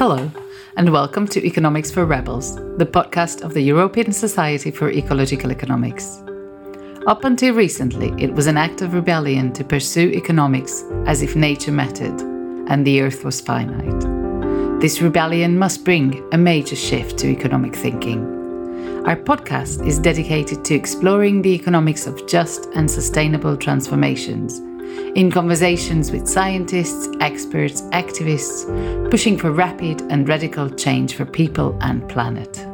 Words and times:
Hello, 0.00 0.32
and 0.78 0.90
welcome 0.90 1.28
to 1.28 1.46
Economics 1.46 1.90
for 1.90 2.06
Rebels, 2.06 2.56
the 2.78 2.86
podcast 2.86 3.42
of 3.42 3.52
the 3.52 3.60
European 3.60 4.12
Society 4.12 4.70
for 4.70 4.90
Ecological 4.90 5.50
Economics. 5.50 6.22
Up 7.06 7.24
until 7.24 7.54
recently, 7.54 8.10
it 8.16 8.32
was 8.32 8.46
an 8.46 8.56
act 8.56 8.80
of 8.80 8.94
rebellion 8.94 9.52
to 9.52 9.62
pursue 9.62 10.08
economics 10.12 10.84
as 11.04 11.20
if 11.20 11.36
nature 11.36 11.70
mattered 11.70 12.18
and 12.70 12.86
the 12.86 13.02
earth 13.02 13.26
was 13.26 13.42
finite. 13.42 14.80
This 14.80 15.02
rebellion 15.02 15.58
must 15.58 15.84
bring 15.84 16.26
a 16.32 16.38
major 16.38 16.76
shift 16.76 17.18
to 17.18 17.26
economic 17.26 17.76
thinking. 17.76 18.24
Our 19.06 19.16
podcast 19.16 19.86
is 19.86 19.98
dedicated 19.98 20.64
to 20.64 20.74
exploring 20.74 21.42
the 21.42 21.52
economics 21.52 22.06
of 22.06 22.26
just 22.26 22.70
and 22.74 22.90
sustainable 22.90 23.54
transformations 23.54 24.62
in 25.14 25.30
conversations 25.30 26.10
with 26.10 26.28
scientists, 26.28 27.08
experts, 27.20 27.82
activists, 27.92 29.10
pushing 29.10 29.36
for 29.38 29.50
rapid 29.50 30.02
and 30.10 30.28
radical 30.28 30.70
change 30.70 31.14
for 31.14 31.24
people 31.24 31.76
and 31.80 32.08
planet. 32.08 32.66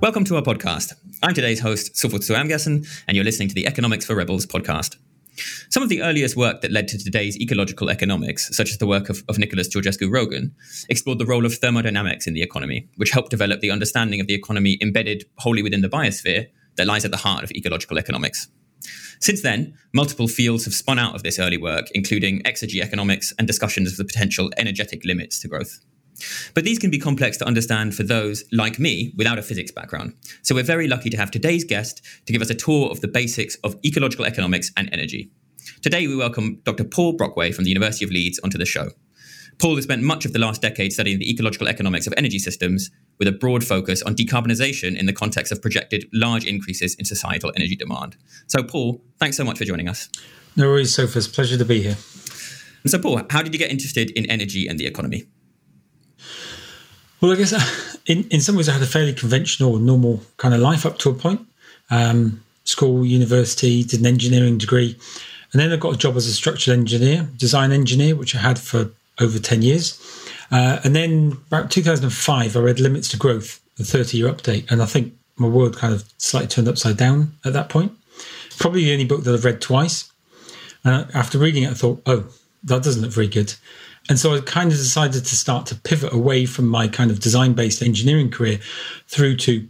Welcome 0.00 0.24
to 0.26 0.36
our 0.36 0.42
podcast. 0.42 0.92
I'm 1.22 1.34
today's 1.34 1.60
host, 1.60 1.96
Sophus 1.96 2.26
zu 2.26 2.34
Ermgassen, 2.34 2.86
and 3.08 3.16
you're 3.16 3.24
listening 3.24 3.48
to 3.48 3.54
the 3.54 3.66
Economics 3.66 4.04
for 4.04 4.14
Rebels 4.14 4.46
podcast. 4.46 4.96
Some 5.70 5.82
of 5.82 5.88
the 5.88 6.02
earliest 6.02 6.36
work 6.36 6.60
that 6.62 6.72
led 6.72 6.88
to 6.88 6.98
today's 6.98 7.38
ecological 7.38 7.90
economics, 7.90 8.54
such 8.56 8.70
as 8.70 8.78
the 8.78 8.86
work 8.86 9.08
of, 9.08 9.22
of 9.28 9.38
Nicholas 9.38 9.68
Georgescu 9.68 10.08
Roegen, 10.10 10.52
explored 10.88 11.18
the 11.18 11.26
role 11.26 11.44
of 11.44 11.54
thermodynamics 11.54 12.26
in 12.26 12.34
the 12.34 12.42
economy, 12.42 12.88
which 12.96 13.10
helped 13.10 13.30
develop 13.30 13.60
the 13.60 13.70
understanding 13.70 14.20
of 14.20 14.26
the 14.26 14.34
economy 14.34 14.78
embedded 14.80 15.24
wholly 15.38 15.62
within 15.62 15.82
the 15.82 15.88
biosphere 15.88 16.46
that 16.76 16.86
lies 16.86 17.04
at 17.04 17.10
the 17.10 17.16
heart 17.16 17.44
of 17.44 17.50
ecological 17.52 17.98
economics. 17.98 18.48
Since 19.20 19.42
then, 19.42 19.74
multiple 19.94 20.28
fields 20.28 20.64
have 20.64 20.74
spun 20.74 20.98
out 20.98 21.14
of 21.14 21.22
this 21.22 21.38
early 21.38 21.56
work, 21.56 21.86
including 21.92 22.42
exergy 22.42 22.82
economics 22.82 23.32
and 23.38 23.46
discussions 23.46 23.90
of 23.90 23.96
the 23.96 24.04
potential 24.04 24.50
energetic 24.56 25.04
limits 25.04 25.40
to 25.40 25.48
growth. 25.48 25.80
But 26.54 26.64
these 26.64 26.78
can 26.78 26.90
be 26.90 26.98
complex 26.98 27.36
to 27.38 27.46
understand 27.46 27.94
for 27.94 28.02
those, 28.02 28.44
like 28.52 28.78
me, 28.78 29.12
without 29.16 29.38
a 29.38 29.42
physics 29.42 29.70
background. 29.70 30.14
So 30.42 30.54
we're 30.54 30.64
very 30.64 30.88
lucky 30.88 31.10
to 31.10 31.16
have 31.16 31.30
today's 31.30 31.64
guest 31.64 32.02
to 32.26 32.32
give 32.32 32.42
us 32.42 32.50
a 32.50 32.54
tour 32.54 32.90
of 32.90 33.00
the 33.00 33.08
basics 33.08 33.56
of 33.64 33.76
ecological 33.84 34.24
economics 34.24 34.70
and 34.76 34.88
energy. 34.92 35.30
Today, 35.82 36.06
we 36.06 36.16
welcome 36.16 36.60
Dr. 36.64 36.84
Paul 36.84 37.14
Brockway 37.14 37.52
from 37.52 37.64
the 37.64 37.70
University 37.70 38.04
of 38.04 38.10
Leeds 38.10 38.38
onto 38.42 38.58
the 38.58 38.66
show. 38.66 38.90
Paul 39.58 39.76
has 39.76 39.84
spent 39.84 40.02
much 40.02 40.24
of 40.24 40.32
the 40.32 40.38
last 40.38 40.60
decade 40.60 40.92
studying 40.92 41.18
the 41.18 41.30
ecological 41.30 41.66
economics 41.66 42.06
of 42.06 42.12
energy 42.16 42.38
systems 42.38 42.90
with 43.18 43.26
a 43.26 43.32
broad 43.32 43.64
focus 43.64 44.02
on 44.02 44.14
decarbonisation 44.14 44.96
in 44.96 45.06
the 45.06 45.12
context 45.12 45.50
of 45.50 45.62
projected 45.62 46.04
large 46.12 46.44
increases 46.44 46.94
in 46.96 47.04
societal 47.04 47.52
energy 47.56 47.74
demand. 47.74 48.16
So, 48.48 48.62
Paul, 48.62 49.02
thanks 49.18 49.36
so 49.36 49.44
much 49.44 49.58
for 49.58 49.64
joining 49.64 49.88
us. 49.88 50.10
No 50.56 50.68
worries, 50.68 50.94
Sophus. 50.94 51.26
Pleasure 51.26 51.56
to 51.56 51.64
be 51.64 51.82
here. 51.82 51.96
And 52.82 52.90
so, 52.90 52.98
Paul, 52.98 53.22
how 53.30 53.42
did 53.42 53.52
you 53.52 53.58
get 53.58 53.70
interested 53.70 54.10
in 54.10 54.26
energy 54.26 54.68
and 54.68 54.78
the 54.78 54.86
economy? 54.86 55.24
Well, 57.20 57.32
I 57.32 57.36
guess 57.36 57.52
uh, 57.52 57.96
in, 58.06 58.28
in 58.28 58.40
some 58.40 58.56
ways 58.56 58.68
I 58.68 58.72
had 58.72 58.82
a 58.82 58.86
fairly 58.86 59.12
conventional, 59.12 59.78
normal 59.78 60.22
kind 60.36 60.54
of 60.54 60.60
life 60.60 60.84
up 60.84 60.98
to 60.98 61.10
a 61.10 61.14
point. 61.14 61.46
Um, 61.90 62.42
school, 62.64 63.06
university, 63.06 63.84
did 63.84 64.00
an 64.00 64.06
engineering 64.06 64.58
degree. 64.58 64.96
And 65.52 65.60
then 65.60 65.72
I 65.72 65.76
got 65.76 65.94
a 65.94 65.98
job 65.98 66.16
as 66.16 66.26
a 66.26 66.32
structural 66.32 66.78
engineer, 66.78 67.28
design 67.36 67.72
engineer, 67.72 68.16
which 68.16 68.34
I 68.34 68.38
had 68.38 68.58
for 68.58 68.90
over 69.20 69.38
10 69.38 69.62
years. 69.62 70.00
Uh, 70.50 70.80
and 70.84 70.94
then 70.94 71.38
about 71.46 71.70
2005, 71.70 72.56
I 72.56 72.60
read 72.60 72.80
Limits 72.80 73.08
to 73.08 73.16
Growth, 73.16 73.60
the 73.76 73.84
30 73.84 74.18
year 74.18 74.30
update. 74.30 74.70
And 74.70 74.82
I 74.82 74.86
think 74.86 75.14
my 75.36 75.48
world 75.48 75.76
kind 75.76 75.94
of 75.94 76.04
slightly 76.18 76.48
turned 76.48 76.68
upside 76.68 76.96
down 76.96 77.34
at 77.44 77.52
that 77.52 77.68
point. 77.68 77.92
Probably 78.58 78.84
the 78.84 78.92
only 78.92 79.04
book 79.04 79.24
that 79.24 79.34
I've 79.34 79.44
read 79.44 79.60
twice. 79.60 80.10
And 80.84 81.10
after 81.14 81.38
reading 81.38 81.64
it, 81.64 81.70
I 81.70 81.74
thought, 81.74 82.02
oh, 82.06 82.26
that 82.64 82.82
doesn't 82.82 83.02
look 83.02 83.12
very 83.12 83.28
good. 83.28 83.54
And 84.08 84.18
so 84.18 84.34
I 84.34 84.40
kind 84.40 84.70
of 84.70 84.78
decided 84.78 85.24
to 85.24 85.36
start 85.36 85.66
to 85.66 85.74
pivot 85.74 86.12
away 86.12 86.46
from 86.46 86.66
my 86.66 86.88
kind 86.88 87.10
of 87.10 87.20
design 87.20 87.54
based 87.54 87.82
engineering 87.82 88.30
career 88.30 88.60
through 89.08 89.36
to 89.38 89.66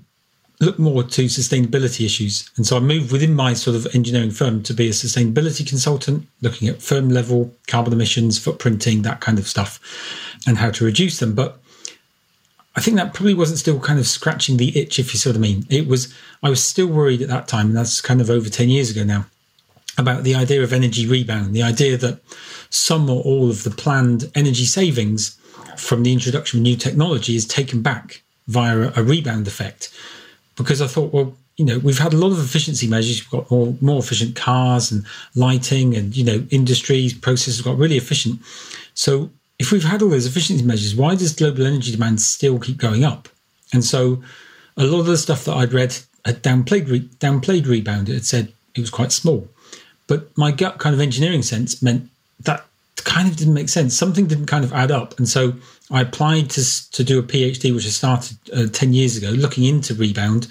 look 0.60 0.78
more 0.78 1.02
to 1.02 1.24
sustainability 1.26 2.04
issues. 2.04 2.50
And 2.56 2.66
so 2.66 2.76
I 2.76 2.80
moved 2.80 3.12
within 3.12 3.34
my 3.34 3.52
sort 3.52 3.76
of 3.76 3.86
engineering 3.94 4.30
firm 4.30 4.62
to 4.64 4.74
be 4.74 4.88
a 4.88 4.92
sustainability 4.92 5.66
consultant, 5.66 6.26
looking 6.40 6.68
at 6.68 6.80
firm 6.80 7.10
level 7.10 7.54
carbon 7.66 7.92
emissions, 7.92 8.38
footprinting, 8.38 9.02
that 9.02 9.20
kind 9.20 9.38
of 9.38 9.46
stuff, 9.46 9.80
and 10.46 10.56
how 10.56 10.70
to 10.70 10.84
reduce 10.84 11.18
them. 11.18 11.34
But 11.34 11.60
I 12.74 12.80
think 12.80 12.96
that 12.96 13.14
probably 13.14 13.34
wasn't 13.34 13.58
still 13.58 13.80
kind 13.80 13.98
of 13.98 14.06
scratching 14.06 14.56
the 14.56 14.78
itch, 14.78 14.98
if 14.98 15.12
you 15.12 15.18
see 15.18 15.30
what 15.30 15.36
I 15.36 15.40
mean. 15.40 15.66
It 15.70 15.88
was, 15.88 16.14
I 16.42 16.50
was 16.50 16.62
still 16.62 16.86
worried 16.86 17.22
at 17.22 17.28
that 17.28 17.48
time, 17.48 17.68
and 17.68 17.76
that's 17.76 18.00
kind 18.00 18.20
of 18.20 18.30
over 18.30 18.48
10 18.48 18.68
years 18.68 18.90
ago 18.90 19.04
now, 19.04 19.26
about 19.98 20.24
the 20.24 20.34
idea 20.34 20.62
of 20.62 20.72
energy 20.72 21.06
rebound, 21.06 21.54
the 21.54 21.62
idea 21.62 21.96
that 21.96 22.20
some 22.70 23.08
or 23.08 23.22
all 23.22 23.48
of 23.48 23.64
the 23.64 23.70
planned 23.70 24.30
energy 24.34 24.64
savings 24.64 25.38
from 25.76 26.02
the 26.02 26.12
introduction 26.12 26.60
of 26.60 26.62
new 26.62 26.76
technology 26.76 27.36
is 27.36 27.46
taken 27.46 27.82
back 27.82 28.22
via 28.46 28.92
a 28.96 29.02
rebound 29.02 29.46
effect. 29.46 29.92
Because 30.56 30.80
I 30.80 30.86
thought, 30.86 31.12
well, 31.12 31.36
you 31.56 31.64
know, 31.64 31.78
we've 31.78 31.98
had 31.98 32.12
a 32.12 32.16
lot 32.16 32.32
of 32.32 32.38
efficiency 32.38 32.86
measures. 32.86 33.20
We've 33.20 33.40
got 33.40 33.50
more, 33.50 33.76
more 33.80 33.98
efficient 33.98 34.36
cars 34.36 34.92
and 34.92 35.06
lighting, 35.34 35.94
and 35.94 36.16
you 36.16 36.24
know, 36.24 36.46
industries 36.50 37.14
processes 37.14 37.62
got 37.62 37.78
really 37.78 37.96
efficient. 37.96 38.40
So, 38.94 39.30
if 39.58 39.72
we've 39.72 39.84
had 39.84 40.02
all 40.02 40.10
those 40.10 40.26
efficiency 40.26 40.64
measures, 40.64 40.94
why 40.94 41.14
does 41.14 41.34
global 41.34 41.64
energy 41.64 41.92
demand 41.92 42.20
still 42.20 42.58
keep 42.58 42.76
going 42.76 43.04
up? 43.04 43.28
And 43.72 43.84
so, 43.84 44.22
a 44.76 44.84
lot 44.84 45.00
of 45.00 45.06
the 45.06 45.16
stuff 45.16 45.46
that 45.46 45.56
I'd 45.56 45.72
read 45.72 45.96
had 46.26 46.42
downplayed 46.42 46.90
re- 46.90 47.08
downplayed 47.20 47.66
rebound. 47.66 48.10
It 48.10 48.14
had 48.14 48.26
said 48.26 48.52
it 48.74 48.80
was 48.80 48.90
quite 48.90 49.12
small, 49.12 49.48
but 50.06 50.36
my 50.36 50.50
gut 50.50 50.78
kind 50.78 50.94
of 50.94 51.00
engineering 51.00 51.42
sense 51.42 51.82
meant 51.82 52.08
that 52.40 52.64
kind 52.96 53.28
of 53.28 53.36
didn't 53.36 53.54
make 53.54 53.68
sense. 53.68 53.96
Something 53.96 54.26
didn't 54.26 54.46
kind 54.46 54.64
of 54.64 54.72
add 54.72 54.90
up. 54.90 55.18
And 55.18 55.28
so 55.28 55.54
I 55.90 56.00
applied 56.00 56.50
to, 56.50 56.90
to 56.92 57.04
do 57.04 57.18
a 57.18 57.22
PhD, 57.22 57.74
which 57.74 57.86
I 57.86 57.90
started 57.90 58.36
uh, 58.52 58.66
10 58.72 58.92
years 58.92 59.16
ago, 59.16 59.30
looking 59.30 59.64
into 59.64 59.94
rebound. 59.94 60.48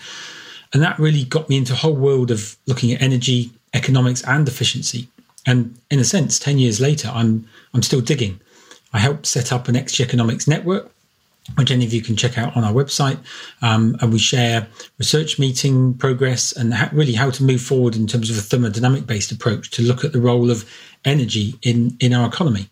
And 0.74 0.82
that 0.82 0.98
really 1.00 1.24
got 1.24 1.50
me 1.50 1.58
into 1.58 1.74
a 1.74 1.78
whole 1.78 1.96
world 1.96 2.32
of 2.32 2.58
looking 2.66 2.92
at 2.92 3.02
energy, 3.02 3.52
economics, 3.74 4.24
and 4.24 4.48
efficiency. 4.48 5.08
And 5.46 5.78
in 5.92 6.00
a 6.00 6.04
sense, 6.04 6.40
10 6.40 6.58
years 6.58 6.80
later, 6.80 7.10
I'm, 7.14 7.48
I'm 7.74 7.84
still 7.84 8.02
digging. 8.02 8.40
I 8.94 9.00
helped 9.00 9.26
set 9.26 9.52
up 9.52 9.68
an 9.68 9.76
Exergy 9.76 10.02
Economics 10.02 10.48
network, 10.48 10.92
which 11.56 11.72
any 11.72 11.86
of 11.86 11.94
you 11.94 12.02
can 12.02 12.16
check 12.16 12.38
out 12.38 12.56
on 12.58 12.64
our 12.64 12.74
website. 12.74 13.20
Um, 13.62 13.96
and 14.02 14.12
we 14.12 14.20
share 14.20 14.68
research 14.98 15.38
meeting 15.38 15.94
progress 15.94 16.52
and 16.52 16.74
really 16.92 17.14
how 17.14 17.30
to 17.32 17.44
move 17.44 17.62
forward 17.62 17.96
in 17.96 18.08
terms 18.08 18.30
of 18.30 18.38
a 18.38 18.42
thermodynamic 18.42 19.06
based 19.06 19.32
approach 19.32 19.70
to 19.72 19.82
look 19.82 20.04
at 20.04 20.12
the 20.12 20.20
role 20.20 20.50
of 20.50 20.70
energy 21.06 21.56
in, 21.62 21.96
in 22.00 22.14
our 22.14 22.28
economy. 22.28 22.70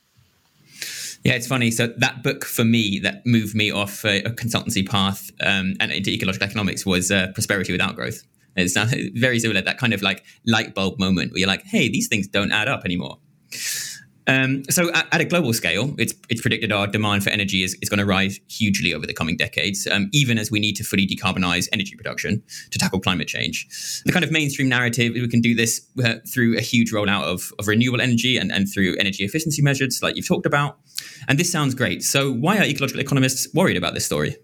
Yeah, 1.23 1.33
it's 1.33 1.47
funny. 1.47 1.71
So 1.71 1.87
that 1.97 2.21
book 2.21 2.43
for 2.43 2.65
me 2.65 2.99
that 2.99 3.25
moved 3.25 3.55
me 3.55 3.71
off 3.71 4.03
a, 4.03 4.21
a 4.23 4.31
consultancy 4.31 4.87
path 4.87 5.31
um, 5.41 5.75
and 5.79 5.91
into 5.91 6.11
ecological 6.11 6.47
economics 6.47 6.85
was 6.85 7.11
uh, 7.11 7.27
Prosperity 7.33 7.71
Without 7.71 7.95
Growth. 7.95 8.23
It's 8.55 8.75
very 9.19 9.39
similar, 9.39 9.61
that 9.61 9.77
kind 9.77 9.93
of 9.93 10.01
like 10.01 10.23
light 10.45 10.75
bulb 10.75 10.99
moment 10.99 11.31
where 11.31 11.39
you're 11.39 11.47
like, 11.47 11.63
hey, 11.63 11.89
these 11.89 12.07
things 12.07 12.27
don't 12.27 12.51
add 12.51 12.67
up 12.67 12.83
anymore. 12.83 13.19
Um, 14.27 14.63
so 14.69 14.91
at, 14.93 15.07
at, 15.11 15.21
a 15.21 15.25
global 15.25 15.51
scale, 15.53 15.93
it's 15.97 16.13
it's 16.29 16.41
predicted 16.41 16.71
our 16.71 16.87
demand 16.87 17.23
for 17.23 17.29
energy 17.29 17.63
is, 17.63 17.77
is 17.81 17.89
going 17.89 17.99
to 17.99 18.05
rise 18.05 18.39
hugely 18.49 18.93
over 18.93 19.05
the 19.05 19.13
coming 19.13 19.35
decades, 19.35 19.85
um, 19.87 20.09
even 20.13 20.37
as 20.37 20.49
we 20.49 20.59
need 20.59 20.75
to 20.77 20.83
fully 20.83 21.05
decarbonize 21.05 21.67
energy 21.73 21.95
production 21.95 22.41
to 22.71 22.79
tackle 22.79 22.99
climate 22.99 23.27
change. 23.27 23.67
The 24.05 24.13
kind 24.13 24.23
of 24.23 24.31
mainstream 24.31 24.69
narrative, 24.69 25.15
is 25.15 25.21
we 25.21 25.27
can 25.27 25.41
do 25.41 25.53
this 25.53 25.85
uh, 26.03 26.15
through 26.33 26.57
a 26.57 26.61
huge 26.61 26.91
rollout 26.91 27.23
of, 27.23 27.51
of 27.59 27.67
renewable 27.67 27.99
energy 27.99 28.37
and, 28.37 28.51
and 28.51 28.71
through 28.71 28.95
energy 28.97 29.25
efficiency 29.25 29.61
measures 29.61 30.01
like 30.01 30.15
you've 30.15 30.27
talked 30.27 30.45
about. 30.45 30.77
And 31.27 31.37
this 31.37 31.51
sounds 31.51 31.75
great. 31.75 32.03
So 32.03 32.31
why 32.31 32.57
are 32.57 32.63
ecological 32.63 33.01
economists 33.01 33.53
worried 33.53 33.77
about 33.77 33.93
this 33.93 34.05
story? 34.05 34.37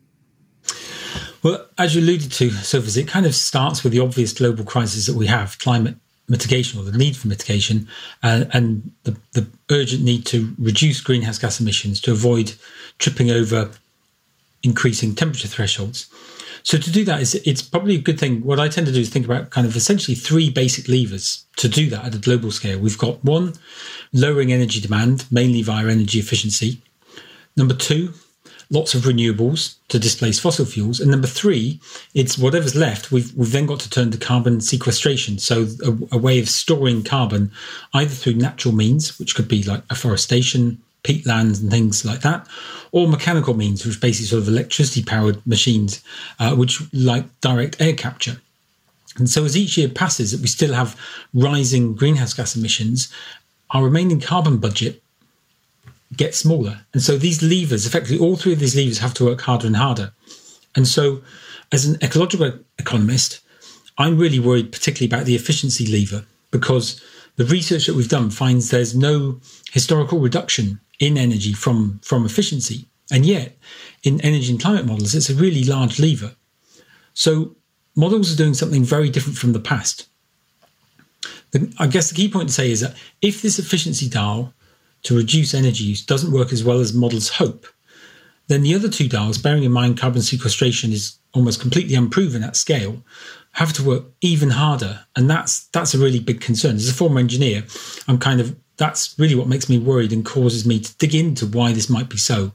Well, 1.42 1.66
as 1.78 1.96
you 1.96 2.02
alluded 2.02 2.34
to, 2.34 2.52
Sophus, 2.52 2.98
it 2.98 3.08
kind 3.08 3.26
of 3.26 3.34
starts 3.34 3.82
with 3.84 3.94
the 3.94 4.00
obvious 4.00 4.34
global 4.34 4.66
crisis 4.66 5.06
that 5.06 5.16
we 5.16 5.28
have 5.28 5.58
climate 5.58 5.96
mitigation 6.30 6.80
or 6.80 6.84
the 6.84 6.98
need 6.98 7.18
for 7.18 7.28
mitigation 7.28 7.88
uh, 8.24 8.46
and 8.54 8.92
the, 9.04 9.18
the 9.34 9.48
urgent 9.72 10.04
need 10.04 10.26
to 10.28 10.54
reduce 10.58 11.02
greenhouse 11.02 11.38
gas 11.38 11.60
emissions 11.60 12.00
to 12.02 12.12
avoid 12.12 12.54
tripping 13.00 13.32
over 13.32 13.72
increasing 14.64 15.16
temperature 15.16 15.48
thresholds. 15.48 16.08
So 16.64 16.78
to 16.78 16.92
do 16.92 17.06
that 17.06 17.22
is 17.22 17.36
it's 17.36 17.62
probably 17.62 17.96
a 17.96 18.02
good 18.02 18.20
thing. 18.20 18.44
What 18.44 18.60
I 18.60 18.68
tend 18.68 18.88
to 18.88 18.94
do 18.94 19.00
is 19.00 19.10
think 19.10 19.26
about 19.26 19.50
kind 19.50 19.66
of 19.66 19.76
essentially 19.76 20.16
three 20.16 20.50
basic 20.50 20.88
levers 20.88 21.46
to 21.56 21.70
do 21.70 21.90
that 21.90 22.06
at 22.06 22.16
a 22.16 22.20
global 22.20 22.52
scale. 22.52 22.80
We've 22.80 22.98
got 22.98 23.24
one, 23.24 23.54
lowering 24.14 24.52
energy 24.52 24.80
demand, 24.80 25.26
mainly 25.32 25.62
via 25.62 25.88
energy 25.88 26.20
efficiency. 26.20 26.82
Number 27.56 27.74
two, 27.74 28.14
lots 28.72 28.94
of 28.94 29.02
renewables 29.04 29.76
to 29.88 29.98
displace 29.98 30.40
fossil 30.40 30.66
fuels. 30.66 31.00
And 31.00 31.10
number 31.10 31.28
three, 31.28 31.80
it's 32.14 32.38
whatever's 32.38 32.76
left, 32.76 33.12
we've, 33.12 33.34
we've 33.36 33.52
then 33.52 33.66
got 33.66 33.80
to 33.80 33.90
turn 33.90 34.12
to 34.12 34.18
carbon 34.18 34.62
sequestration. 34.62 35.40
So 35.40 35.68
a, 35.84 36.16
a 36.16 36.18
way 36.18 36.40
of 36.40 36.50
storing 36.50 37.04
carbon 37.04 37.52
either 37.94 38.12
through 38.12 38.36
natural 38.36 38.74
means, 38.74 39.18
which 39.18 39.36
could 39.36 39.48
be 39.48 39.64
like 39.64 39.84
afforestation, 39.90 40.80
peatlands 41.04 41.62
and 41.62 41.72
things 41.72 42.06
like 42.06 42.22
that, 42.22 42.48
or 42.92 43.08
mechanical 43.08 43.56
means, 43.56 43.86
which 43.86 44.02
basically 44.02 44.28
sort 44.28 44.44
of 44.44 44.48
electricity 44.50 45.04
powered 45.04 45.46
machines, 45.48 46.04
uh, 46.40 46.56
which 46.56 46.82
like 46.94 47.26
direct 47.42 47.80
air 47.82 47.94
capture. 47.94 48.40
And 49.18 49.30
so 49.30 49.44
as 49.46 49.58
each 49.58 49.78
year 49.78 49.90
passes 49.90 50.32
that 50.32 50.42
we 50.42 50.48
still 50.48 50.74
have 50.74 51.00
rising 51.34 51.96
greenhouse 51.96 52.34
gas 52.34 52.56
emissions, 52.56 53.12
our 53.72 53.84
remaining 53.84 54.20
carbon 54.20 54.58
budget 54.58 55.02
gets 56.16 56.38
smaller. 56.38 56.86
And 56.94 57.02
so 57.02 57.18
these 57.18 57.44
levers, 57.44 57.86
effectively 57.86 58.20
all 58.20 58.36
three 58.36 58.54
of 58.54 58.60
these 58.60 58.76
levers 58.76 59.00
have 59.00 59.14
to 59.16 59.26
work 59.26 59.42
harder 59.42 59.68
and 59.68 59.76
harder. 59.76 60.12
And 60.76 60.88
so 60.88 61.22
as 61.72 61.86
an 61.86 61.98
ecological 62.02 62.60
economist, 62.78 63.42
I'm 63.98 64.18
really 64.18 64.40
worried 64.40 64.72
particularly 64.72 65.10
about 65.14 65.26
the 65.26 65.36
efficiency 65.36 65.86
lever 65.86 66.26
because 66.52 67.02
the 67.36 67.46
research 67.46 67.86
that 67.86 67.96
we've 67.96 68.10
done 68.10 68.30
finds 68.30 68.70
there's 68.70 68.96
no 68.96 69.40
historical 69.72 70.20
reduction 70.20 70.80
in 71.00 71.18
energy 71.18 71.54
from, 71.54 72.00
from 72.04 72.26
efficiency. 72.26 72.86
And 73.12 73.26
yet, 73.26 73.58
in 74.04 74.22
energy 74.22 74.52
and 74.52 74.62
climate 74.62 74.86
models, 74.86 75.16
it's 75.16 75.30
a 75.30 75.36
really 75.36 75.64
large 75.64 76.00
lever. 76.00 76.36
So, 77.14 77.56
models 77.96 78.32
are 78.32 78.38
doing 78.38 78.54
something 78.54 78.84
very 78.84 79.10
different 79.10 79.38
from 79.38 79.54
the 79.54 79.60
past. 79.60 80.08
The, 81.52 81.74
I 81.80 81.88
guess 81.88 82.10
the 82.10 82.16
key 82.16 82.30
point 82.30 82.50
to 82.50 82.54
say 82.54 82.70
is 82.70 82.82
that 82.82 82.96
if 83.22 83.42
this 83.42 83.58
efficiency 83.58 84.08
dial 84.08 84.54
to 85.04 85.18
reduce 85.18 85.54
energy 85.54 85.84
use 85.84 86.06
doesn't 86.06 86.32
work 86.32 86.52
as 86.52 86.64
well 86.64 86.80
as 86.80 86.94
models 86.94 87.30
hope, 87.30 87.66
then 88.48 88.64
the 88.64 88.76
other 88.76 88.90
two 88.90 89.08
dials, 89.08 89.38
bearing 89.38 89.64
in 89.64 89.72
mind 89.72 90.00
carbon 90.00 90.22
sequestration 90.22 90.92
is 90.92 91.18
almost 91.34 91.62
completely 91.62 91.96
unproven 91.96 92.44
at 92.44 92.56
scale, 92.56 93.04
have 93.54 93.74
to 93.74 93.84
work 93.84 94.06
even 94.22 94.50
harder. 94.50 95.06
And 95.16 95.30
that's 95.30 95.68
that's 95.68 95.94
a 95.94 96.00
really 96.00 96.20
big 96.20 96.42
concern. 96.42 96.76
As 96.76 96.90
a 96.90 96.94
former 96.94 97.20
engineer, 97.20 97.64
I'm 98.08 98.18
kind 98.18 98.42
of 98.42 98.56
that's 98.78 99.18
really 99.20 99.36
what 99.36 99.48
makes 99.48 99.70
me 99.70 99.78
worried 99.78 100.12
and 100.12 100.26
causes 100.26 100.66
me 100.66 100.80
to 100.80 100.98
dig 100.98 101.14
into 101.14 101.46
why 101.46 101.74
this 101.74 101.90
might 101.90 102.10
be 102.10 102.18
so 102.18 102.54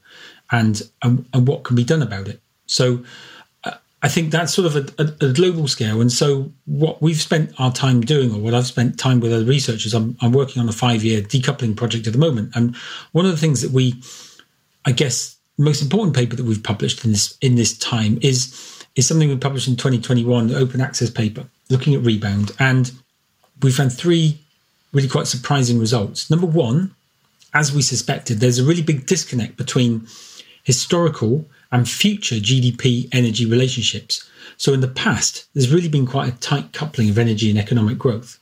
and 0.50 0.82
and, 1.02 1.26
and 1.32 1.46
what 1.46 1.64
can 1.64 1.76
be 1.76 1.84
done 1.84 2.02
about 2.02 2.28
it. 2.28 2.40
So 2.66 3.04
I 4.04 4.08
think 4.08 4.30
that's 4.30 4.52
sort 4.52 4.66
of 4.66 4.76
a, 4.76 5.02
a, 5.02 5.28
a, 5.28 5.32
global 5.32 5.66
scale. 5.66 6.02
And 6.02 6.12
so 6.12 6.52
what 6.66 7.00
we've 7.00 7.20
spent 7.20 7.58
our 7.58 7.72
time 7.72 8.02
doing, 8.02 8.34
or 8.34 8.38
what 8.38 8.52
I've 8.52 8.66
spent 8.66 8.98
time 8.98 9.18
with 9.18 9.32
other 9.32 9.46
researchers, 9.46 9.94
I'm, 9.94 10.14
I'm 10.20 10.32
working 10.32 10.60
on 10.60 10.68
a 10.68 10.72
five 10.72 11.02
year 11.02 11.22
decoupling 11.22 11.74
project 11.74 12.06
at 12.06 12.12
the 12.12 12.18
moment. 12.18 12.54
And 12.54 12.76
one 13.12 13.24
of 13.24 13.30
the 13.30 13.38
things 13.38 13.62
that 13.62 13.70
we, 13.70 13.94
I 14.84 14.92
guess, 14.92 15.38
most 15.56 15.80
important 15.80 16.14
paper 16.14 16.36
that 16.36 16.44
we've 16.44 16.62
published 16.62 17.02
in 17.02 17.12
this 17.12 17.38
in 17.40 17.54
this 17.54 17.78
time 17.78 18.18
is 18.20 18.84
is 18.94 19.08
something 19.08 19.30
we 19.30 19.38
published 19.38 19.68
in 19.68 19.76
2021, 19.76 20.48
the 20.48 20.58
open 20.58 20.82
access 20.82 21.08
paper, 21.08 21.46
looking 21.70 21.94
at 21.94 22.02
rebound. 22.02 22.52
And 22.58 22.92
we 23.62 23.72
found 23.72 23.90
three 23.90 24.38
really 24.92 25.08
quite 25.08 25.28
surprising 25.28 25.78
results. 25.78 26.28
Number 26.28 26.46
one, 26.46 26.94
as 27.54 27.72
we 27.72 27.80
suspected, 27.80 28.40
there's 28.40 28.58
a 28.58 28.64
really 28.64 28.82
big 28.82 29.06
disconnect 29.06 29.56
between 29.56 30.06
historical 30.62 31.46
and 31.74 31.88
future 31.88 32.36
GDP 32.36 33.08
energy 33.12 33.44
relationships. 33.44 34.26
So 34.56 34.72
in 34.72 34.80
the 34.80 34.88
past, 34.88 35.46
there's 35.52 35.74
really 35.74 35.88
been 35.88 36.06
quite 36.06 36.32
a 36.32 36.36
tight 36.38 36.72
coupling 36.72 37.10
of 37.10 37.18
energy 37.18 37.50
and 37.50 37.58
economic 37.58 37.98
growth. 37.98 38.38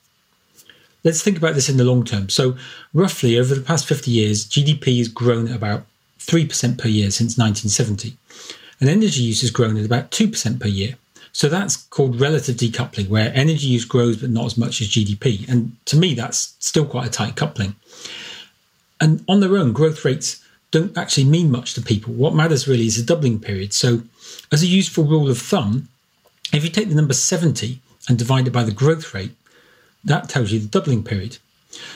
Let's 1.03 1.23
think 1.23 1.39
about 1.39 1.55
this 1.55 1.69
in 1.69 1.79
the 1.79 1.85
long 1.85 2.05
term. 2.05 2.29
So, 2.29 2.57
roughly 2.95 3.37
over 3.37 3.57
the 3.57 3.61
past 3.61 3.87
50 3.87 4.09
years, 4.13 4.47
GDP 4.47 4.99
has 4.99 5.09
grown 5.09 5.49
at 5.49 5.57
about 5.57 5.85
3% 6.21 6.79
per 6.79 6.87
year 6.87 7.11
since 7.11 7.37
1970 7.37 8.17
and 8.83 8.91
energy 8.91 9.23
use 9.23 9.43
has 9.43 9.53
grown 9.53 9.77
at 9.77 9.85
about 9.85 10.11
2% 10.11 10.61
per 10.61 10.67
year. 10.67 10.97
So 11.33 11.49
that's 11.49 11.77
called 11.77 12.21
relative 12.21 12.57
decoupling, 12.57 13.09
where 13.09 13.33
energy 13.33 13.69
use 13.69 13.85
grows 13.85 14.17
but 14.17 14.31
not 14.31 14.47
as 14.47 14.59
much 14.59 14.81
as 14.81 14.89
GDP. 14.89 15.49
And 15.49 15.77
to 15.87 15.97
me, 15.97 16.15
that's 16.15 16.57
still 16.59 16.85
quite 16.85 17.07
a 17.07 17.11
tight 17.11 17.37
coupling. 17.37 17.77
And 19.01 19.25
on 19.29 19.39
their 19.39 19.57
own, 19.57 19.73
growth 19.73 20.05
rates 20.05 20.45
don't 20.73 20.99
actually 20.99 21.25
mean 21.25 21.51
much 21.51 21.75
to 21.75 21.83
people. 21.83 22.13
What 22.13 22.35
matters 22.35 22.67
really 22.67 22.87
is 22.87 22.97
the 22.97 23.05
doubling 23.05 23.39
period. 23.39 23.73
So, 23.73 24.03
as 24.51 24.63
a 24.63 24.67
useful 24.67 25.05
rule 25.05 25.31
of 25.31 25.39
thumb, 25.39 25.89
if 26.53 26.65
you 26.65 26.71
take 26.71 26.89
the 26.89 26.95
number 26.95 27.15
70 27.15 27.81
and 28.09 28.19
divide 28.19 28.49
it 28.49 28.53
by 28.53 28.65
the 28.65 28.73
growth 28.73 29.15
rate, 29.15 29.33
that 30.03 30.29
tells 30.29 30.51
you 30.51 30.59
the 30.59 30.67
doubling 30.67 31.05
period. 31.05 31.39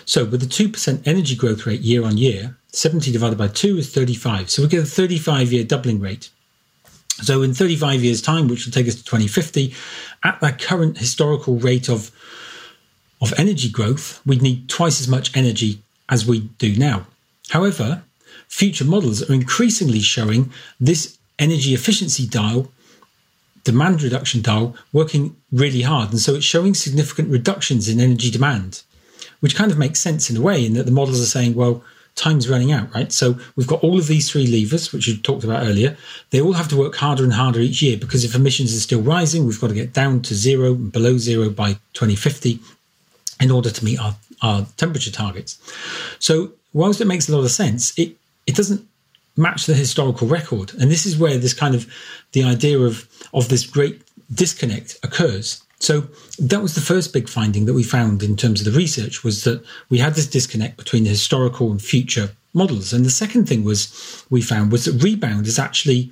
So, 0.04 0.24
with 0.24 0.42
a 0.42 0.46
2% 0.46 1.06
energy 1.06 1.34
growth 1.34 1.66
rate 1.66 1.80
year 1.80 2.04
on 2.04 2.18
year, 2.18 2.56
70 2.72 3.10
divided 3.10 3.38
by 3.38 3.48
2 3.48 3.78
is 3.78 3.92
35. 3.92 4.50
So, 4.50 4.62
we 4.62 4.68
get 4.68 4.82
a 4.82 4.86
35 4.86 5.52
year 5.52 5.64
doubling 5.64 6.00
rate. 6.00 6.30
So, 7.22 7.42
in 7.42 7.54
35 7.54 8.04
years' 8.04 8.20
time, 8.20 8.46
which 8.46 8.66
will 8.66 8.72
take 8.72 8.86
us 8.86 8.94
to 8.96 9.04
2050, 9.04 9.74
at 10.22 10.38
that 10.40 10.60
current 10.60 10.98
historical 10.98 11.56
rate 11.56 11.88
of, 11.88 12.10
of 13.22 13.32
energy 13.38 13.70
growth, 13.70 14.20
we'd 14.26 14.42
need 14.42 14.68
twice 14.68 15.00
as 15.00 15.08
much 15.08 15.34
energy 15.34 15.80
as 16.10 16.26
we 16.26 16.40
do 16.58 16.76
now. 16.76 17.06
However, 17.48 18.02
future 18.48 18.84
models 18.84 19.28
are 19.28 19.34
increasingly 19.34 20.00
showing 20.00 20.52
this 20.80 21.18
energy 21.38 21.74
efficiency 21.74 22.26
dial, 22.26 22.70
demand 23.64 24.02
reduction 24.02 24.42
dial, 24.42 24.76
working 24.92 25.36
really 25.52 25.82
hard. 25.82 26.10
And 26.10 26.20
so 26.20 26.34
it's 26.34 26.44
showing 26.44 26.74
significant 26.74 27.30
reductions 27.30 27.88
in 27.88 28.00
energy 28.00 28.30
demand, 28.30 28.82
which 29.40 29.56
kind 29.56 29.70
of 29.70 29.78
makes 29.78 30.00
sense 30.00 30.30
in 30.30 30.36
a 30.36 30.40
way, 30.40 30.64
in 30.64 30.74
that 30.74 30.86
the 30.86 30.92
models 30.92 31.20
are 31.20 31.26
saying, 31.26 31.54
well, 31.54 31.82
time's 32.16 32.48
running 32.48 32.72
out, 32.72 32.92
right? 32.94 33.12
So 33.12 33.38
we've 33.54 33.66
got 33.66 33.84
all 33.84 33.98
of 33.98 34.06
these 34.06 34.30
three 34.30 34.46
levers, 34.46 34.92
which 34.92 35.06
you 35.06 35.16
talked 35.18 35.44
about 35.44 35.64
earlier. 35.64 35.96
They 36.30 36.40
all 36.40 36.54
have 36.54 36.68
to 36.68 36.76
work 36.76 36.96
harder 36.96 37.22
and 37.22 37.34
harder 37.34 37.60
each 37.60 37.82
year 37.82 37.98
because 37.98 38.24
if 38.24 38.34
emissions 38.34 38.74
are 38.74 38.80
still 38.80 39.02
rising, 39.02 39.46
we've 39.46 39.60
got 39.60 39.68
to 39.68 39.74
get 39.74 39.92
down 39.92 40.22
to 40.22 40.34
zero 40.34 40.72
and 40.72 40.90
below 40.90 41.18
zero 41.18 41.50
by 41.50 41.74
2050 41.92 42.58
in 43.40 43.50
order 43.50 43.70
to 43.70 43.84
meet 43.84 44.00
our, 44.00 44.16
our 44.42 44.66
temperature 44.78 45.10
targets. 45.10 45.58
So 46.18 46.52
whilst 46.72 47.02
it 47.02 47.06
makes 47.06 47.28
a 47.28 47.36
lot 47.36 47.44
of 47.44 47.50
sense, 47.50 47.96
it, 47.98 48.16
it 48.46 48.54
doesn't 48.54 48.86
match 49.36 49.66
the 49.66 49.74
historical 49.74 50.26
record. 50.26 50.72
And 50.74 50.90
this 50.90 51.06
is 51.06 51.18
where 51.18 51.36
this 51.38 51.54
kind 51.54 51.74
of 51.74 51.86
the 52.32 52.42
idea 52.42 52.78
of, 52.78 53.08
of 53.34 53.48
this 53.48 53.66
great 53.66 54.02
disconnect 54.32 54.98
occurs. 55.02 55.62
So 55.78 56.08
that 56.38 56.62
was 56.62 56.74
the 56.74 56.80
first 56.80 57.12
big 57.12 57.28
finding 57.28 57.66
that 57.66 57.74
we 57.74 57.82
found 57.82 58.22
in 58.22 58.36
terms 58.36 58.60
of 58.60 58.72
the 58.72 58.78
research 58.78 59.22
was 59.22 59.44
that 59.44 59.62
we 59.90 59.98
had 59.98 60.14
this 60.14 60.26
disconnect 60.26 60.78
between 60.78 61.04
the 61.04 61.10
historical 61.10 61.70
and 61.70 61.82
future 61.82 62.30
models. 62.54 62.94
And 62.94 63.04
the 63.04 63.10
second 63.10 63.46
thing 63.46 63.62
was 63.62 64.24
we 64.30 64.40
found 64.40 64.72
was 64.72 64.86
that 64.86 65.02
rebound 65.02 65.46
is 65.46 65.58
actually 65.58 66.10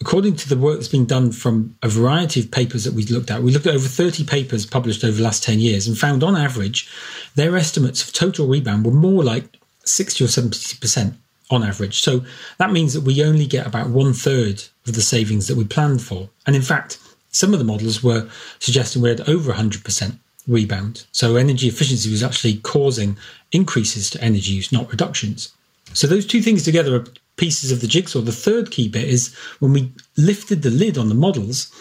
according 0.00 0.36
to 0.36 0.48
the 0.48 0.56
work 0.56 0.76
that's 0.76 0.88
been 0.88 1.06
done 1.06 1.32
from 1.32 1.76
a 1.82 1.88
variety 1.88 2.40
of 2.40 2.50
papers 2.50 2.84
that 2.84 2.94
we 2.94 3.04
looked 3.06 3.32
at, 3.32 3.42
we 3.42 3.50
looked 3.50 3.66
at 3.66 3.74
over 3.74 3.88
30 3.88 4.24
papers 4.24 4.64
published 4.64 5.02
over 5.02 5.16
the 5.16 5.22
last 5.24 5.42
10 5.42 5.58
years 5.58 5.88
and 5.88 5.98
found 5.98 6.22
on 6.22 6.36
average 6.36 6.88
their 7.34 7.56
estimates 7.56 8.06
of 8.06 8.12
total 8.12 8.46
rebound 8.46 8.84
were 8.84 8.92
more 8.92 9.24
like 9.24 9.56
60 9.84 10.22
or 10.24 10.28
70% 10.28 11.14
on 11.50 11.62
average. 11.62 12.00
So 12.00 12.24
that 12.58 12.72
means 12.72 12.94
that 12.94 13.02
we 13.02 13.24
only 13.24 13.46
get 13.46 13.66
about 13.66 13.90
one 13.90 14.12
third 14.12 14.64
of 14.86 14.94
the 14.94 15.02
savings 15.02 15.46
that 15.48 15.56
we 15.56 15.64
planned 15.64 16.02
for. 16.02 16.28
And 16.46 16.54
in 16.54 16.62
fact, 16.62 16.98
some 17.30 17.52
of 17.52 17.58
the 17.58 17.64
models 17.64 18.02
were 18.02 18.28
suggesting 18.58 19.02
we 19.02 19.08
had 19.08 19.28
over 19.28 19.52
100% 19.52 20.18
rebound. 20.46 21.04
So 21.12 21.36
energy 21.36 21.68
efficiency 21.68 22.10
was 22.10 22.22
actually 22.22 22.56
causing 22.58 23.16
increases 23.52 24.10
to 24.10 24.22
energy 24.22 24.52
use, 24.52 24.72
not 24.72 24.90
reductions. 24.90 25.52
So 25.92 26.06
those 26.06 26.26
two 26.26 26.42
things 26.42 26.62
together 26.62 26.96
are 26.96 27.04
pieces 27.36 27.70
of 27.70 27.80
the 27.80 27.86
jigsaw. 27.86 28.20
The 28.20 28.32
third 28.32 28.70
key 28.70 28.88
bit 28.88 29.04
is 29.08 29.34
when 29.58 29.72
we 29.72 29.92
lifted 30.16 30.62
the 30.62 30.70
lid 30.70 30.98
on 30.98 31.08
the 31.08 31.14
models, 31.14 31.72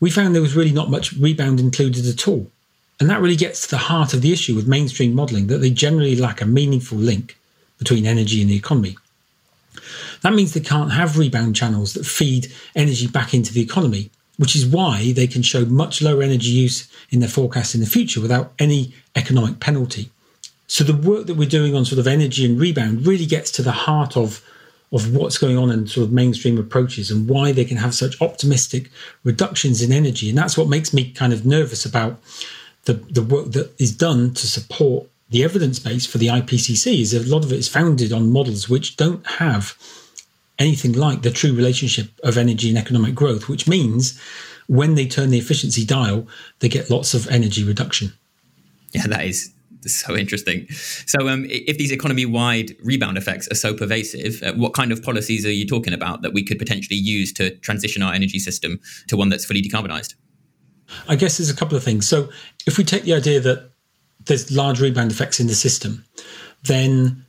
we 0.00 0.10
found 0.10 0.34
there 0.34 0.42
was 0.42 0.56
really 0.56 0.72
not 0.72 0.90
much 0.90 1.12
rebound 1.14 1.60
included 1.60 2.06
at 2.06 2.28
all. 2.28 2.50
And 3.00 3.10
that 3.10 3.20
really 3.20 3.36
gets 3.36 3.62
to 3.62 3.70
the 3.70 3.78
heart 3.78 4.14
of 4.14 4.22
the 4.22 4.32
issue 4.32 4.54
with 4.54 4.68
mainstream 4.68 5.14
modelling 5.14 5.48
that 5.48 5.58
they 5.58 5.70
generally 5.70 6.14
lack 6.14 6.40
a 6.40 6.46
meaningful 6.46 6.98
link 6.98 7.36
between 7.78 8.06
energy 8.06 8.40
and 8.40 8.50
the 8.50 8.56
economy. 8.56 8.96
That 10.22 10.32
means 10.32 10.52
they 10.52 10.60
can't 10.60 10.92
have 10.92 11.18
rebound 11.18 11.56
channels 11.56 11.94
that 11.94 12.06
feed 12.06 12.52
energy 12.74 13.06
back 13.06 13.34
into 13.34 13.52
the 13.52 13.62
economy 13.62 14.10
which 14.36 14.56
is 14.56 14.66
why 14.66 15.12
they 15.12 15.26
can 15.26 15.42
show 15.42 15.64
much 15.64 16.02
lower 16.02 16.22
energy 16.22 16.48
use 16.48 16.88
in 17.10 17.20
their 17.20 17.28
forecast 17.28 17.74
in 17.74 17.80
the 17.80 17.86
future 17.86 18.20
without 18.20 18.52
any 18.58 18.94
economic 19.14 19.60
penalty. 19.60 20.10
So 20.66 20.82
the 20.82 20.96
work 20.96 21.26
that 21.26 21.36
we're 21.36 21.48
doing 21.48 21.74
on 21.74 21.84
sort 21.84 21.98
of 21.98 22.06
energy 22.06 22.44
and 22.44 22.58
rebound 22.58 23.06
really 23.06 23.26
gets 23.26 23.50
to 23.52 23.62
the 23.62 23.72
heart 23.72 24.16
of 24.16 24.44
of 24.92 25.12
what's 25.12 25.38
going 25.38 25.58
on 25.58 25.72
in 25.72 25.88
sort 25.88 26.06
of 26.06 26.12
mainstream 26.12 26.56
approaches 26.56 27.10
and 27.10 27.28
why 27.28 27.50
they 27.50 27.64
can 27.64 27.78
have 27.78 27.92
such 27.92 28.20
optimistic 28.22 28.90
reductions 29.24 29.82
in 29.82 29.90
energy. 29.90 30.28
And 30.28 30.38
that's 30.38 30.56
what 30.56 30.68
makes 30.68 30.94
me 30.94 31.10
kind 31.10 31.32
of 31.32 31.44
nervous 31.44 31.84
about 31.84 32.20
the, 32.84 32.92
the 32.92 33.22
work 33.22 33.50
that 33.52 33.74
is 33.80 33.90
done 33.90 34.34
to 34.34 34.46
support 34.46 35.08
the 35.34 35.42
evidence 35.42 35.80
base 35.80 36.06
for 36.06 36.18
the 36.18 36.28
IPCC 36.28 37.00
is 37.00 37.12
a 37.12 37.28
lot 37.28 37.44
of 37.44 37.52
it 37.52 37.58
is 37.58 37.66
founded 37.66 38.12
on 38.12 38.30
models 38.30 38.68
which 38.68 38.96
don't 38.96 39.26
have 39.26 39.76
anything 40.60 40.92
like 40.92 41.22
the 41.22 41.30
true 41.32 41.52
relationship 41.52 42.06
of 42.22 42.38
energy 42.38 42.68
and 42.68 42.78
economic 42.78 43.16
growth, 43.16 43.48
which 43.48 43.66
means 43.66 44.16
when 44.68 44.94
they 44.94 45.08
turn 45.08 45.30
the 45.30 45.38
efficiency 45.38 45.84
dial, 45.84 46.28
they 46.60 46.68
get 46.68 46.88
lots 46.88 47.14
of 47.14 47.26
energy 47.26 47.64
reduction. 47.64 48.12
Yeah, 48.92 49.08
that 49.08 49.24
is 49.24 49.52
so 49.86 50.16
interesting. 50.16 50.68
So, 51.04 51.28
um, 51.28 51.46
if 51.48 51.78
these 51.78 51.90
economy-wide 51.90 52.76
rebound 52.84 53.18
effects 53.18 53.48
are 53.50 53.56
so 53.56 53.74
pervasive, 53.74 54.40
uh, 54.40 54.52
what 54.52 54.72
kind 54.72 54.92
of 54.92 55.02
policies 55.02 55.44
are 55.44 55.50
you 55.50 55.66
talking 55.66 55.92
about 55.92 56.22
that 56.22 56.32
we 56.32 56.44
could 56.44 56.60
potentially 56.60 56.96
use 56.96 57.32
to 57.32 57.56
transition 57.56 58.04
our 58.04 58.14
energy 58.14 58.38
system 58.38 58.78
to 59.08 59.16
one 59.16 59.30
that's 59.30 59.44
fully 59.44 59.62
decarbonized? 59.62 60.14
I 61.08 61.16
guess 61.16 61.38
there's 61.38 61.50
a 61.50 61.56
couple 61.56 61.76
of 61.76 61.82
things. 61.82 62.08
So, 62.08 62.28
if 62.68 62.78
we 62.78 62.84
take 62.84 63.02
the 63.02 63.14
idea 63.14 63.40
that 63.40 63.73
there's 64.26 64.50
large 64.50 64.80
rebound 64.80 65.10
effects 65.12 65.40
in 65.40 65.46
the 65.46 65.54
system, 65.54 66.04
then 66.64 67.24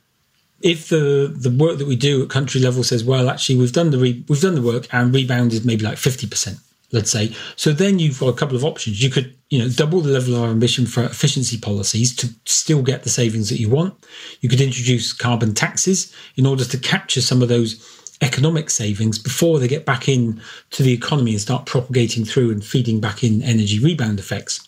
if 0.62 0.88
the 0.88 1.32
the 1.36 1.50
work 1.50 1.78
that 1.78 1.86
we 1.86 1.96
do 1.96 2.22
at 2.22 2.30
country 2.30 2.60
level 2.60 2.82
says, 2.82 3.04
well, 3.04 3.28
actually 3.28 3.58
we've 3.58 3.72
done 3.72 3.90
the 3.90 3.98
re- 3.98 4.24
we've 4.28 4.40
done 4.40 4.54
the 4.54 4.62
work 4.62 4.86
and 4.92 5.14
rebounded 5.14 5.64
maybe 5.64 5.84
like 5.84 5.98
fifty 5.98 6.26
percent, 6.26 6.58
let's 6.92 7.10
say. 7.10 7.34
So 7.56 7.72
then 7.72 7.98
you've 7.98 8.20
got 8.20 8.28
a 8.28 8.36
couple 8.36 8.56
of 8.56 8.64
options. 8.64 9.02
You 9.02 9.10
could, 9.10 9.34
you 9.50 9.58
know, 9.58 9.68
double 9.68 10.00
the 10.00 10.12
level 10.12 10.36
of 10.36 10.50
ambition 10.50 10.86
for 10.86 11.04
efficiency 11.04 11.58
policies 11.58 12.16
to 12.16 12.28
still 12.46 12.82
get 12.82 13.02
the 13.02 13.10
savings 13.10 13.48
that 13.50 13.60
you 13.60 13.68
want. 13.68 13.94
You 14.40 14.48
could 14.48 14.60
introduce 14.60 15.12
carbon 15.12 15.54
taxes 15.54 16.14
in 16.36 16.46
order 16.46 16.64
to 16.64 16.78
capture 16.78 17.20
some 17.20 17.42
of 17.42 17.48
those 17.48 17.76
economic 18.22 18.70
savings 18.70 19.18
before 19.18 19.58
they 19.58 19.68
get 19.68 19.84
back 19.84 20.08
in 20.08 20.40
to 20.70 20.82
the 20.82 20.92
economy 20.92 21.32
and 21.32 21.40
start 21.40 21.66
propagating 21.66 22.24
through 22.24 22.50
and 22.50 22.64
feeding 22.64 22.98
back 22.98 23.22
in 23.22 23.42
energy 23.42 23.78
rebound 23.78 24.18
effects. 24.18 24.66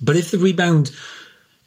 But 0.00 0.16
if 0.16 0.30
the 0.30 0.38
rebound 0.38 0.90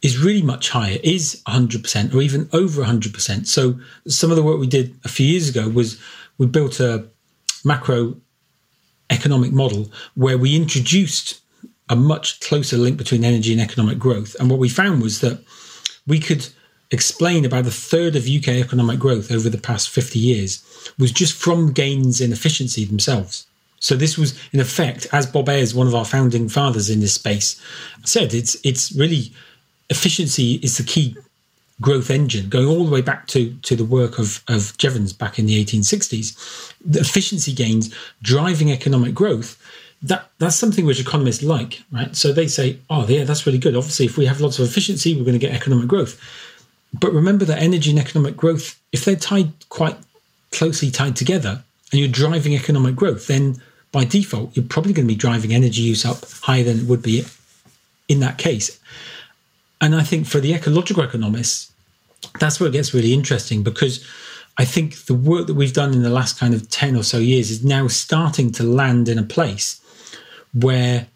is 0.01 0.17
really 0.17 0.41
much 0.41 0.69
higher, 0.69 0.97
is 1.03 1.41
100% 1.47 2.13
or 2.13 2.21
even 2.21 2.49
over 2.53 2.83
100%. 2.83 3.47
So 3.47 3.79
some 4.07 4.29
of 4.29 4.37
the 4.37 4.43
work 4.43 4.59
we 4.59 4.67
did 4.67 4.95
a 5.03 5.09
few 5.09 5.25
years 5.25 5.49
ago 5.49 5.69
was 5.69 5.99
we 6.37 6.45
built 6.45 6.79
a 6.79 7.07
macro 7.65 8.15
economic 9.09 9.51
model 9.51 9.91
where 10.15 10.37
we 10.37 10.55
introduced 10.55 11.41
a 11.89 11.95
much 11.95 12.39
closer 12.41 12.77
link 12.77 12.97
between 12.97 13.23
energy 13.23 13.53
and 13.53 13.61
economic 13.61 13.97
growth. 13.97 14.35
And 14.39 14.49
what 14.49 14.59
we 14.59 14.69
found 14.69 15.01
was 15.01 15.21
that 15.21 15.43
we 16.05 16.19
could 16.19 16.47
explain 16.91 17.45
about 17.45 17.65
a 17.65 17.71
third 17.71 18.15
of 18.15 18.27
UK 18.27 18.49
economic 18.49 18.99
growth 18.99 19.31
over 19.31 19.49
the 19.49 19.57
past 19.57 19.89
50 19.89 20.19
years 20.19 20.63
was 20.97 21.11
just 21.11 21.33
from 21.33 21.73
gains 21.73 22.21
in 22.21 22.31
efficiency 22.31 22.85
themselves. 22.85 23.47
So 23.79 23.95
this 23.95 24.17
was, 24.17 24.39
in 24.51 24.59
effect, 24.59 25.07
as 25.11 25.25
Bob 25.25 25.49
Ayres, 25.49 25.75
one 25.75 25.87
of 25.87 25.95
our 25.95 26.05
founding 26.05 26.49
fathers 26.49 26.89
in 26.89 26.99
this 26.99 27.13
space, 27.13 27.61
said, 28.03 28.33
it's 28.33 28.57
it's 28.63 28.91
really 28.93 29.31
efficiency 29.89 30.55
is 30.63 30.77
the 30.77 30.83
key 30.83 31.15
growth 31.79 32.09
engine, 32.09 32.49
going 32.49 32.67
all 32.67 32.85
the 32.85 32.91
way 32.91 33.01
back 33.01 33.27
to, 33.27 33.53
to 33.61 33.75
the 33.75 33.85
work 33.85 34.17
of, 34.17 34.43
of 34.47 34.75
Jevons 34.77 35.13
back 35.13 35.37
in 35.37 35.45
the 35.45 35.63
1860s. 35.63 36.73
The 36.83 36.99
efficiency 36.99 37.53
gains 37.53 37.93
driving 38.21 38.71
economic 38.71 39.13
growth, 39.13 39.61
that 40.01 40.29
that's 40.39 40.55
something 40.55 40.85
which 40.85 40.99
economists 40.99 41.43
like, 41.43 41.83
right? 41.91 42.15
So 42.15 42.31
they 42.31 42.47
say, 42.47 42.79
oh, 42.89 43.05
yeah, 43.07 43.23
that's 43.23 43.45
really 43.45 43.59
good. 43.59 43.75
Obviously, 43.75 44.05
if 44.05 44.17
we 44.17 44.25
have 44.25 44.41
lots 44.41 44.59
of 44.59 44.65
efficiency, 44.65 45.15
we're 45.15 45.23
going 45.23 45.39
to 45.39 45.45
get 45.45 45.53
economic 45.53 45.87
growth. 45.87 46.19
But 46.99 47.13
remember 47.13 47.45
that 47.45 47.61
energy 47.61 47.91
and 47.91 47.99
economic 47.99 48.37
growth, 48.37 48.79
if 48.91 49.05
they're 49.05 49.15
tied 49.15 49.51
quite 49.69 49.97
closely 50.51 50.89
tied 50.89 51.15
together 51.15 51.63
and 51.91 51.99
you're 51.99 52.09
driving 52.09 52.53
economic 52.53 52.95
growth, 52.95 53.27
then 53.27 53.61
by 53.91 54.05
default, 54.05 54.55
you're 54.55 54.65
probably 54.65 54.93
going 54.93 55.07
to 55.07 55.13
be 55.13 55.17
driving 55.17 55.53
energy 55.53 55.81
use 55.81 56.05
up 56.05 56.25
higher 56.41 56.63
than 56.63 56.79
it 56.79 56.85
would 56.85 57.01
be 57.01 57.25
in 58.07 58.19
that 58.21 58.37
case. 58.37 58.76
And 59.81 59.95
I 59.95 60.03
think 60.03 60.27
for 60.27 60.39
the 60.39 60.53
ecological 60.53 61.03
economists, 61.03 61.71
that's 62.39 62.59
where 62.59 62.69
it 62.69 62.73
gets 62.73 62.93
really 62.93 63.13
interesting 63.13 63.63
because 63.63 64.05
I 64.57 64.65
think 64.65 65.05
the 65.05 65.13
work 65.13 65.47
that 65.47 65.53
we've 65.53 65.73
done 65.73 65.93
in 65.93 66.01
the 66.01 66.09
last 66.09 66.39
kind 66.39 66.53
of 66.53 66.69
10 66.69 66.95
or 66.95 67.03
so 67.03 67.19
years 67.19 67.51
is 67.51 67.63
now 67.63 67.87
starting 67.87 68.51
to 68.53 68.63
land 68.63 69.07
in 69.07 69.19
a 69.19 69.23
place 69.23 69.79
where 70.53 71.07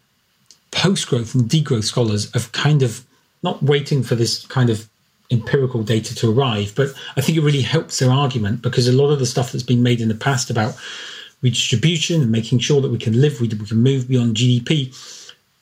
post 0.70 1.08
growth 1.08 1.34
and 1.34 1.50
degrowth 1.50 1.84
scholars 1.84 2.32
have 2.32 2.52
kind 2.52 2.82
of 2.82 3.04
not 3.42 3.62
waiting 3.62 4.02
for 4.02 4.14
this 4.14 4.46
kind 4.46 4.70
of 4.70 4.88
empirical 5.30 5.82
data 5.82 6.14
to 6.14 6.30
arrive, 6.30 6.72
but 6.76 6.90
I 7.16 7.20
think 7.20 7.36
it 7.36 7.42
really 7.42 7.62
helps 7.62 7.98
their 7.98 8.10
argument 8.10 8.62
because 8.62 8.86
a 8.86 8.92
lot 8.92 9.10
of 9.10 9.18
the 9.18 9.26
stuff 9.26 9.50
that's 9.50 9.64
been 9.64 9.82
made 9.82 10.00
in 10.00 10.08
the 10.08 10.14
past 10.14 10.50
about 10.50 10.78
redistribution 11.40 12.22
and 12.22 12.30
making 12.30 12.60
sure 12.60 12.80
that 12.80 12.90
we 12.90 12.98
can 12.98 13.20
live, 13.20 13.40
we, 13.40 13.48
we 13.48 13.66
can 13.66 13.78
move 13.78 14.08
beyond 14.08 14.36
GDP. 14.36 14.94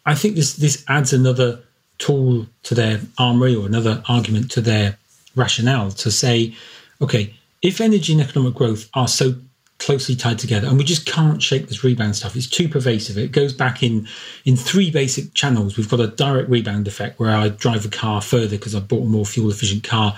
I 0.05 0.15
think 0.15 0.35
this 0.35 0.55
this 0.55 0.85
adds 0.89 1.13
another 1.13 1.61
tool 2.01 2.47
to 2.65 2.75
their 2.75 3.01
armory 3.19 3.55
or 3.55 3.67
another 3.67 4.03
argument 4.09 4.51
to 4.51 4.61
their 4.61 4.99
rationale 5.37 5.93
to 5.93 6.11
say, 6.11 6.53
okay, 7.01 7.33
if 7.63 7.81
energy 7.81 8.13
and 8.13 8.23
economic 8.23 8.55
growth 8.55 8.89
are 8.95 9.07
so 9.07 9.35
closely 9.79 10.15
tied 10.15 10.39
together 10.39 10.69
and 10.69 10.77
we 10.77 10.85
just 10.85 11.07
can't 11.07 11.43
shake 11.43 11.67
this 11.69 11.83
rebound 11.83 12.15
stuff 12.15 12.37
it's 12.37 12.47
too 12.47 12.69
pervasive. 12.69 13.17
It 13.17 13.33
goes 13.33 13.55
back 13.55 13.83
in 13.83 14.07
in 14.45 14.55
three 14.55 14.91
basic 14.91 15.33
channels. 15.33 15.77
We've 15.77 15.89
got 15.89 16.01
a 16.01 16.09
direct 16.09 16.51
rebound 16.51 16.87
effect 16.87 17.19
where 17.19 17.35
i 17.35 17.49
drive 17.49 17.87
a 17.87 17.89
car 17.89 18.21
further 18.21 18.59
because 18.59 18.75
i 18.75 18.81
bought 18.81 19.05
a 19.07 19.09
more 19.09 19.25
fuel 19.25 19.51
efficient 19.51 19.83
car. 19.83 20.15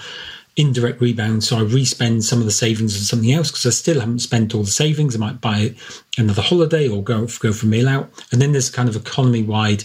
Indirect 0.56 1.00
rebound 1.00 1.44
so 1.44 1.58
i 1.58 1.62
respend 1.62 2.24
some 2.24 2.40
of 2.40 2.44
the 2.44 2.50
savings 2.50 2.96
on 2.96 3.02
something 3.02 3.32
else 3.32 3.50
because 3.52 3.66
i 3.66 3.70
still 3.70 4.00
haven't 4.00 4.18
spent 4.18 4.52
all 4.52 4.64
the 4.64 4.70
savings. 4.70 5.14
I 5.14 5.20
might 5.20 5.40
buy 5.40 5.74
another 6.18 6.42
holiday 6.42 6.88
or 6.88 7.02
go 7.04 7.28
go 7.38 7.52
for 7.52 7.66
a 7.66 7.68
meal 7.68 7.88
out. 7.88 8.10
And 8.32 8.42
then 8.42 8.50
there's 8.50 8.68
kind 8.68 8.88
of 8.88 8.96
economy 8.96 9.44
wide 9.44 9.84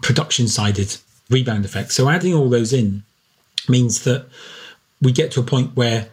production 0.00 0.48
sided 0.48 0.96
rebound 1.28 1.64
effect. 1.64 1.92
So 1.92 2.08
adding 2.08 2.34
all 2.34 2.48
those 2.48 2.72
in 2.72 3.02
means 3.68 4.04
that 4.04 4.26
we 5.00 5.12
get 5.12 5.30
to 5.32 5.40
a 5.40 5.44
point 5.44 5.76
where 5.76 6.08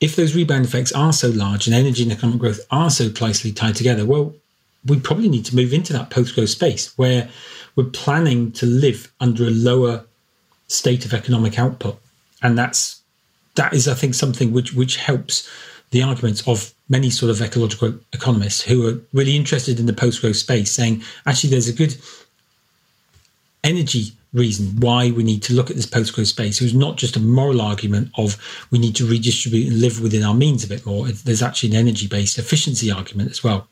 if 0.00 0.16
those 0.16 0.34
rebound 0.34 0.64
effects 0.64 0.92
are 0.92 1.12
so 1.12 1.28
large 1.28 1.66
and 1.66 1.74
energy 1.74 2.02
and 2.02 2.12
economic 2.12 2.40
growth 2.40 2.60
are 2.70 2.90
so 2.90 3.10
closely 3.10 3.52
tied 3.52 3.74
together, 3.76 4.04
well, 4.04 4.34
we 4.84 5.00
probably 5.00 5.28
need 5.28 5.46
to 5.46 5.56
move 5.56 5.72
into 5.72 5.92
that 5.92 6.10
post 6.10 6.34
growth 6.34 6.50
space 6.50 6.96
where 6.98 7.28
we're 7.74 7.84
planning 7.84 8.52
to 8.52 8.66
live 8.66 9.12
under 9.20 9.44
a 9.44 9.50
lower 9.50 10.04
state 10.68 11.04
of 11.04 11.14
economic 11.14 11.58
output. 11.58 11.98
And 12.42 12.58
that's 12.58 13.00
that 13.54 13.72
is, 13.72 13.88
I 13.88 13.94
think, 13.94 14.14
something 14.14 14.52
which 14.52 14.74
which 14.74 14.96
helps 14.96 15.48
the 15.90 16.02
arguments 16.02 16.46
of 16.46 16.74
many 16.88 17.08
sort 17.08 17.30
of 17.30 17.40
ecological 17.40 17.94
economists 18.12 18.62
who 18.62 18.86
are 18.86 19.00
really 19.12 19.36
interested 19.36 19.78
in 19.78 19.86
the 19.86 19.92
post 19.92 20.20
growth 20.20 20.36
space, 20.36 20.72
saying 20.72 21.02
actually 21.24 21.50
there's 21.50 21.68
a 21.68 21.72
good 21.72 21.96
energy 23.64 24.12
reason 24.32 24.78
why 24.80 25.10
we 25.12 25.22
need 25.22 25.42
to 25.44 25.54
look 25.54 25.70
at 25.70 25.76
this 25.76 25.86
post-growth 25.86 26.28
space. 26.28 26.60
It 26.60 26.64
was 26.64 26.74
not 26.74 26.96
just 26.96 27.16
a 27.16 27.20
moral 27.20 27.60
argument 27.60 28.10
of 28.18 28.36
we 28.70 28.78
need 28.78 28.96
to 28.96 29.06
redistribute 29.06 29.68
and 29.68 29.80
live 29.80 30.00
within 30.00 30.22
our 30.22 30.34
means 30.34 30.64
a 30.64 30.68
bit 30.68 30.84
more. 30.84 31.06
There's 31.08 31.42
actually 31.42 31.70
an 31.70 31.76
energy-based 31.76 32.38
efficiency 32.38 32.90
argument 32.90 33.30
as 33.30 33.42
well. 33.42 33.68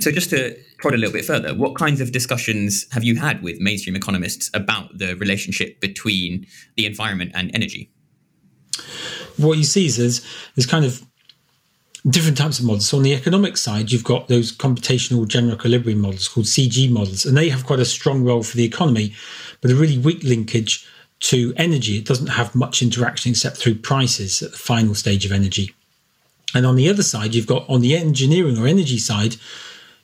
So, 0.00 0.10
just 0.10 0.30
to 0.30 0.56
prod 0.78 0.94
a 0.94 0.96
little 0.96 1.12
bit 1.12 1.24
further, 1.24 1.54
what 1.54 1.76
kinds 1.76 2.00
of 2.00 2.10
discussions 2.10 2.86
have 2.90 3.04
you 3.04 3.16
had 3.16 3.42
with 3.42 3.60
mainstream 3.60 3.94
economists 3.94 4.50
about 4.54 4.96
the 4.96 5.14
relationship 5.16 5.78
between 5.80 6.46
the 6.76 6.86
environment 6.86 7.32
and 7.34 7.50
energy? 7.54 7.90
What 9.36 9.58
you 9.58 9.64
see 9.64 9.86
is 9.86 9.98
there's, 9.98 10.26
there's 10.56 10.66
kind 10.66 10.84
of 10.84 11.04
different 12.08 12.38
types 12.38 12.58
of 12.58 12.64
models. 12.64 12.88
So 12.88 12.96
on 12.96 13.02
the 13.02 13.14
economic 13.14 13.56
side, 13.56 13.92
you've 13.92 14.04
got 14.04 14.28
those 14.28 14.56
computational 14.56 15.26
general 15.28 15.54
equilibrium 15.54 16.00
models 16.00 16.28
called 16.28 16.46
CG 16.46 16.90
models, 16.90 17.26
and 17.26 17.36
they 17.36 17.48
have 17.48 17.66
quite 17.66 17.80
a 17.80 17.84
strong 17.84 18.24
role 18.24 18.42
for 18.42 18.56
the 18.56 18.64
economy, 18.64 19.14
but 19.60 19.70
a 19.70 19.76
really 19.76 19.98
weak 19.98 20.22
linkage 20.22 20.86
to 21.20 21.52
energy. 21.56 21.98
It 21.98 22.06
doesn't 22.06 22.28
have 22.28 22.54
much 22.54 22.82
interaction 22.82 23.32
except 23.32 23.58
through 23.58 23.76
prices 23.76 24.42
at 24.42 24.52
the 24.52 24.58
final 24.58 24.94
stage 24.94 25.26
of 25.26 25.32
energy. 25.32 25.74
And 26.54 26.66
on 26.66 26.76
the 26.76 26.88
other 26.88 27.02
side, 27.02 27.34
you've 27.34 27.46
got 27.46 27.68
on 27.68 27.80
the 27.80 27.96
engineering 27.96 28.58
or 28.58 28.66
energy 28.66 28.98
side, 28.98 29.36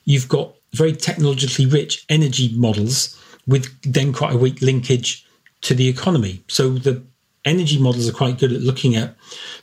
you've 0.05 0.29
got 0.29 0.53
very 0.73 0.93
technologically 0.93 1.65
rich 1.65 2.05
energy 2.09 2.53
models 2.55 3.19
with 3.47 3.69
then 3.81 4.13
quite 4.13 4.33
a 4.33 4.37
weak 4.37 4.61
linkage 4.61 5.25
to 5.61 5.73
the 5.73 5.87
economy. 5.87 6.43
So 6.47 6.69
the 6.71 7.03
energy 7.45 7.79
models 7.79 8.07
are 8.07 8.13
quite 8.13 8.37
good 8.37 8.53
at 8.53 8.61
looking 8.61 8.95
at 8.95 9.15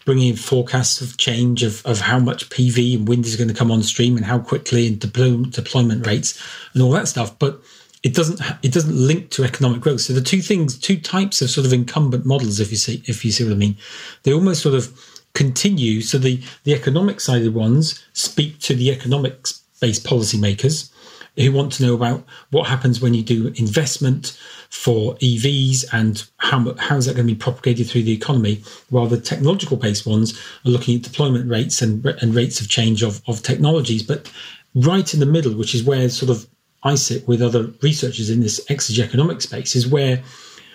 bringing 0.04 0.36
forecasts 0.36 1.00
of 1.00 1.16
change 1.16 1.62
of, 1.62 1.84
of 1.86 2.00
how 2.00 2.18
much 2.18 2.50
PV 2.50 2.96
and 2.96 3.08
wind 3.08 3.26
is 3.26 3.36
going 3.36 3.48
to 3.48 3.54
come 3.54 3.70
on 3.70 3.82
stream 3.82 4.16
and 4.16 4.26
how 4.26 4.38
quickly 4.38 4.86
and 4.86 5.00
deploy, 5.00 5.36
deployment 5.44 6.06
rates 6.06 6.40
and 6.72 6.82
all 6.82 6.90
that 6.90 7.08
stuff. 7.08 7.38
But 7.38 7.60
it 8.02 8.14
doesn't 8.14 8.40
it 8.62 8.72
doesn't 8.72 8.94
link 8.94 9.30
to 9.30 9.44
economic 9.44 9.80
growth. 9.80 10.02
So 10.02 10.12
the 10.12 10.20
two 10.20 10.42
things, 10.42 10.78
two 10.78 10.98
types 10.98 11.40
of 11.40 11.50
sort 11.50 11.66
of 11.66 11.72
incumbent 11.72 12.26
models, 12.26 12.60
if 12.60 12.70
you 12.70 12.76
see 12.76 13.02
if 13.06 13.24
you 13.24 13.32
see 13.32 13.44
what 13.44 13.54
I 13.54 13.56
mean, 13.56 13.76
they 14.22 14.32
almost 14.32 14.62
sort 14.62 14.74
of 14.74 14.92
continue. 15.32 16.02
So 16.02 16.18
the 16.18 16.42
the 16.64 16.74
economic 16.74 17.20
sided 17.20 17.54
ones 17.54 18.04
speak 18.12 18.58
to 18.60 18.74
the 18.74 18.90
economics 18.90 19.62
based 19.80 20.06
policymakers 20.06 20.90
who 21.36 21.52
want 21.52 21.72
to 21.72 21.82
know 21.84 21.94
about 21.94 22.24
what 22.50 22.68
happens 22.68 23.00
when 23.00 23.14
you 23.14 23.22
do 23.22 23.52
investment 23.56 24.38
for 24.70 25.14
EVs 25.16 25.84
and 25.92 26.28
how, 26.38 26.74
how 26.78 26.96
is 26.96 27.06
that 27.06 27.14
going 27.14 27.26
to 27.26 27.34
be 27.34 27.38
propagated 27.38 27.88
through 27.88 28.02
the 28.02 28.12
economy, 28.12 28.62
while 28.90 29.06
the 29.06 29.20
technological 29.20 29.76
based 29.76 30.06
ones 30.06 30.38
are 30.64 30.70
looking 30.70 30.96
at 30.96 31.02
deployment 31.02 31.48
rates 31.48 31.82
and, 31.82 32.04
and 32.06 32.34
rates 32.34 32.60
of 32.60 32.68
change 32.68 33.02
of, 33.02 33.22
of 33.26 33.42
technologies. 33.42 34.02
But 34.02 34.30
right 34.74 35.12
in 35.12 35.20
the 35.20 35.26
middle, 35.26 35.54
which 35.54 35.74
is 35.74 35.82
where 35.82 36.08
sort 36.08 36.30
of 36.30 36.46
I 36.82 36.96
sit 36.96 37.26
with 37.26 37.40
other 37.40 37.70
researchers 37.82 38.30
in 38.30 38.40
this 38.40 38.64
exergy 38.66 39.02
economic 39.02 39.40
space, 39.40 39.74
is 39.74 39.88
where 39.88 40.22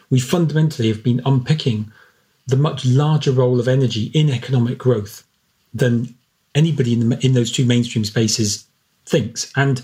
we 0.09 0.19
fundamentally 0.19 0.87
have 0.87 1.03
been 1.03 1.21
unpicking 1.25 1.91
the 2.47 2.57
much 2.57 2.85
larger 2.85 3.31
role 3.31 3.59
of 3.59 3.67
energy 3.67 4.05
in 4.13 4.29
economic 4.29 4.77
growth 4.77 5.23
than 5.73 6.15
anybody 6.55 6.93
in, 6.93 7.09
the, 7.09 7.25
in 7.25 7.33
those 7.33 7.51
two 7.51 7.65
mainstream 7.65 8.03
spaces 8.03 8.65
thinks. 9.05 9.51
And 9.55 9.81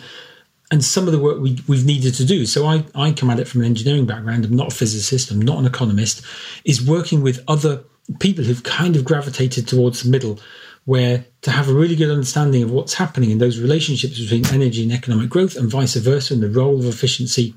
and 0.72 0.84
some 0.84 1.05
of 1.05 1.12
the 1.12 1.19
work 1.19 1.39
we, 1.39 1.57
we've 1.67 1.86
needed 1.86 2.13
to 2.15 2.25
do. 2.25 2.45
So 2.45 2.65
I, 2.65 2.86
I 2.95 3.12
come 3.12 3.29
at 3.29 3.39
it 3.39 3.48
from 3.48 3.62
an 3.62 3.67
engineering 3.67 4.05
background. 4.05 4.45
I'm 4.45 4.55
not 4.55 4.74
a 4.74 4.75
physicist. 4.75 5.31
I'm 5.31 5.41
not 5.41 5.60
an 5.60 5.65
economist. 5.65 6.24
Is 6.63 6.86
working 6.86 7.22
with 7.22 7.43
other 7.48 7.84
people 8.19 8.43
who've 8.43 8.63
kind 8.63 8.95
of 8.95 9.05
gravitated 9.05 9.67
towards 9.67 10.03
the 10.03 10.10
middle, 10.10 10.39
where 10.86 11.25
to 11.41 11.51
have 11.51 11.69
a 11.69 11.74
really 11.74 11.95
good 11.95 12.10
understanding 12.10 12.63
of 12.63 12.72
what's 12.72 12.95
happening 12.95 13.31
in 13.31 13.38
those 13.38 13.60
relationships 13.60 14.19
between 14.19 14.45
energy 14.48 14.84
and 14.84 14.91
economic 14.91 15.29
growth, 15.29 15.55
and 15.55 15.69
vice 15.69 15.95
versa, 15.95 16.34
and 16.34 16.43
the 16.43 16.50
role 16.50 16.79
of 16.79 16.86
efficiency 16.86 17.55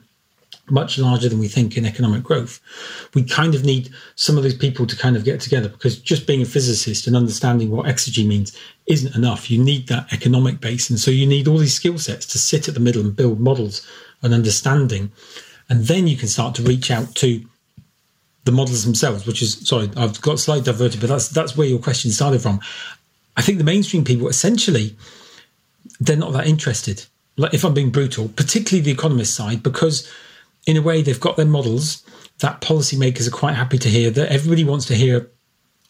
much 0.71 0.99
larger 0.99 1.29
than 1.29 1.39
we 1.39 1.49
think 1.49 1.77
in 1.77 1.87
economic 1.87 2.23
growth, 2.23 2.61
we 3.15 3.23
kind 3.23 3.55
of 3.55 3.65
need 3.65 3.91
some 4.15 4.37
of 4.37 4.43
those 4.43 4.57
people 4.57 4.87
to 4.87 4.97
kind 4.97 5.17
of 5.17 5.25
get 5.25 5.41
together 5.41 5.69
because 5.69 5.99
just 5.99 6.27
being 6.27 6.43
a 6.43 6.47
physicist 6.47 7.07
and 7.07 7.17
understanding 7.17 7.71
what 7.71 7.87
exergy 7.87 8.27
means 8.27 8.57
isn't 8.87 9.15
enough. 9.15 9.51
You 9.51 9.63
need 9.63 9.89
that 9.89 10.13
economic 10.13 10.61
base. 10.61 10.91
And 10.91 10.99
so 10.99 11.11
you 11.11 11.27
need 11.27 11.49
all 11.49 11.59
these 11.59 11.75
skill 11.75 11.99
sets 11.99 12.27
to 12.27 12.39
sit 12.39 12.69
at 12.69 12.75
the 12.75 12.81
middle 12.81 13.03
and 13.03 13.15
build 13.15 13.41
models 13.41 13.87
and 14.23 14.35
understanding. 14.35 15.13
And 15.69 15.85
then 15.85 16.07
you 16.07 16.17
can 16.17 16.29
start 16.29 16.55
to 16.57 16.63
reach 16.63 16.91
out 16.91 17.15
to 17.17 17.45
the 18.45 18.53
models 18.53 18.85
themselves, 18.85 19.27
which 19.27 19.43
is 19.43 19.69
sorry, 19.69 19.91
I've 19.97 20.21
got 20.23 20.39
slightly 20.39 20.65
diverted, 20.65 21.01
but 21.01 21.09
that's 21.09 21.29
that's 21.29 21.57
where 21.57 21.67
your 21.67 21.79
question 21.79 22.11
started 22.11 22.41
from. 22.41 22.61
I 23.37 23.43
think 23.43 23.59
the 23.59 23.65
mainstream 23.65 24.05
people 24.05 24.29
essentially 24.29 24.97
they're 26.01 26.17
not 26.17 26.33
that 26.33 26.47
interested. 26.47 27.05
Like 27.37 27.55
if 27.55 27.65
I'm 27.65 27.75
being 27.75 27.91
brutal, 27.91 28.29
particularly 28.29 28.83
the 28.83 28.91
economist 28.91 29.35
side, 29.35 29.63
because 29.63 30.11
in 30.69 30.77
a 30.77 30.83
way, 30.83 31.01
they've 31.01 31.19
got 31.19 31.39
their 31.39 31.47
models 31.47 32.03
that 32.41 32.61
policymakers 32.61 33.27
are 33.27 33.33
quite 33.33 33.55
happy 33.55 33.79
to 33.79 33.89
hear. 33.89 34.11
That 34.11 34.31
everybody 34.31 34.65
wants 34.65 34.85
to 34.87 34.95
hear, 34.95 35.31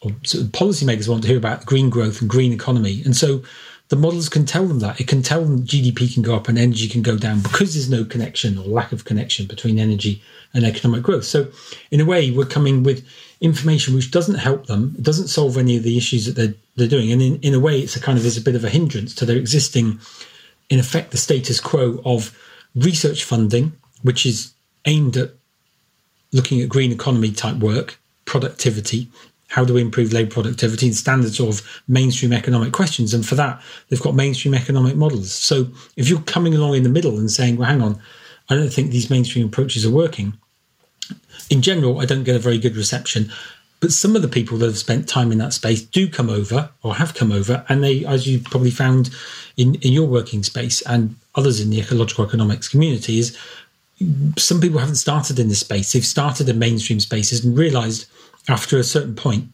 or 0.01 0.11
policymakers 0.11 1.09
want 1.09 1.23
to 1.23 1.27
hear 1.27 1.37
about 1.37 1.65
green 1.65 1.89
growth 1.89 2.21
and 2.21 2.29
green 2.29 2.53
economy, 2.53 3.01
and 3.03 3.13
so 3.13 3.43
the 3.89 3.97
models 3.97 4.29
can 4.29 4.45
tell 4.45 4.65
them 4.65 4.79
that. 4.79 5.01
It 5.01 5.07
can 5.07 5.21
tell 5.21 5.43
them 5.43 5.65
GDP 5.65 6.13
can 6.13 6.23
go 6.23 6.33
up 6.33 6.47
and 6.47 6.57
energy 6.57 6.87
can 6.87 7.01
go 7.01 7.17
down 7.17 7.41
because 7.41 7.73
there's 7.73 7.89
no 7.89 8.05
connection 8.05 8.57
or 8.57 8.63
lack 8.63 8.93
of 8.93 9.03
connection 9.03 9.47
between 9.47 9.79
energy 9.79 10.21
and 10.53 10.63
economic 10.63 11.03
growth. 11.03 11.25
So, 11.25 11.51
in 11.91 11.99
a 11.99 12.05
way, 12.05 12.31
we're 12.31 12.45
coming 12.45 12.81
with 12.81 13.05
information 13.41 13.95
which 13.95 14.11
doesn't 14.11 14.35
help 14.35 14.67
them, 14.67 14.95
it 14.97 15.03
doesn't 15.03 15.27
solve 15.27 15.57
any 15.57 15.75
of 15.75 15.83
the 15.83 15.97
issues 15.97 16.25
that 16.25 16.37
they're, 16.37 16.53
they're 16.77 16.87
doing. 16.87 17.11
And 17.11 17.21
in, 17.21 17.39
in 17.41 17.53
a 17.53 17.59
way, 17.59 17.81
it's 17.81 17.97
a 17.97 17.99
kind 17.99 18.17
of 18.17 18.25
is 18.25 18.37
a 18.37 18.41
bit 18.41 18.55
of 18.55 18.63
a 18.63 18.69
hindrance 18.69 19.13
to 19.15 19.25
their 19.25 19.37
existing, 19.37 19.99
in 20.69 20.79
effect, 20.79 21.11
the 21.11 21.17
status 21.17 21.59
quo 21.59 22.01
of 22.05 22.37
research 22.75 23.25
funding, 23.25 23.73
which 24.03 24.25
is 24.25 24.53
aimed 24.85 25.17
at 25.17 25.31
looking 26.31 26.61
at 26.61 26.69
green 26.69 26.91
economy 26.91 27.31
type 27.31 27.57
work, 27.57 27.99
productivity, 28.25 29.07
how 29.49 29.65
do 29.65 29.73
we 29.73 29.81
improve 29.81 30.13
labour 30.13 30.29
productivity 30.29 30.85
and 30.85 30.95
standard 30.95 31.33
sort 31.33 31.55
of 31.55 31.81
mainstream 31.87 32.31
economic 32.31 32.71
questions. 32.71 33.13
And 33.15 33.25
for 33.25 33.35
that, 33.35 33.61
they've 33.89 34.01
got 34.01 34.13
mainstream 34.13 34.53
economic 34.53 34.95
models. 34.95 35.33
So 35.33 35.67
if 35.97 36.07
you're 36.07 36.21
coming 36.21 36.53
along 36.53 36.75
in 36.75 36.83
the 36.83 36.89
middle 36.89 37.17
and 37.17 37.31
saying, 37.31 37.57
well, 37.57 37.67
hang 37.67 37.81
on, 37.81 37.99
I 38.49 38.55
don't 38.55 38.71
think 38.71 38.91
these 38.91 39.09
mainstream 39.09 39.47
approaches 39.47 39.85
are 39.85 39.91
working, 39.91 40.33
in 41.49 41.63
general, 41.63 41.99
I 41.99 42.05
don't 42.05 42.23
get 42.23 42.35
a 42.35 42.39
very 42.39 42.59
good 42.59 42.75
reception. 42.75 43.31
But 43.79 43.91
some 43.91 44.15
of 44.15 44.21
the 44.21 44.27
people 44.27 44.57
that 44.57 44.67
have 44.67 44.77
spent 44.77 45.07
time 45.07 45.31
in 45.31 45.37
that 45.39 45.53
space 45.53 45.81
do 45.81 46.07
come 46.07 46.29
over 46.29 46.69
or 46.83 46.95
have 46.95 47.15
come 47.15 47.31
over, 47.31 47.65
and 47.69 47.83
they, 47.83 48.05
as 48.05 48.27
you 48.27 48.39
probably 48.39 48.71
found 48.71 49.09
in, 49.57 49.75
in 49.75 49.93
your 49.93 50.07
working 50.07 50.43
space 50.43 50.81
and 50.81 51.15
others 51.35 51.59
in 51.59 51.69
the 51.69 51.79
ecological 51.79 52.25
economics 52.25 52.67
community, 52.67 53.19
is 53.19 53.37
some 54.37 54.61
people 54.61 54.79
haven't 54.79 54.95
started 54.95 55.39
in 55.39 55.49
this 55.49 55.59
space. 55.59 55.91
They've 55.91 56.05
started 56.05 56.47
in 56.49 56.59
mainstream 56.59 56.99
spaces 56.99 57.43
and 57.43 57.57
realized 57.57 58.05
after 58.47 58.77
a 58.77 58.83
certain 58.83 59.15
point, 59.15 59.49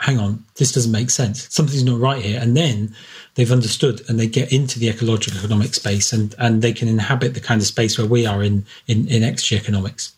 hang 0.00 0.18
on, 0.18 0.44
this 0.56 0.72
doesn't 0.72 0.92
make 0.92 1.10
sense. 1.10 1.52
Something's 1.52 1.84
not 1.84 1.98
right 1.98 2.22
here. 2.22 2.40
And 2.40 2.56
then 2.56 2.94
they've 3.34 3.50
understood 3.50 4.02
and 4.08 4.18
they 4.18 4.26
get 4.26 4.52
into 4.52 4.78
the 4.78 4.88
ecological 4.88 5.38
economic 5.38 5.74
space 5.74 6.12
and, 6.12 6.34
and 6.38 6.62
they 6.62 6.72
can 6.72 6.88
inhabit 6.88 7.34
the 7.34 7.40
kind 7.40 7.60
of 7.60 7.66
space 7.66 7.98
where 7.98 8.06
we 8.06 8.26
are 8.26 8.42
in, 8.42 8.64
in, 8.86 9.08
in 9.08 9.22
exergy 9.22 9.56
economics. 9.56 10.13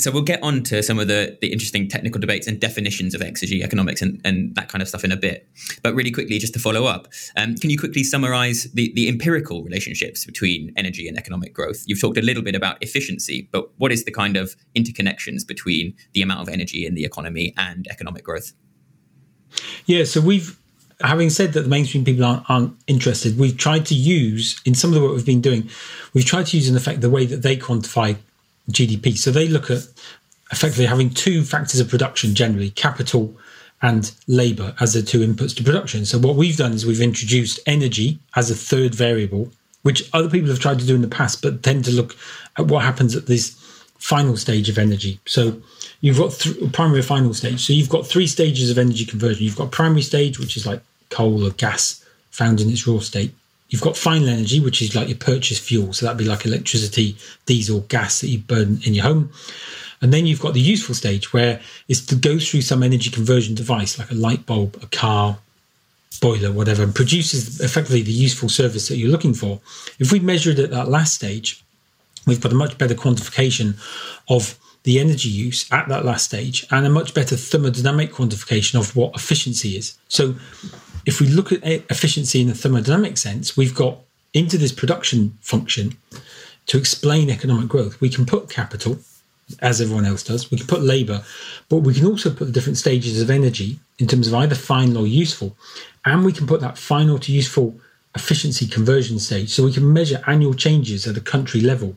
So 0.00 0.10
we'll 0.10 0.22
get 0.22 0.42
on 0.42 0.62
to 0.64 0.82
some 0.82 0.98
of 0.98 1.08
the, 1.08 1.36
the 1.40 1.52
interesting 1.52 1.88
technical 1.88 2.20
debates 2.20 2.46
and 2.46 2.60
definitions 2.60 3.14
of 3.14 3.20
exergy 3.20 3.62
economics 3.62 4.02
and, 4.02 4.20
and 4.24 4.54
that 4.54 4.68
kind 4.68 4.82
of 4.82 4.88
stuff 4.88 5.04
in 5.04 5.12
a 5.12 5.16
bit. 5.16 5.48
But 5.82 5.94
really 5.94 6.10
quickly, 6.10 6.38
just 6.38 6.52
to 6.54 6.60
follow 6.60 6.84
up, 6.84 7.08
um, 7.36 7.56
can 7.56 7.70
you 7.70 7.78
quickly 7.78 8.04
summarize 8.04 8.64
the, 8.72 8.92
the 8.94 9.08
empirical 9.08 9.62
relationships 9.62 10.24
between 10.24 10.72
energy 10.76 11.08
and 11.08 11.18
economic 11.18 11.52
growth? 11.52 11.84
You've 11.86 12.00
talked 12.00 12.18
a 12.18 12.22
little 12.22 12.42
bit 12.42 12.54
about 12.54 12.82
efficiency, 12.82 13.48
but 13.52 13.70
what 13.78 13.92
is 13.92 14.04
the 14.04 14.12
kind 14.12 14.36
of 14.36 14.56
interconnections 14.76 15.46
between 15.46 15.94
the 16.12 16.22
amount 16.22 16.40
of 16.40 16.48
energy 16.48 16.86
in 16.86 16.94
the 16.94 17.04
economy 17.04 17.54
and 17.56 17.86
economic 17.88 18.24
growth? 18.24 18.52
Yeah, 19.86 20.04
so 20.04 20.20
we've 20.20 20.58
having 21.00 21.30
said 21.30 21.52
that 21.52 21.62
the 21.62 21.68
mainstream 21.68 22.04
people 22.04 22.24
aren't, 22.24 22.50
aren't, 22.50 22.74
interested, 22.86 23.38
we've 23.38 23.56
tried 23.56 23.86
to 23.86 23.94
use 23.94 24.60
in 24.64 24.74
some 24.74 24.90
of 24.90 24.94
the 24.94 25.00
work 25.00 25.14
we've 25.14 25.24
been 25.24 25.40
doing, 25.40 25.68
we've 26.12 26.24
tried 26.24 26.46
to 26.46 26.56
use 26.56 26.68
in 26.68 26.76
effect 26.76 27.00
the 27.00 27.10
way 27.10 27.24
that 27.24 27.42
they 27.42 27.56
quantify 27.56 28.16
GDP. 28.70 29.16
So 29.16 29.30
they 29.30 29.48
look 29.48 29.70
at 29.70 29.86
effectively 30.52 30.86
having 30.86 31.10
two 31.10 31.44
factors 31.44 31.80
of 31.80 31.88
production 31.88 32.34
generally 32.34 32.70
capital 32.70 33.36
and 33.82 34.12
labor 34.26 34.74
as 34.80 34.94
the 34.94 35.02
two 35.02 35.20
inputs 35.20 35.54
to 35.56 35.62
production. 35.62 36.04
So 36.04 36.18
what 36.18 36.36
we've 36.36 36.56
done 36.56 36.72
is 36.72 36.84
we've 36.84 37.00
introduced 37.00 37.60
energy 37.66 38.18
as 38.34 38.50
a 38.50 38.54
third 38.54 38.94
variable, 38.94 39.52
which 39.82 40.08
other 40.12 40.28
people 40.28 40.48
have 40.48 40.58
tried 40.58 40.80
to 40.80 40.86
do 40.86 40.94
in 40.94 41.02
the 41.02 41.08
past, 41.08 41.42
but 41.42 41.62
tend 41.62 41.84
to 41.84 41.92
look 41.92 42.16
at 42.56 42.66
what 42.66 42.82
happens 42.82 43.14
at 43.14 43.26
this 43.26 43.56
final 43.98 44.36
stage 44.36 44.68
of 44.68 44.78
energy. 44.78 45.20
So 45.26 45.60
you've 46.00 46.18
got 46.18 46.32
th- 46.32 46.72
primary 46.72 47.02
final 47.02 47.34
stage. 47.34 47.64
So 47.64 47.72
you've 47.72 47.88
got 47.88 48.06
three 48.06 48.26
stages 48.26 48.70
of 48.70 48.78
energy 48.78 49.04
conversion. 49.04 49.44
You've 49.44 49.56
got 49.56 49.70
primary 49.70 50.02
stage, 50.02 50.38
which 50.38 50.56
is 50.56 50.66
like 50.66 50.82
coal 51.10 51.46
or 51.46 51.50
gas 51.50 52.04
found 52.30 52.60
in 52.60 52.70
its 52.70 52.86
raw 52.86 52.98
state. 53.00 53.34
You've 53.68 53.82
got 53.82 53.96
final 53.96 54.28
energy, 54.28 54.60
which 54.60 54.80
is 54.80 54.94
like 54.94 55.08
your 55.08 55.18
purchase 55.18 55.58
fuel. 55.58 55.92
So 55.92 56.06
that'd 56.06 56.18
be 56.18 56.24
like 56.24 56.46
electricity, 56.46 57.16
diesel, 57.46 57.80
gas 57.80 58.20
that 58.20 58.28
you 58.28 58.38
burn 58.38 58.80
in 58.84 58.94
your 58.94 59.04
home. 59.04 59.30
And 60.00 60.12
then 60.12 60.26
you've 60.26 60.40
got 60.40 60.54
the 60.54 60.60
useful 60.60 60.94
stage 60.94 61.32
where 61.32 61.60
it's 61.88 62.04
to 62.06 62.14
go 62.14 62.38
through 62.38 62.62
some 62.62 62.82
energy 62.82 63.10
conversion 63.10 63.54
device 63.54 63.98
like 63.98 64.10
a 64.10 64.14
light 64.14 64.46
bulb, 64.46 64.78
a 64.82 64.86
car, 64.86 65.38
boiler, 66.20 66.52
whatever, 66.52 66.82
and 66.82 66.94
produces 66.94 67.60
effectively 67.60 68.02
the 68.02 68.12
useful 68.12 68.48
service 68.48 68.88
that 68.88 68.96
you're 68.96 69.10
looking 69.10 69.34
for. 69.34 69.60
If 69.98 70.12
we 70.12 70.20
measure 70.20 70.50
it 70.50 70.58
at 70.58 70.70
that 70.70 70.88
last 70.88 71.14
stage, 71.14 71.62
we've 72.26 72.40
got 72.40 72.52
a 72.52 72.56
much 72.56 72.78
better 72.78 72.94
quantification 72.94 73.76
of 74.28 74.58
the 74.84 75.00
energy 75.00 75.28
use 75.28 75.70
at 75.72 75.88
that 75.88 76.04
last 76.04 76.24
stage 76.24 76.66
and 76.70 76.86
a 76.86 76.90
much 76.90 77.12
better 77.12 77.34
thermodynamic 77.34 78.10
quantification 78.10 78.78
of 78.78 78.94
what 78.96 79.14
efficiency 79.14 79.76
is. 79.76 79.98
So 80.08 80.36
if 81.08 81.22
we 81.22 81.26
look 81.26 81.52
at 81.52 81.64
efficiency 81.64 82.42
in 82.42 82.48
the 82.48 82.52
thermodynamic 82.52 83.16
sense, 83.16 83.56
we've 83.56 83.74
got 83.74 83.96
into 84.34 84.58
this 84.58 84.72
production 84.72 85.38
function 85.40 85.96
to 86.66 86.76
explain 86.76 87.30
economic 87.30 87.66
growth. 87.66 87.98
We 87.98 88.10
can 88.10 88.26
put 88.26 88.50
capital, 88.50 88.98
as 89.60 89.80
everyone 89.80 90.04
else 90.04 90.22
does, 90.22 90.50
we 90.50 90.58
can 90.58 90.66
put 90.66 90.82
labor, 90.82 91.24
but 91.70 91.78
we 91.78 91.94
can 91.94 92.04
also 92.04 92.28
put 92.28 92.44
the 92.44 92.52
different 92.52 92.76
stages 92.76 93.22
of 93.22 93.30
energy 93.30 93.80
in 93.98 94.06
terms 94.06 94.28
of 94.28 94.34
either 94.34 94.54
final 94.54 95.04
or 95.04 95.06
useful. 95.06 95.56
And 96.04 96.26
we 96.26 96.32
can 96.34 96.46
put 96.46 96.60
that 96.60 96.76
final 96.76 97.18
to 97.20 97.32
useful 97.32 97.80
efficiency 98.14 98.66
conversion 98.66 99.18
stage. 99.18 99.48
So 99.48 99.64
we 99.64 99.72
can 99.72 99.90
measure 99.90 100.22
annual 100.26 100.52
changes 100.52 101.06
at 101.06 101.16
a 101.16 101.22
country 101.22 101.62
level 101.62 101.96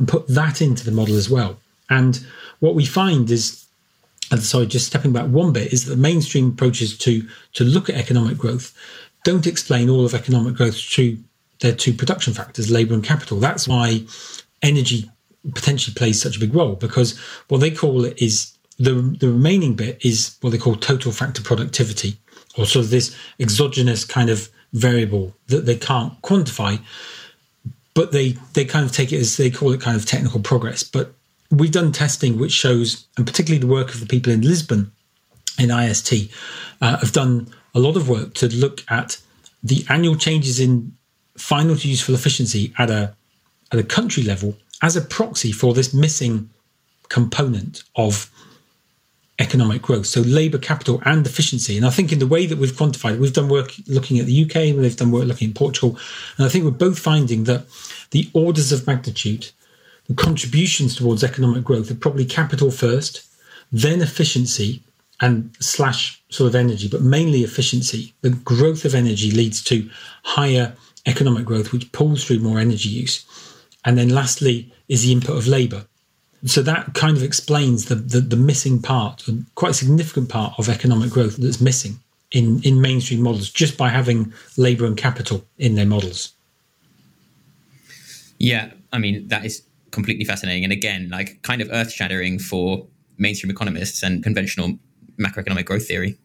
and 0.00 0.08
put 0.08 0.26
that 0.26 0.60
into 0.60 0.84
the 0.84 0.90
model 0.90 1.14
as 1.14 1.30
well. 1.30 1.60
And 1.88 2.26
what 2.58 2.74
we 2.74 2.84
find 2.84 3.30
is 3.30 3.67
sorry, 4.36 4.66
just 4.66 4.86
stepping 4.86 5.12
back 5.12 5.26
one 5.26 5.52
bit, 5.52 5.72
is 5.72 5.84
that 5.84 5.90
the 5.94 6.00
mainstream 6.00 6.50
approaches 6.50 6.96
to 6.98 7.26
to 7.54 7.64
look 7.64 7.88
at 7.88 7.96
economic 7.96 8.38
growth 8.38 8.76
don't 9.24 9.46
explain 9.46 9.88
all 9.90 10.04
of 10.04 10.14
economic 10.14 10.54
growth 10.54 10.78
through 10.78 11.18
their 11.60 11.72
two 11.72 11.92
production 11.92 12.32
factors, 12.34 12.70
labour 12.70 12.94
and 12.94 13.04
capital. 13.04 13.40
That's 13.40 13.66
why 13.66 14.04
energy 14.62 15.10
potentially 15.54 15.94
plays 15.94 16.20
such 16.20 16.36
a 16.36 16.40
big 16.40 16.54
role 16.54 16.74
because 16.74 17.18
what 17.48 17.58
they 17.58 17.70
call 17.70 18.04
it 18.04 18.20
is 18.20 18.56
the 18.78 18.92
the 18.92 19.28
remaining 19.28 19.74
bit 19.74 20.04
is 20.04 20.36
what 20.40 20.50
they 20.50 20.58
call 20.58 20.76
total 20.76 21.12
factor 21.12 21.42
productivity, 21.42 22.16
or 22.56 22.66
sort 22.66 22.84
of 22.84 22.90
this 22.90 23.16
exogenous 23.40 24.04
kind 24.04 24.30
of 24.30 24.48
variable 24.72 25.34
that 25.46 25.66
they 25.66 25.76
can't 25.76 26.20
quantify, 26.22 26.80
but 27.94 28.12
they 28.12 28.36
they 28.54 28.64
kind 28.64 28.84
of 28.84 28.92
take 28.92 29.12
it 29.12 29.18
as 29.18 29.36
they 29.36 29.50
call 29.50 29.72
it 29.72 29.80
kind 29.80 29.96
of 29.96 30.06
technical 30.06 30.40
progress. 30.40 30.84
But 30.84 31.14
we've 31.50 31.72
done 31.72 31.92
testing 31.92 32.38
which 32.38 32.52
shows, 32.52 33.06
and 33.16 33.26
particularly 33.26 33.60
the 33.60 33.72
work 33.72 33.94
of 33.94 34.00
the 34.00 34.06
people 34.06 34.32
in 34.32 34.42
Lisbon 34.42 34.92
in 35.58 35.70
IST, 35.70 36.30
uh, 36.80 36.98
have 36.98 37.12
done 37.12 37.52
a 37.74 37.80
lot 37.80 37.96
of 37.96 38.08
work 38.08 38.34
to 38.34 38.48
look 38.54 38.84
at 38.88 39.18
the 39.62 39.84
annual 39.88 40.16
changes 40.16 40.60
in 40.60 40.92
final 41.36 41.76
to 41.76 41.88
useful 41.88 42.14
efficiency 42.14 42.72
at 42.78 42.90
a 42.90 43.14
at 43.72 43.78
a 43.78 43.84
country 43.84 44.22
level 44.22 44.56
as 44.82 44.96
a 44.96 45.00
proxy 45.00 45.52
for 45.52 45.74
this 45.74 45.92
missing 45.92 46.48
component 47.08 47.82
of 47.96 48.30
economic 49.38 49.82
growth. 49.82 50.06
So 50.06 50.20
labour, 50.22 50.58
capital, 50.58 51.00
and 51.04 51.24
efficiency. 51.26 51.76
And 51.76 51.86
I 51.86 51.90
think 51.90 52.12
in 52.12 52.18
the 52.18 52.26
way 52.26 52.46
that 52.46 52.58
we've 52.58 52.72
quantified 52.72 53.14
it, 53.14 53.20
we've 53.20 53.32
done 53.32 53.48
work 53.48 53.72
looking 53.86 54.18
at 54.18 54.26
the 54.26 54.44
UK, 54.44 54.56
and 54.56 54.82
they've 54.82 54.96
done 54.96 55.12
work 55.12 55.26
looking 55.26 55.50
at 55.50 55.56
Portugal, 55.56 55.98
and 56.36 56.46
I 56.46 56.48
think 56.48 56.64
we're 56.64 56.70
both 56.70 56.98
finding 56.98 57.44
that 57.44 57.66
the 58.10 58.28
orders 58.32 58.72
of 58.72 58.86
magnitude 58.86 59.50
contributions 60.16 60.96
towards 60.96 61.22
economic 61.22 61.64
growth 61.64 61.90
are 61.90 61.94
probably 61.94 62.24
capital 62.24 62.70
first, 62.70 63.26
then 63.70 64.00
efficiency 64.00 64.82
and 65.20 65.54
slash 65.60 66.22
sort 66.30 66.48
of 66.48 66.54
energy, 66.54 66.88
but 66.88 67.02
mainly 67.02 67.42
efficiency. 67.42 68.14
The 68.20 68.30
growth 68.30 68.84
of 68.84 68.94
energy 68.94 69.30
leads 69.30 69.62
to 69.64 69.88
higher 70.22 70.74
economic 71.06 71.44
growth, 71.44 71.72
which 71.72 71.90
pulls 71.92 72.24
through 72.24 72.38
more 72.38 72.58
energy 72.58 72.88
use. 72.88 73.24
And 73.84 73.98
then 73.98 74.08
lastly 74.08 74.72
is 74.88 75.02
the 75.02 75.12
input 75.12 75.36
of 75.36 75.46
labour. 75.46 75.86
So 76.46 76.62
that 76.62 76.94
kind 76.94 77.16
of 77.16 77.22
explains 77.22 77.86
the, 77.86 77.96
the, 77.96 78.20
the 78.20 78.36
missing 78.36 78.80
part, 78.80 79.26
quite 79.56 79.72
a 79.72 79.74
significant 79.74 80.28
part 80.28 80.54
of 80.58 80.68
economic 80.68 81.10
growth 81.10 81.36
that's 81.36 81.60
missing 81.60 81.98
in, 82.30 82.62
in 82.62 82.80
mainstream 82.80 83.22
models 83.22 83.50
just 83.50 83.76
by 83.76 83.88
having 83.88 84.32
labour 84.56 84.86
and 84.86 84.96
capital 84.96 85.44
in 85.58 85.74
their 85.74 85.86
models. 85.86 86.32
Yeah, 88.38 88.70
I 88.92 88.98
mean, 88.98 89.26
that 89.28 89.44
is 89.44 89.62
completely 89.98 90.24
fascinating, 90.24 90.62
and 90.62 90.72
again, 90.72 91.08
like 91.10 91.42
kind 91.42 91.60
of 91.60 91.68
earth 91.72 91.92
shattering 91.92 92.38
for 92.38 92.86
mainstream 93.16 93.50
economists 93.50 94.04
and 94.04 94.22
conventional 94.22 94.78
macroeconomic 95.20 95.64
growth 95.64 95.88
theory. 95.88 96.16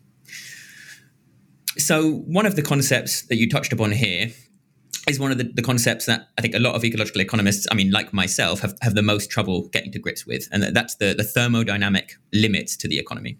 So, 1.77 2.11
one 2.39 2.45
of 2.45 2.55
the 2.55 2.61
concepts 2.61 3.23
that 3.23 3.37
you 3.37 3.49
touched 3.49 3.73
upon 3.73 3.91
here 3.91 4.27
is 5.07 5.19
one 5.19 5.31
of 5.31 5.39
the, 5.39 5.45
the, 5.45 5.63
concepts 5.63 6.05
that 6.05 6.27
I 6.37 6.41
think 6.41 6.53
a 6.53 6.59
lot 6.59 6.75
of 6.75 6.85
ecological 6.85 7.19
economists, 7.19 7.65
I 7.71 7.75
mean, 7.75 7.89
like 7.89 8.13
myself, 8.13 8.61
have, 8.61 8.77
have 8.81 8.93
the 8.93 9.01
most 9.01 9.31
trouble 9.31 9.67
getting 9.69 9.91
to 9.93 9.99
grips 9.99 10.25
with. 10.25 10.47
And 10.51 10.63
that's 10.75 10.95
the, 10.95 11.15
the 11.17 11.23
thermodynamic 11.23 12.11
limits 12.31 12.77
to 12.77 12.87
the 12.87 12.99
economy. 12.99 13.37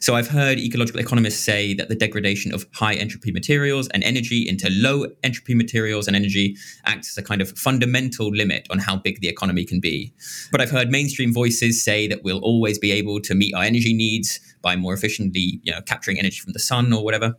So 0.00 0.14
I've 0.14 0.28
heard 0.28 0.58
ecological 0.58 1.00
economists 1.00 1.40
say 1.40 1.74
that 1.74 1.88
the 1.88 1.94
degradation 1.94 2.52
of 2.54 2.66
high 2.72 2.94
entropy 2.94 3.32
materials 3.32 3.88
and 3.88 4.02
energy 4.04 4.48
into 4.48 4.68
low 4.70 5.06
entropy 5.22 5.54
materials 5.54 6.06
and 6.06 6.16
energy 6.16 6.56
acts 6.84 7.10
as 7.10 7.22
a 7.22 7.26
kind 7.26 7.40
of 7.40 7.50
fundamental 7.58 8.28
limit 8.28 8.66
on 8.70 8.78
how 8.78 8.96
big 8.96 9.20
the 9.20 9.28
economy 9.28 9.64
can 9.64 9.80
be. 9.80 10.12
But 10.50 10.60
I've 10.60 10.70
heard 10.70 10.90
mainstream 10.90 11.32
voices 11.32 11.84
say 11.84 12.06
that 12.08 12.22
we'll 12.22 12.40
always 12.40 12.78
be 12.78 12.92
able 12.92 13.20
to 13.20 13.34
meet 13.34 13.54
our 13.54 13.62
energy 13.62 13.94
needs 13.94 14.40
by 14.62 14.76
more 14.76 14.94
efficiently, 14.94 15.60
you 15.62 15.72
know, 15.72 15.80
capturing 15.82 16.18
energy 16.18 16.38
from 16.38 16.52
the 16.52 16.58
sun 16.58 16.92
or 16.92 17.04
whatever. 17.04 17.36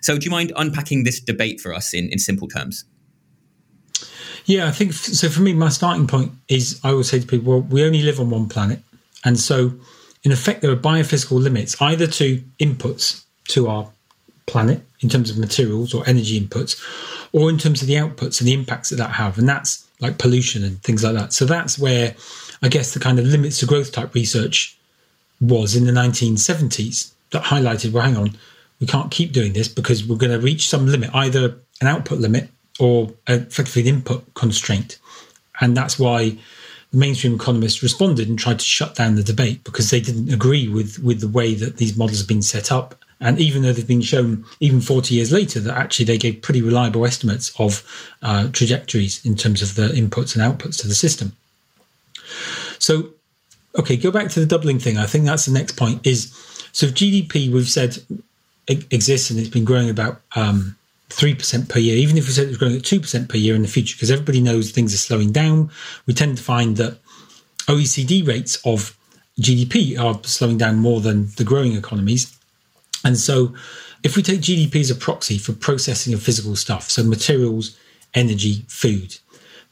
So 0.00 0.18
do 0.18 0.24
you 0.24 0.30
mind 0.30 0.52
unpacking 0.56 1.04
this 1.04 1.20
debate 1.20 1.60
for 1.60 1.74
us 1.74 1.94
in, 1.94 2.08
in 2.08 2.18
simple 2.18 2.48
terms? 2.48 2.84
Yeah, 4.44 4.66
I 4.66 4.72
think 4.72 4.92
so. 4.92 5.28
For 5.28 5.40
me, 5.40 5.52
my 5.52 5.68
starting 5.68 6.06
point 6.06 6.32
is 6.48 6.80
I 6.82 6.90
always 6.90 7.08
say 7.08 7.20
to 7.20 7.26
people, 7.26 7.52
well, 7.52 7.62
we 7.62 7.84
only 7.84 8.02
live 8.02 8.18
on 8.18 8.30
one 8.30 8.48
planet. 8.48 8.80
And 9.24 9.38
so, 9.38 9.74
in 10.22 10.32
effect, 10.32 10.62
there 10.62 10.70
are 10.70 10.76
biophysical 10.76 11.40
limits 11.40 11.80
either 11.80 12.06
to 12.06 12.42
inputs 12.60 13.24
to 13.48 13.68
our 13.68 13.90
planet 14.46 14.82
in 15.00 15.08
terms 15.08 15.30
of 15.30 15.38
materials 15.38 15.94
or 15.94 16.06
energy 16.06 16.40
inputs, 16.40 16.80
or 17.32 17.50
in 17.50 17.58
terms 17.58 17.82
of 17.82 17.88
the 17.88 17.94
outputs 17.94 18.40
and 18.40 18.48
the 18.48 18.52
impacts 18.52 18.90
that 18.90 18.96
that 18.96 19.12
have. 19.12 19.38
And 19.38 19.48
that's 19.48 19.86
like 20.00 20.18
pollution 20.18 20.64
and 20.64 20.82
things 20.82 21.02
like 21.04 21.14
that. 21.14 21.32
So, 21.32 21.44
that's 21.44 21.78
where 21.78 22.14
I 22.62 22.68
guess 22.68 22.94
the 22.94 23.00
kind 23.00 23.18
of 23.18 23.26
limits 23.26 23.58
to 23.60 23.66
growth 23.66 23.92
type 23.92 24.14
research 24.14 24.78
was 25.40 25.74
in 25.74 25.86
the 25.86 25.92
1970s 25.92 27.12
that 27.30 27.44
highlighted, 27.44 27.92
well, 27.92 28.04
hang 28.04 28.16
on, 28.16 28.38
we 28.80 28.86
can't 28.86 29.10
keep 29.10 29.32
doing 29.32 29.52
this 29.52 29.68
because 29.68 30.06
we're 30.06 30.16
going 30.16 30.32
to 30.32 30.38
reach 30.38 30.68
some 30.68 30.86
limit, 30.86 31.10
either 31.14 31.56
an 31.80 31.88
output 31.88 32.18
limit 32.18 32.48
or 32.78 33.12
effectively 33.26 33.82
an 33.82 33.88
input 33.88 34.34
constraint. 34.34 34.98
And 35.60 35.76
that's 35.76 35.98
why 35.98 36.38
mainstream 36.92 37.34
economists 37.34 37.82
responded 37.82 38.28
and 38.28 38.38
tried 38.38 38.58
to 38.58 38.64
shut 38.64 38.94
down 38.94 39.14
the 39.14 39.22
debate 39.22 39.64
because 39.64 39.90
they 39.90 40.00
didn't 40.00 40.32
agree 40.32 40.68
with, 40.68 40.98
with 40.98 41.20
the 41.20 41.28
way 41.28 41.54
that 41.54 41.78
these 41.78 41.96
models 41.96 42.18
have 42.18 42.28
been 42.28 42.42
set 42.42 42.70
up. 42.70 42.94
And 43.20 43.38
even 43.38 43.62
though 43.62 43.72
they've 43.72 43.86
been 43.86 44.02
shown, 44.02 44.44
even 44.60 44.80
40 44.80 45.14
years 45.14 45.30
later, 45.30 45.60
that 45.60 45.76
actually 45.76 46.06
they 46.06 46.18
gave 46.18 46.42
pretty 46.42 46.60
reliable 46.60 47.06
estimates 47.06 47.52
of 47.58 47.82
uh, 48.20 48.48
trajectories 48.52 49.24
in 49.24 49.36
terms 49.36 49.62
of 49.62 49.76
the 49.76 49.88
inputs 49.88 50.34
and 50.36 50.42
outputs 50.42 50.80
to 50.80 50.88
the 50.88 50.94
system. 50.94 51.32
So, 52.78 53.10
okay, 53.78 53.96
go 53.96 54.10
back 54.10 54.28
to 54.30 54.40
the 54.40 54.46
doubling 54.46 54.80
thing. 54.80 54.98
I 54.98 55.06
think 55.06 55.24
that's 55.24 55.46
the 55.46 55.52
next 55.52 55.76
point 55.76 56.04
is 56.06 56.32
so 56.72 56.88
GDP, 56.88 57.50
we've 57.50 57.68
said, 57.68 57.98
exists 58.66 59.30
and 59.30 59.38
it's 59.38 59.48
been 59.48 59.64
growing 59.64 59.90
about 59.90 60.20
um, 60.34 60.76
3% 61.12 61.68
per 61.68 61.78
year, 61.78 61.96
even 61.96 62.16
if 62.16 62.26
we 62.26 62.32
said 62.32 62.46
it 62.46 62.48
was 62.48 62.58
growing 62.58 62.76
at 62.76 62.82
2% 62.82 63.28
per 63.28 63.36
year 63.36 63.54
in 63.54 63.62
the 63.62 63.68
future, 63.68 63.96
because 63.96 64.10
everybody 64.10 64.40
knows 64.40 64.70
things 64.70 64.94
are 64.94 64.98
slowing 64.98 65.32
down, 65.32 65.70
we 66.06 66.14
tend 66.14 66.36
to 66.36 66.42
find 66.42 66.76
that 66.76 66.98
OECD 67.66 68.26
rates 68.26 68.58
of 68.64 68.96
GDP 69.40 69.98
are 69.98 70.20
slowing 70.24 70.58
down 70.58 70.76
more 70.76 71.00
than 71.00 71.28
the 71.36 71.44
growing 71.44 71.74
economies. 71.74 72.36
And 73.04 73.16
so, 73.16 73.54
if 74.02 74.16
we 74.16 74.22
take 74.22 74.40
GDP 74.40 74.80
as 74.80 74.90
a 74.90 74.94
proxy 74.94 75.38
for 75.38 75.52
processing 75.52 76.12
of 76.12 76.22
physical 76.22 76.56
stuff, 76.56 76.90
so 76.90 77.04
materials, 77.04 77.78
energy, 78.14 78.64
food, 78.68 79.18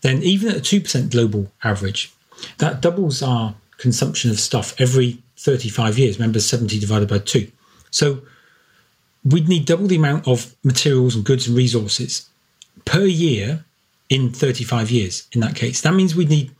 then 0.02 0.22
even 0.22 0.48
at 0.48 0.56
a 0.56 0.60
2% 0.60 1.10
global 1.10 1.50
average, 1.64 2.12
that 2.58 2.80
doubles 2.80 3.22
our 3.22 3.54
consumption 3.76 4.30
of 4.30 4.38
stuff 4.38 4.74
every 4.80 5.22
35 5.36 5.98
years. 5.98 6.18
Remember, 6.18 6.40
70 6.40 6.78
divided 6.78 7.08
by 7.08 7.18
2. 7.18 7.50
So, 7.90 8.22
we'd 9.24 9.48
need 9.48 9.66
double 9.66 9.86
the 9.86 9.96
amount 9.96 10.26
of 10.26 10.54
materials 10.64 11.14
and 11.14 11.24
goods 11.24 11.46
and 11.46 11.56
resources 11.56 12.28
per 12.84 13.04
year 13.04 13.64
in 14.08 14.30
35 14.32 14.90
years 14.90 15.28
in 15.32 15.40
that 15.40 15.54
case. 15.54 15.80
That 15.80 15.94
means 15.94 16.14
we'd 16.14 16.30
need 16.30 16.50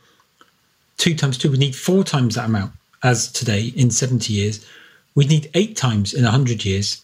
two 0.97 1.15
times 1.15 1.37
two, 1.37 1.49
We'd 1.49 1.59
need 1.59 1.75
four 1.75 2.03
times 2.03 2.35
that 2.35 2.45
amount 2.45 2.73
as 3.03 3.31
today 3.31 3.73
in 3.75 3.89
70 3.89 4.31
years. 4.31 4.65
We'd 5.15 5.29
need 5.29 5.49
eight 5.55 5.75
times 5.75 6.13
in 6.13 6.23
100 6.23 6.63
years. 6.63 7.03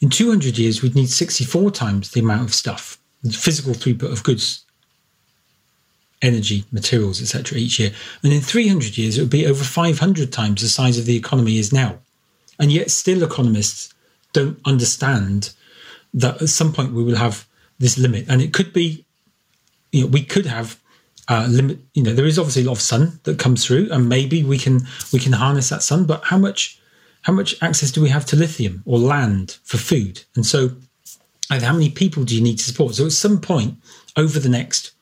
In 0.00 0.08
200 0.08 0.56
years, 0.58 0.82
we'd 0.82 0.94
need 0.94 1.10
64 1.10 1.70
times 1.72 2.10
the 2.10 2.20
amount 2.20 2.42
of 2.42 2.54
stuff, 2.54 2.98
the 3.22 3.32
physical 3.32 3.72
throughput 3.72 4.12
of 4.12 4.22
goods, 4.22 4.64
energy, 6.22 6.64
materials, 6.72 7.20
etc. 7.20 7.58
each 7.58 7.78
year. 7.78 7.90
And 8.22 8.32
in 8.32 8.40
300 8.40 8.96
years, 8.96 9.18
it 9.18 9.20
would 9.20 9.30
be 9.30 9.46
over 9.46 9.62
500 9.62 10.32
times 10.32 10.62
the 10.62 10.68
size 10.68 10.98
of 10.98 11.04
the 11.04 11.16
economy 11.16 11.58
is 11.58 11.72
now. 11.72 11.98
And 12.58 12.72
yet, 12.72 12.90
still, 12.90 13.22
economists 13.22 13.92
don't 14.32 14.58
understand 14.64 15.52
that 16.14 16.42
at 16.42 16.48
some 16.48 16.72
point 16.72 16.92
we 16.92 17.02
will 17.02 17.16
have 17.16 17.46
this 17.78 17.98
limit, 17.98 18.26
and 18.28 18.40
it 18.40 18.52
could 18.52 18.72
be, 18.72 19.04
you 19.90 20.02
know, 20.02 20.06
we 20.06 20.22
could 20.24 20.46
have 20.46 20.80
uh, 21.28 21.46
limit. 21.48 21.78
You 21.94 22.02
know, 22.02 22.12
there 22.12 22.26
is 22.26 22.38
obviously 22.38 22.62
a 22.62 22.66
lot 22.66 22.72
of 22.72 22.80
sun 22.80 23.20
that 23.24 23.38
comes 23.38 23.64
through, 23.64 23.88
and 23.90 24.08
maybe 24.08 24.42
we 24.42 24.58
can 24.58 24.86
we 25.12 25.18
can 25.18 25.32
harness 25.32 25.68
that 25.70 25.82
sun. 25.82 26.04
But 26.04 26.24
how 26.24 26.38
much 26.38 26.80
how 27.22 27.32
much 27.32 27.60
access 27.62 27.90
do 27.90 28.02
we 28.02 28.08
have 28.10 28.26
to 28.26 28.36
lithium 28.36 28.82
or 28.84 28.98
land 28.98 29.58
for 29.62 29.78
food? 29.78 30.22
And 30.34 30.44
so, 30.44 30.72
how 31.50 31.72
many 31.72 31.90
people 31.90 32.24
do 32.24 32.34
you 32.34 32.42
need 32.42 32.58
to 32.58 32.64
support? 32.64 32.94
So, 32.94 33.06
at 33.06 33.12
some 33.12 33.40
point 33.40 33.78
over 34.16 34.38
the 34.38 34.48
next 34.48 34.92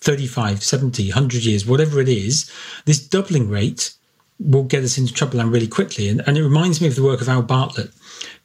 35, 0.00 0.62
70, 0.62 1.10
100 1.10 1.44
years, 1.44 1.66
whatever 1.66 2.00
it 2.00 2.08
is, 2.08 2.50
this 2.84 3.06
doubling 3.06 3.48
rate 3.48 3.94
will 4.38 4.64
get 4.64 4.84
us 4.84 4.98
into 4.98 5.12
trouble 5.12 5.40
and 5.40 5.50
really 5.50 5.68
quickly. 5.68 6.08
And, 6.08 6.22
and 6.26 6.36
it 6.36 6.42
reminds 6.42 6.80
me 6.80 6.88
of 6.88 6.94
the 6.94 7.02
work 7.02 7.20
of 7.20 7.28
Al 7.28 7.42
Bartlett, 7.42 7.90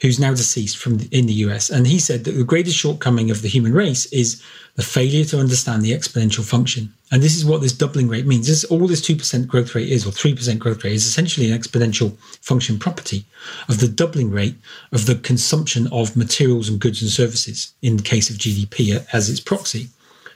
who's 0.02 0.20
now 0.20 0.32
deceased 0.32 0.78
from 0.78 0.98
the, 0.98 1.08
in 1.18 1.28
the 1.28 1.34
US, 1.46 1.70
and 1.70 1.86
he 1.86 2.00
said 2.00 2.24
that 2.24 2.32
the 2.32 2.44
greatest 2.44 2.76
shortcoming 2.76 3.30
of 3.30 3.42
the 3.42 3.48
human 3.48 3.74
race 3.74 4.08
is 4.08 4.42
the 4.76 4.84
failure 4.84 5.24
to 5.26 5.40
understand 5.40 5.84
the 5.84 5.92
exponential 5.92 6.44
function. 6.44 6.92
And 7.12 7.22
this 7.22 7.36
is 7.36 7.46
what 7.46 7.62
this 7.62 7.74
doubling 7.74 8.08
rate 8.08 8.26
means. 8.26 8.48
This 8.48 8.64
all 8.66 8.88
this 8.88 9.02
two 9.02 9.16
percent 9.16 9.48
growth 9.48 9.76
rate 9.76 9.90
is, 9.90 10.06
or 10.06 10.12
three 10.12 10.34
percent 10.34 10.60
growth 10.60 10.84
rate, 10.84 10.94
is 10.94 11.06
essentially 11.06 11.52
an 11.52 11.60
exponential 11.60 12.18
function 12.42 12.80
property 12.80 13.26
of 13.70 13.80
the 13.80 13.88
doubling 13.88 14.32
rate 14.32 14.56
of 14.92 15.06
the 15.06 15.16
consumption 15.16 15.88
of 15.92 16.18
materials 16.18 16.68
and 16.68 16.80
goods 16.80 17.02
and 17.02 17.12
services 17.12 17.74
in 17.82 17.98
the 17.98 18.04
case 18.04 18.30
of 18.30 18.38
GDP 18.38 19.06
as 19.14 19.30
its 19.30 19.40
proxy. 19.40 19.90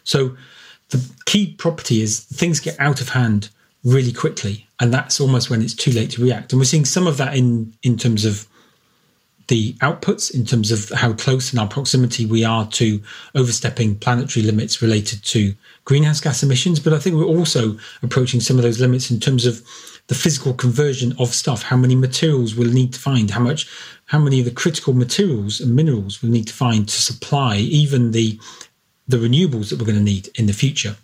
So 0.04 0.38
the 0.90 1.04
key 1.26 1.54
property 1.54 2.02
is 2.02 2.20
things 2.20 2.60
get 2.60 2.80
out 2.80 3.02
of 3.02 3.10
hand 3.10 3.50
really 3.84 4.14
quickly, 4.14 4.68
and 4.80 4.94
that's 4.94 5.20
almost 5.20 5.50
when 5.50 5.64
it's 5.64 5.74
too 5.74 5.92
late 5.92 6.12
to 6.12 6.22
react. 6.22 6.52
And 6.52 6.60
we're 6.60 6.66
seeing 6.66 6.86
some 6.86 7.08
of 7.08 7.18
that 7.18 7.36
in 7.36 7.74
in 7.82 7.98
terms 7.98 8.26
of 8.26 8.48
the 9.48 9.74
outputs 9.74 10.34
in 10.34 10.46
terms 10.46 10.72
of 10.72 10.90
how 10.90 11.14
close 11.14 11.54
in 11.54 11.60
our 11.60 11.68
proximity 11.68 12.26
we 12.26 12.44
are 12.44 12.68
to 12.68 13.02
overstepping 13.36 13.96
planetary 13.96 14.46
limits 14.46 14.82
related 14.82 15.24
to 15.24 15.54
greenhouse 15.84 16.20
gas 16.20 16.42
emissions. 16.42 16.80
But 16.80 16.94
I 16.94 17.00
think 17.00 17.16
we're 17.16 17.26
also 17.26 17.78
approaching 18.02 18.40
some 18.40 18.58
of 18.58 18.64
those 18.64 18.80
limits 18.80 19.12
in 19.12 19.20
terms 19.20 19.46
of 19.46 19.62
the 20.08 20.16
physical 20.16 20.54
conversion 20.54 21.16
of 21.20 21.34
stuff, 21.34 21.64
how 21.64 21.78
many 21.78 21.96
materials 21.96 22.56
we'll 22.56 22.72
need 22.72 22.94
to 22.94 23.00
find, 23.00 23.32
how 23.32 23.40
much, 23.40 23.68
how 24.06 24.20
many 24.20 24.40
of 24.40 24.46
the 24.46 24.52
critical 24.52 24.94
materials 24.94 25.60
and 25.60 25.76
minerals 25.76 26.22
we'll 26.22 26.32
need 26.32 26.48
to 26.48 26.54
find 26.54 26.88
to 26.88 27.02
supply 27.02 27.58
even 27.58 28.12
the 28.12 28.40
the 29.08 29.18
renewables 29.18 29.70
that 29.70 29.80
we're 29.80 29.86
going 29.86 29.98
to 29.98 30.04
need 30.04 30.30
in 30.36 30.48
the 30.48 30.54
future. 30.54 30.96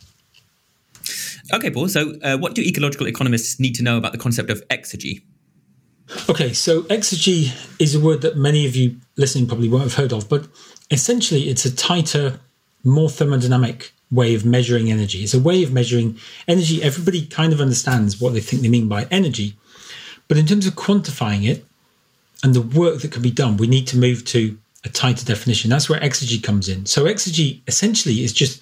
Okay, 1.53 1.69
Paul. 1.69 1.87
So, 1.87 2.15
uh, 2.23 2.37
what 2.37 2.55
do 2.55 2.61
ecological 2.61 3.07
economists 3.07 3.59
need 3.59 3.75
to 3.75 3.83
know 3.83 3.97
about 3.97 4.11
the 4.11 4.17
concept 4.17 4.49
of 4.49 4.67
exergy? 4.69 5.21
Okay, 6.29 6.51
so 6.51 6.83
exergy 6.83 7.53
is 7.79 7.95
a 7.95 7.99
word 7.99 8.21
that 8.21 8.35
many 8.35 8.65
of 8.65 8.75
you 8.75 8.97
listening 9.15 9.47
probably 9.47 9.69
won't 9.69 9.83
have 9.83 9.95
heard 9.95 10.11
of, 10.11 10.27
but 10.27 10.45
essentially 10.89 11.43
it's 11.43 11.63
a 11.63 11.73
tighter, 11.73 12.39
more 12.83 13.09
thermodynamic 13.09 13.91
way 14.11 14.35
of 14.35 14.43
measuring 14.43 14.91
energy. 14.91 15.19
It's 15.23 15.33
a 15.33 15.39
way 15.39 15.63
of 15.63 15.71
measuring 15.71 16.17
energy. 16.49 16.83
Everybody 16.83 17.25
kind 17.25 17.53
of 17.53 17.61
understands 17.61 18.19
what 18.19 18.33
they 18.33 18.41
think 18.41 18.61
they 18.61 18.67
mean 18.67 18.89
by 18.89 19.05
energy, 19.05 19.55
but 20.27 20.37
in 20.37 20.45
terms 20.45 20.67
of 20.67 20.73
quantifying 20.73 21.47
it 21.47 21.65
and 22.43 22.53
the 22.53 22.61
work 22.61 23.01
that 23.01 23.11
can 23.11 23.21
be 23.21 23.31
done, 23.31 23.55
we 23.55 23.67
need 23.67 23.87
to 23.87 23.97
move 23.97 24.25
to 24.25 24.57
a 24.83 24.89
tighter 24.89 25.25
definition. 25.25 25.69
That's 25.69 25.89
where 25.89 25.99
exergy 26.01 26.43
comes 26.43 26.67
in. 26.67 26.85
So 26.87 27.05
exergy 27.05 27.61
essentially 27.67 28.23
is 28.23 28.33
just 28.33 28.61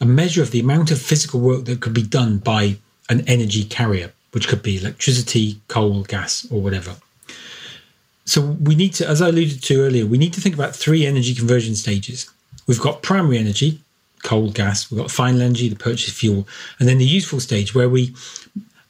a 0.00 0.04
measure 0.04 0.42
of 0.42 0.50
the 0.50 0.60
amount 0.60 0.90
of 0.90 1.00
physical 1.00 1.40
work 1.40 1.64
that 1.64 1.80
could 1.80 1.94
be 1.94 2.02
done 2.02 2.38
by 2.38 2.76
an 3.08 3.26
energy 3.26 3.64
carrier 3.64 4.12
which 4.32 4.48
could 4.48 4.62
be 4.62 4.76
electricity, 4.76 5.60
coal, 5.68 6.02
gas, 6.02 6.46
or 6.50 6.60
whatever. 6.60 6.96
So 8.24 8.40
we 8.40 8.74
need 8.74 8.94
to, 8.94 9.08
as 9.08 9.20
I 9.20 9.28
alluded 9.28 9.62
to 9.62 9.80
earlier, 9.82 10.06
we 10.06 10.18
need 10.18 10.32
to 10.34 10.40
think 10.40 10.54
about 10.54 10.76
three 10.76 11.06
energy 11.06 11.34
conversion 11.34 11.74
stages. 11.74 12.30
We've 12.66 12.80
got 12.80 13.02
primary 13.02 13.38
energy, 13.38 13.80
coal, 14.22 14.50
gas. 14.50 14.90
We've 14.90 15.00
got 15.00 15.10
final 15.10 15.42
energy, 15.42 15.68
the 15.68 15.76
purchase 15.76 16.12
fuel, 16.12 16.46
and 16.78 16.88
then 16.88 16.98
the 16.98 17.04
useful 17.04 17.40
stage 17.40 17.74
where 17.74 17.88
we 17.88 18.14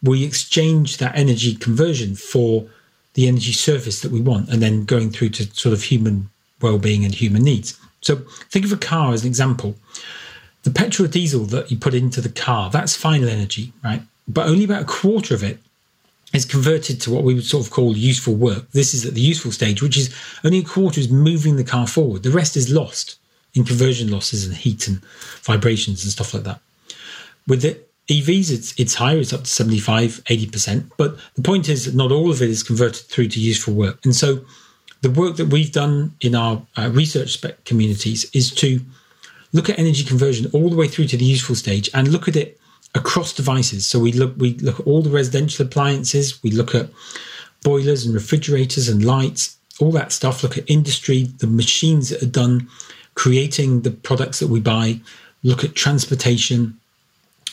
we 0.03 0.25
exchange 0.25 0.97
that 0.99 1.17
energy 1.17 1.55
conversion 1.55 2.17
for 2.17 2.67
the 3.15 3.29
energy 3.29 3.53
service 3.53 4.01
that 4.01 4.13
we 4.13 4.21
want, 4.21 4.49
and 4.49 4.61
then 4.61 4.85
going 4.85 5.11
through 5.11 5.31
to 5.31 5.45
sort 5.55 5.73
of 5.73 5.85
human 5.85 6.29
well-being 6.61 7.05
and 7.05 7.15
human 7.15 7.43
needs. 7.43 7.79
So 8.01 8.17
think 8.51 8.65
of 8.65 8.73
a 8.73 8.77
car 8.77 9.13
as 9.13 9.23
an 9.23 9.29
example. 9.29 9.77
the 10.63 10.71
petrol 10.71 11.07
or 11.07 11.11
diesel 11.11 11.45
that 11.47 11.71
you 11.71 11.77
put 11.77 11.95
into 11.95 12.21
the 12.21 12.29
car, 12.29 12.71
that's 12.71 12.97
final 12.97 13.29
energy, 13.29 13.73
right? 13.83 14.03
But 14.29 14.49
only 14.49 14.65
about 14.65 14.83
a 14.83 14.87
quarter 14.87 15.35
of 15.35 15.43
it 15.43 15.59
is 16.33 16.45
converted 16.45 17.01
to 17.03 17.11
what 17.11 17.25
we 17.25 17.35
would 17.35 17.45
sort 17.45 17.67
of 17.67 17.73
call 17.73 17.97
useful 17.97 18.35
work. 18.35 18.71
This 18.71 18.95
is 18.95 19.05
at 19.05 19.15
the 19.15 19.21
useful 19.21 19.53
stage, 19.53 19.83
which 19.83 19.99
is 19.99 20.15
only 20.45 20.59
a 20.59 20.65
quarter 20.65 20.99
is 20.99 21.11
moving 21.11 21.57
the 21.57 21.65
car 21.65 21.87
forward. 21.87 22.23
The 22.23 22.31
rest 22.31 22.57
is 22.57 22.71
lost 22.71 23.19
in 23.55 23.65
conversion 23.65 24.11
losses 24.11 24.47
and 24.47 24.57
heat 24.57 24.89
and 24.89 25.03
vibrations 25.43 26.03
and 26.03 26.13
stuff 26.13 26.33
like 26.33 26.45
that. 26.45 26.61
With 27.47 27.63
the 27.63 27.79
EVs, 28.09 28.51
it's 28.51 28.79
it's 28.79 28.95
higher, 28.95 29.19
it's 29.19 29.33
up 29.33 29.45
to 29.45 29.51
75, 29.51 30.23
80%. 30.25 30.91
But 30.97 31.17
the 31.35 31.43
point 31.43 31.69
is 31.69 31.85
that 31.85 31.95
not 31.95 32.13
all 32.13 32.31
of 32.31 32.41
it 32.41 32.51
is 32.51 32.63
converted 32.63 33.07
through 33.07 33.29
to 33.29 33.41
useful 33.41 33.75
work. 33.75 33.99
And 34.05 34.15
so 34.15 34.45
the 35.03 35.11
work 35.11 35.37
that 35.37 35.47
we've 35.47 35.73
done 35.73 36.15
in 36.21 36.35
our 36.35 36.63
uh, 36.77 36.91
research 36.93 37.39
communities 37.65 38.25
is 38.33 38.51
to 38.55 38.81
look 39.53 39.69
at 39.69 39.79
energy 39.79 40.05
conversion 40.05 40.51
all 40.53 40.71
the 40.71 40.77
way 40.77 40.89
through 40.89 41.07
to 41.09 41.17
the 41.17 41.25
useful 41.25 41.55
stage 41.55 41.91
and 41.93 42.09
look 42.09 42.29
at 42.29 42.37
it 42.37 42.59
across 42.95 43.33
devices. 43.33 43.87
So 43.87 43.99
we 43.99 44.13
look 44.13 44.35
we 44.37 44.55
look 44.55 44.81
at 44.81 44.87
all 44.87 45.03
the 45.03 45.11
residential 45.11 45.67
appliances, 45.67 46.43
we 46.43 46.51
look 46.51 46.75
at 46.75 46.91
boilers 47.63 48.05
and 48.05 48.15
refrigerators 48.15 48.89
and 48.89 49.05
lights, 49.05 49.57
all 49.81 49.93
that 49.93 50.13
stuff. 50.13 50.43
Look 50.43 50.59
at 50.59 50.69
industry, 50.69 51.25
the 51.39 51.47
machines 51.47 52.11
that 52.11 52.23
are 52.23 52.27
done 52.27 52.69
creating 53.15 53.83
the 53.83 53.91
products 53.91 54.39
that 54.41 54.49
we 54.49 54.61
buy. 54.61 55.01
Look 55.43 55.65
at 55.65 55.75
transportation. 55.75 56.79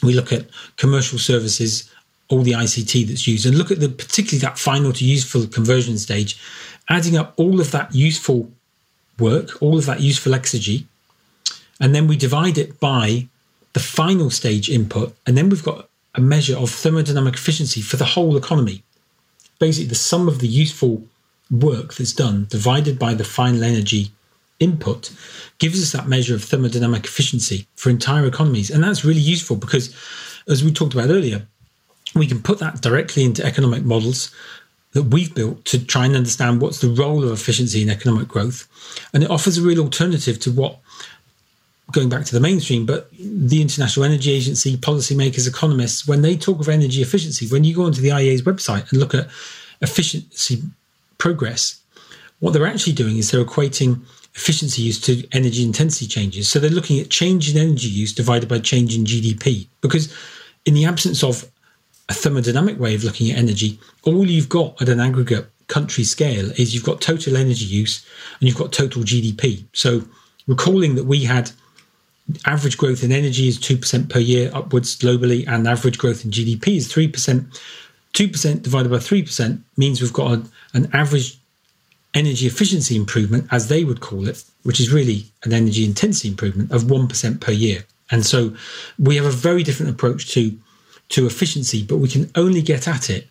We 0.02 0.13
look 0.13 0.32
at 0.32 0.47
commercial 0.78 1.19
services, 1.19 1.91
all 2.30 2.41
the 2.41 2.54
ICT 2.54 3.08
that's 3.08 3.28
used, 3.28 3.45
and 3.45 3.58
look 3.58 3.71
at 3.71 3.80
the 3.80 3.89
particularly 3.89 4.39
that 4.39 4.58
final 4.58 4.93
to 4.93 5.04
useful 5.04 5.45
conversion 5.47 5.97
stage, 5.97 6.39
adding 6.89 7.17
up 7.17 7.34
all 7.36 7.60
of 7.60 7.71
that 7.71 7.93
useful 7.93 8.49
work, 9.17 9.62
all 9.62 9.78
of 9.78 9.86
that 9.88 9.99
useful 9.99 10.32
exergy, 10.32 10.86
and 11.82 11.93
then 11.93 12.08
we 12.08 12.15
divide 12.15 12.58
it 12.58 12.80
by 12.80 13.28
the 13.74 13.80
final 13.80 14.30
stage 14.30 14.70
input, 14.70 15.16
and 15.26 15.38
then 15.38 15.50
we've 15.50 15.64
got 15.64 15.90
a 16.16 16.22
measure 16.22 16.58
of 16.58 16.70
thermodynamic 16.70 17.36
efficiency 17.36 17.82
for 17.82 17.98
the 17.98 18.06
whole 18.06 18.36
economy. 18.36 18.84
Basically, 19.60 19.88
the 19.88 19.96
sum 19.96 20.28
of 20.28 20.40
the 20.40 20.48
useful 20.48 21.04
work 21.52 21.94
that's 21.94 22.14
done 22.14 22.48
divided 22.50 22.98
by 22.98 23.14
the 23.14 23.24
final 23.24 23.64
energy 23.64 24.12
input 24.60 25.12
gives 25.58 25.82
us 25.82 25.92
that 25.92 26.08
measure 26.08 26.36
of 26.36 26.42
thermodynamic 26.42 27.06
efficiency 27.06 27.68
for 27.76 27.90
entire 27.90 28.26
economies. 28.26 28.70
And 28.70 28.84
that's 28.84 29.06
really 29.06 29.22
useful 29.22 29.56
because, 29.56 29.96
as 30.48 30.64
we 30.64 30.72
talked 30.72 30.94
about 30.94 31.10
earlier, 31.10 31.46
we 32.16 32.28
can 32.28 32.42
put 32.42 32.60
that 32.60 32.82
directly 32.82 33.24
into 33.24 33.46
economic 33.46 33.84
models 33.84 34.34
that 34.94 35.04
we've 35.04 35.36
built 35.36 35.64
to 35.66 35.86
try 35.86 36.06
and 36.06 36.16
understand 36.16 36.62
what's 36.62 36.82
the 36.82 36.90
role 36.90 37.24
of 37.24 37.32
efficiency 37.32 37.82
in 37.82 37.90
economic 37.90 38.28
growth. 38.28 38.68
And 39.14 39.24
it 39.24 39.30
offers 39.30 39.58
a 39.58 39.62
real 39.62 39.82
alternative 39.82 40.40
to 40.40 40.52
what 40.52 40.80
going 41.91 42.10
back 42.10 42.25
to 42.25 42.34
the 42.34 42.39
mainstream, 42.39 42.86
but 42.86 43.10
the 43.12 43.62
International 43.62 44.06
Energy 44.06 44.32
Agency, 44.32 44.78
policymakers, 44.78 45.47
economists, 45.47 46.08
when 46.08 46.21
they 46.21 46.38
talk 46.38 46.60
of 46.60 46.69
energy 46.69 47.02
efficiency, 47.02 47.47
when 47.47 47.63
you 47.63 47.75
go 47.75 47.86
onto 47.86 48.02
the 48.02 48.10
IEA's 48.10 48.43
website 48.43 48.89
and 48.91 48.99
look 48.99 49.13
at 49.13 49.28
efficiency 49.82 50.62
progress, 51.17 51.82
what 52.39 52.54
they're 52.54 52.67
actually 52.67 52.93
doing 52.93 53.17
is 53.17 53.32
they're 53.32 53.43
equating 53.43 54.02
efficiency 54.36 54.84
use 54.84 54.99
to 55.02 55.28
energy 55.32 55.63
intensity 55.63 56.08
changes. 56.08 56.49
So 56.49 56.60
they're 56.60 56.69
looking 56.69 56.99
at 56.99 57.10
change 57.10 57.54
in 57.54 57.60
energy 57.60 57.88
use 57.88 58.13
divided 58.13 58.47
by 58.47 58.60
change 58.60 58.95
in 58.95 59.04
GDP. 59.04 59.67
Because 59.82 60.13
in 60.65 60.73
the 60.73 60.86
absence 60.86 61.23
of 61.23 61.49
a 62.08 62.13
thermodynamic 62.13 62.78
way 62.78 62.95
of 62.95 63.04
looking 63.04 63.32
at 63.32 63.38
energy, 63.38 63.80
all 64.04 64.25
you've 64.25 64.49
got 64.49 64.82
at 64.82 64.89
an 64.89 64.99
aggregate 64.99 65.49
country 65.67 66.04
scale 66.04 66.52
is 66.52 66.73
you've 66.73 66.84
got 66.84 67.02
total 67.02 67.38
energy 67.38 67.65
use 67.65 68.06
and 68.39 68.47
you've 68.47 68.58
got 68.58 68.71
total 68.71 69.04
GDP. 69.04 69.65
So 69.73 70.04
recalling 70.47 70.95
that 70.95 71.06
we 71.06 71.25
had 71.25 71.52
average 72.46 72.78
growth 72.78 73.04
in 73.04 73.12
energy 73.12 73.48
is 73.48 73.58
2% 73.58 74.10
per 74.10 74.20
year 74.20 74.52
upwards 74.54 74.98
globally, 74.98 75.48
and 75.48 75.68
average 75.68 75.98
growth 75.98 76.24
in 76.26 76.32
GDP 76.32 76.78
is 76.78 76.92
3%. 76.92 77.60
2% 78.13 78.63
divided 78.63 78.89
by 78.89 78.98
3% 78.98 79.62
means 79.78 80.02
we've 80.02 80.13
got 80.13 80.32
a, 80.32 80.44
an 80.74 80.89
average 80.94 81.38
energy 82.13 82.48
efficiency 82.48 82.96
improvement, 82.96 83.48
as 83.52 83.68
they 83.68 83.84
would 83.84 84.02
call 84.02 84.28
it, 84.28 84.44
which 84.63 84.80
is 84.80 84.92
really 84.92 85.26
an 85.44 85.54
energy 85.54 85.86
intensity 85.86 86.28
improvement 86.28 86.72
of 86.72 86.84
1% 86.84 87.39
per 87.39 87.52
year. 87.52 87.84
And 88.12 88.26
so 88.26 88.56
we 88.98 89.15
have 89.15 89.26
a 89.26 89.32
very 89.32 89.63
different 89.63 89.92
approach 89.92 90.32
to, 90.34 90.58
to 91.10 91.28
efficiency, 91.28 91.84
but 91.84 91.98
we 91.98 92.08
can 92.08 92.32
only 92.36 92.62
get 92.62 92.88
at 92.88 93.10
it 93.10 93.28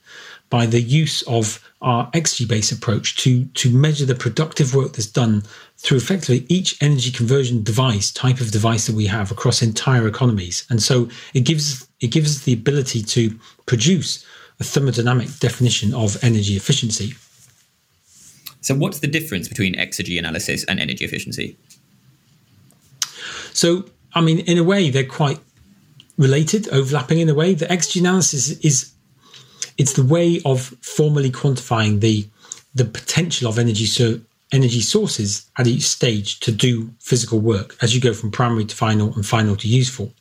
by 0.51 0.67
the 0.67 0.81
use 0.81 1.23
of 1.23 1.63
our 1.81 2.11
exergy 2.13 2.49
based 2.49 2.73
approach 2.73 3.17
to, 3.19 3.45
to 3.47 3.71
measure 3.71 4.07
the 4.07 4.15
productive 4.15 4.75
work 4.75 4.93
that's 4.93 5.07
done 5.07 5.43
through 5.77 5.99
effectively 5.99 6.45
each 6.49 6.81
energy 6.83 7.11
conversion 7.11 7.63
device, 7.63 8.11
type 8.11 8.41
of 8.41 8.51
device 8.51 8.87
that 8.87 8.97
we 8.97 9.07
have 9.07 9.31
across 9.31 9.63
entire 9.63 10.07
economies. 10.09 10.67
And 10.71 10.83
so 10.83 11.09
it 11.35 11.41
gives 11.41 11.87
it 12.01 12.09
gives 12.09 12.37
us 12.37 12.45
the 12.45 12.53
ability 12.53 13.03
to 13.03 13.39
produce 13.67 14.25
a 14.61 14.65
thermodynamic 14.65 15.39
definition 15.41 15.95
of 15.95 16.23
energy 16.23 16.57
efficiency. 16.57 17.15
So 18.61 18.75
what's 18.75 19.01
the 19.01 19.07
difference 19.07 19.49
between 19.49 19.75
exergy 19.75 20.19
analysis 20.19 20.65
and 20.65 20.81
energy 20.81 21.05
efficiency? 21.05 21.57
So 23.53 23.85
I 24.15 24.21
mean 24.21 24.41
in 24.41 24.59
a 24.59 24.65
way 24.65 24.91
they're 24.91 25.05
quite 25.05 25.39
related, 26.17 26.69
overlapping 26.71 27.21
in 27.21 27.29
a 27.29 27.35
way. 27.35 27.55
The 27.55 27.67
exergy 27.67 28.01
analysis 28.01 28.51
is 28.59 28.93
it's 29.79 29.95
the 29.95 30.05
way 30.05 30.41
of 30.45 30.75
formally 30.83 31.31
quantifying 31.31 32.01
the 32.01 32.27
the 32.75 32.85
potential 32.85 33.49
of 33.49 33.59
energy 33.59 33.87
so 33.87 34.21
energy 34.53 34.81
sources 34.81 35.49
at 35.59 35.67
each 35.67 35.83
stage 35.83 36.41
to 36.41 36.53
do 36.53 36.91
physical 37.01 37.39
work 37.39 37.77
as 37.83 37.95
you 37.95 38.01
go 38.01 38.13
from 38.13 38.31
primary 38.31 38.65
to 38.65 38.75
final 38.75 39.13
and 39.15 39.27
final 39.27 39.57
to 39.57 39.69
useful. 39.69 40.13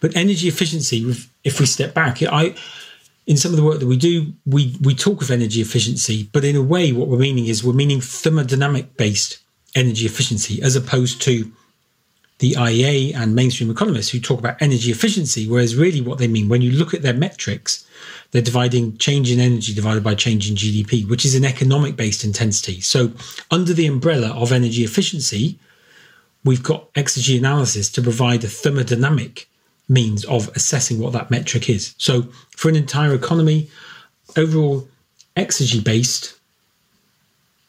But 0.00 0.16
energy 0.16 0.48
efficiency, 0.48 1.14
if 1.44 1.60
we 1.60 1.66
step 1.66 1.94
back, 1.94 2.22
I 2.22 2.54
in 3.26 3.36
some 3.36 3.52
of 3.52 3.56
the 3.56 3.64
work 3.64 3.78
that 3.78 3.86
we 3.86 3.96
do, 3.96 4.32
we 4.46 4.76
we 4.80 4.94
talk 4.94 5.22
of 5.22 5.30
energy 5.30 5.60
efficiency, 5.60 6.28
but 6.32 6.44
in 6.44 6.56
a 6.56 6.62
way, 6.62 6.92
what 6.92 7.08
we're 7.08 7.18
meaning 7.18 7.46
is 7.46 7.64
we're 7.64 7.72
meaning 7.72 8.00
thermodynamic 8.00 8.96
based 8.96 9.38
energy 9.74 10.06
efficiency 10.06 10.60
as 10.62 10.76
opposed 10.76 11.22
to 11.22 11.50
the 12.40 12.52
IEA 12.52 13.14
and 13.14 13.36
mainstream 13.36 13.70
economists 13.70 14.10
who 14.10 14.18
talk 14.18 14.40
about 14.40 14.60
energy 14.60 14.90
efficiency, 14.90 15.48
whereas 15.48 15.76
really 15.76 16.00
what 16.00 16.18
they 16.18 16.26
mean 16.26 16.48
when 16.48 16.60
you 16.60 16.72
look 16.72 16.92
at 16.92 17.02
their 17.02 17.14
metrics, 17.14 17.86
they're 18.32 18.42
dividing 18.42 18.96
change 18.96 19.30
in 19.30 19.38
energy 19.38 19.72
divided 19.74 20.02
by 20.02 20.14
change 20.14 20.50
in 20.50 20.56
GDP, 20.56 21.08
which 21.08 21.24
is 21.24 21.34
an 21.34 21.44
economic 21.44 21.96
based 21.96 22.24
intensity. 22.24 22.80
So, 22.80 23.12
under 23.50 23.72
the 23.72 23.86
umbrella 23.86 24.30
of 24.30 24.52
energy 24.52 24.84
efficiency, 24.84 25.58
we've 26.44 26.62
got 26.62 26.92
exergy 26.94 27.38
analysis 27.38 27.90
to 27.92 28.02
provide 28.02 28.42
a 28.42 28.48
thermodynamic 28.48 29.46
means 29.88 30.24
of 30.24 30.48
assessing 30.56 30.98
what 30.98 31.12
that 31.12 31.30
metric 31.30 31.68
is. 31.68 31.94
So, 31.98 32.22
for 32.56 32.68
an 32.68 32.76
entire 32.76 33.14
economy, 33.14 33.70
overall 34.36 34.88
exergy 35.36 35.84
based 35.84 36.34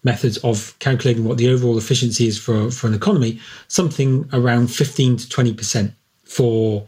methods 0.04 0.38
of 0.39 0.78
calculating 0.80 1.26
what 1.26 1.38
the 1.38 1.49
overall 1.49 1.78
efficiency 1.78 2.28
is 2.28 2.38
for, 2.38 2.71
for 2.71 2.88
an 2.88 2.93
economy, 2.93 3.39
something 3.67 4.30
around 4.34 4.67
15 4.67 5.17
to 5.17 5.28
20% 5.28 5.93
for 6.26 6.88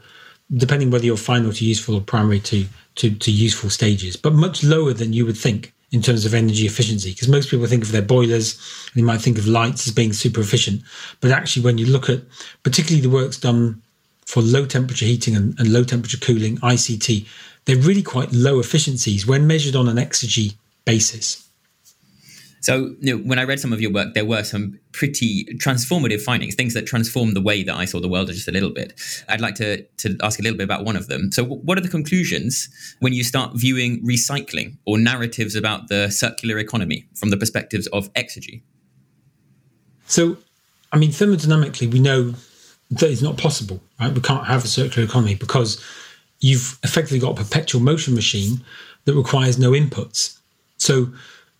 depending 0.56 0.92
whether 0.92 1.06
you're 1.06 1.18
final 1.18 1.52
to 1.52 1.66
useful 1.66 1.96
or 1.96 2.02
primary 2.02 2.40
to, 2.40 2.66
to, 2.96 3.14
to 3.14 3.32
useful 3.32 3.70
stages, 3.70 4.16
but 4.16 4.34
much 4.34 4.64
lower 4.64 4.94
than 4.94 5.14
you 5.14 5.26
would 5.26 5.38
think 5.38 5.74
in 5.92 6.02
terms 6.02 6.26
of 6.26 6.34
energy 6.34 6.66
efficiency. 6.66 7.12
Because 7.12 7.28
most 7.28 7.50
people 7.50 7.66
think 7.68 7.84
of 7.84 7.92
their 7.92 8.02
boilers 8.02 8.54
and 8.88 9.02
you 9.02 9.06
might 9.06 9.22
think 9.22 9.38
of 9.38 9.48
lights 9.48 9.88
as 9.88 9.94
being 9.94 10.14
super 10.14 10.42
efficient. 10.42 10.82
But 11.22 11.32
actually, 11.32 11.64
when 11.64 11.78
you 11.78 11.86
look 11.86 12.10
at 12.10 12.22
particularly 12.64 13.02
the 13.02 13.10
works 13.10 13.38
done 13.38 13.82
for 14.26 14.42
low 14.42 14.66
temperature 14.66 15.06
heating 15.06 15.36
and, 15.36 15.58
and 15.60 15.72
low 15.72 15.84
temperature 15.84 16.18
cooling, 16.18 16.58
ICT, 16.58 17.28
they're 17.66 17.78
really 17.78 18.04
quite 18.04 18.32
low 18.32 18.60
efficiencies 18.60 19.26
when 19.26 19.48
measured 19.48 19.76
on 19.76 19.88
an 19.88 19.98
exergy 19.98 20.56
basis. 20.86 21.45
So, 22.65 22.95
you 22.99 23.15
know, 23.15 23.23
when 23.23 23.38
I 23.38 23.43
read 23.43 23.60
some 23.60 23.71
of 23.71 23.80
your 23.80 23.91
work, 23.91 24.15
there 24.15 24.25
were 24.25 24.43
some 24.43 24.80
pretty 24.91 25.45
transformative 25.60 26.19
findings, 26.19 26.56
things 26.56 26.73
that 26.73 26.88
transformed 26.88 27.36
the 27.36 27.41
way 27.41 27.62
that 27.62 27.75
I 27.75 27.86
saw 27.86 27.99
the 27.99 28.08
world 28.08 28.30
just 28.30 28.47
a 28.47 28.51
little 28.51 28.71
bit. 28.71 28.99
I'd 29.30 29.39
like 29.39 29.54
to, 29.56 29.84
to 29.84 30.17
ask 30.23 30.39
a 30.39 30.41
little 30.41 30.58
bit 30.58 30.63
about 30.63 30.84
one 30.84 30.95
of 30.95 31.06
them. 31.06 31.32
So, 31.32 31.43
what 31.45 31.78
are 31.78 31.82
the 31.82 31.89
conclusions 31.89 32.67
when 33.01 33.13
you 33.13 33.23
start 33.23 33.51
viewing 33.54 34.04
recycling 34.04 34.78
or 34.88 34.97
narratives 34.97 35.54
about 35.54 35.89
the 35.89 36.10
circular 36.10 36.58
economy 36.58 37.08
from 37.13 37.30
the 37.30 37.38
perspectives 37.38 37.86
of 37.93 38.12
exergy? 38.13 38.63
So, 40.08 40.38
I 40.91 40.97
mean, 40.97 41.12
thermodynamically, 41.12 41.93
we 41.93 41.99
know 41.99 42.34
that 42.89 43.12
it's 43.12 43.21
not 43.21 43.38
possible, 43.38 43.80
right? 43.99 44.12
We 44.12 44.21
can't 44.21 44.47
have 44.47 44.65
a 44.65 44.67
circular 44.67 45.08
economy 45.08 45.36
because 45.36 45.80
you've 46.39 46.80
effectively 46.82 47.19
got 47.19 47.39
a 47.39 47.43
perpetual 47.43 47.82
motion 47.82 48.15
machine 48.15 48.65
that 49.04 49.13
requires 49.13 49.60
no 49.60 49.69
inputs. 49.69 50.39
So, 50.78 51.13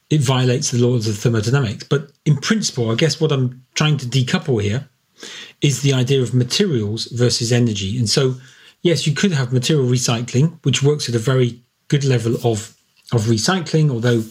it 0.10 0.22
violates 0.22 0.72
the 0.72 0.86
laws 0.86 1.08
of 1.08 1.18
thermodynamics. 1.18 1.84
But 1.84 2.12
in 2.26 2.38
principle, 2.38 2.92
I 2.92 2.96
guess 2.96 3.20
what 3.20 3.32
I'm 3.32 3.66
trying 3.74 3.98
to 3.98 4.06
decouple 4.06 4.62
here 4.62 4.88
is 5.62 5.82
the 5.82 5.94
idea 5.94 6.22
of 6.22 6.34
materials 6.34 7.06
versus 7.06 7.52
energy. 7.52 7.98
And 7.98 8.10
so, 8.10 8.36
yes, 8.82 9.08
you 9.08 9.14
could 9.14 9.32
have 9.32 9.54
material 9.54 9.88
recycling, 9.88 10.60
which 10.64 10.84
works 10.84 11.10
at 11.10 11.16
a 11.16 11.20
very 11.20 11.62
good 11.88 12.04
level 12.04 12.36
of, 12.44 12.76
of 13.12 13.24
recycling, 13.24 13.90
although 13.90 14.24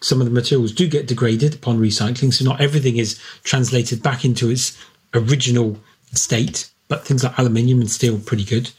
some 0.00 0.20
of 0.20 0.26
the 0.26 0.32
materials 0.32 0.72
do 0.72 0.88
get 0.88 1.06
degraded 1.06 1.54
upon 1.54 1.78
recycling. 1.78 2.32
So, 2.32 2.44
not 2.44 2.60
everything 2.60 2.96
is 2.96 3.18
translated 3.44 4.02
back 4.02 4.24
into 4.24 4.50
its 4.50 4.76
original 5.14 5.78
state. 6.12 6.68
but 6.88 7.06
things 7.06 7.24
like 7.24 7.38
aluminium 7.38 7.80
and 7.80 7.90
steel 7.90 8.18
pretty 8.18 8.44
good. 8.44 8.70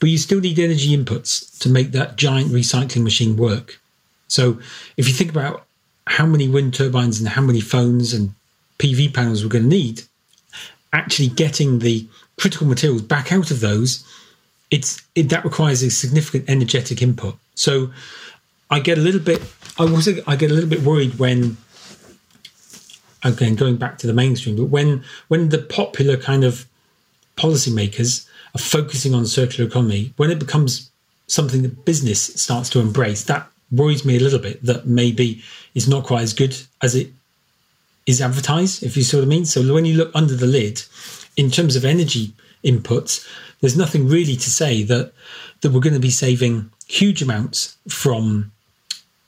But 0.00 0.08
you 0.08 0.18
still 0.18 0.40
need 0.40 0.58
energy 0.58 0.96
inputs 0.96 1.56
to 1.60 1.68
make 1.68 1.92
that 1.92 2.16
giant 2.16 2.50
recycling 2.50 3.04
machine 3.04 3.36
work. 3.36 3.78
So 4.26 4.58
if 4.96 5.06
you 5.06 5.14
think 5.14 5.30
about 5.30 5.65
how 6.06 6.26
many 6.26 6.48
wind 6.48 6.74
turbines 6.74 7.18
and 7.18 7.28
how 7.28 7.42
many 7.42 7.60
phones 7.60 8.12
and 8.12 8.34
PV 8.78 9.12
panels 9.12 9.42
we're 9.42 9.50
going 9.50 9.64
to 9.64 9.70
need, 9.70 10.02
actually 10.92 11.28
getting 11.28 11.80
the 11.80 12.06
critical 12.38 12.66
materials 12.66 13.02
back 13.02 13.32
out 13.32 13.50
of 13.50 13.60
those, 13.60 14.04
it's 14.70 15.02
it, 15.14 15.28
that 15.30 15.44
requires 15.44 15.82
a 15.82 15.90
significant 15.90 16.48
energetic 16.48 17.02
input. 17.02 17.36
So 17.54 17.90
I 18.70 18.80
get 18.80 18.98
a 18.98 19.00
little 19.00 19.20
bit, 19.20 19.42
I 19.78 19.84
was 19.84 20.08
I 20.26 20.36
get 20.36 20.50
a 20.50 20.54
little 20.54 20.70
bit 20.70 20.82
worried 20.82 21.18
when, 21.18 21.56
again 23.24 23.54
going 23.54 23.76
back 23.76 23.98
to 23.98 24.06
the 24.06 24.12
mainstream, 24.12 24.56
but 24.56 24.64
when 24.64 25.04
when 25.28 25.48
the 25.48 25.58
popular 25.58 26.16
kind 26.16 26.44
of 26.44 26.66
policymakers 27.36 28.28
are 28.54 28.58
focusing 28.58 29.14
on 29.14 29.26
circular 29.26 29.68
economy, 29.68 30.12
when 30.16 30.30
it 30.30 30.38
becomes 30.38 30.90
something 31.26 31.62
that 31.62 31.84
business 31.84 32.22
starts 32.40 32.70
to 32.70 32.80
embrace, 32.80 33.24
that 33.24 33.50
worries 33.70 34.04
me 34.04 34.16
a 34.16 34.20
little 34.20 34.38
bit 34.38 34.62
that 34.64 34.86
maybe 34.86 35.42
it's 35.74 35.88
not 35.88 36.04
quite 36.04 36.22
as 36.22 36.32
good 36.32 36.56
as 36.82 36.94
it 36.94 37.10
is 38.06 38.20
advertised, 38.20 38.82
if 38.82 38.96
you 38.96 39.02
see 39.02 39.16
what 39.16 39.24
I 39.24 39.28
mean. 39.28 39.44
So 39.44 39.74
when 39.74 39.84
you 39.84 39.96
look 39.96 40.12
under 40.14 40.34
the 40.34 40.46
lid, 40.46 40.82
in 41.36 41.50
terms 41.50 41.76
of 41.76 41.84
energy 41.84 42.32
inputs, 42.64 43.28
there's 43.60 43.76
nothing 43.76 44.08
really 44.08 44.36
to 44.36 44.50
say 44.50 44.82
that 44.84 45.12
that 45.60 45.72
we're 45.72 45.80
going 45.80 45.94
to 45.94 46.00
be 46.00 46.10
saving 46.10 46.70
huge 46.86 47.22
amounts 47.22 47.76
from 47.88 48.52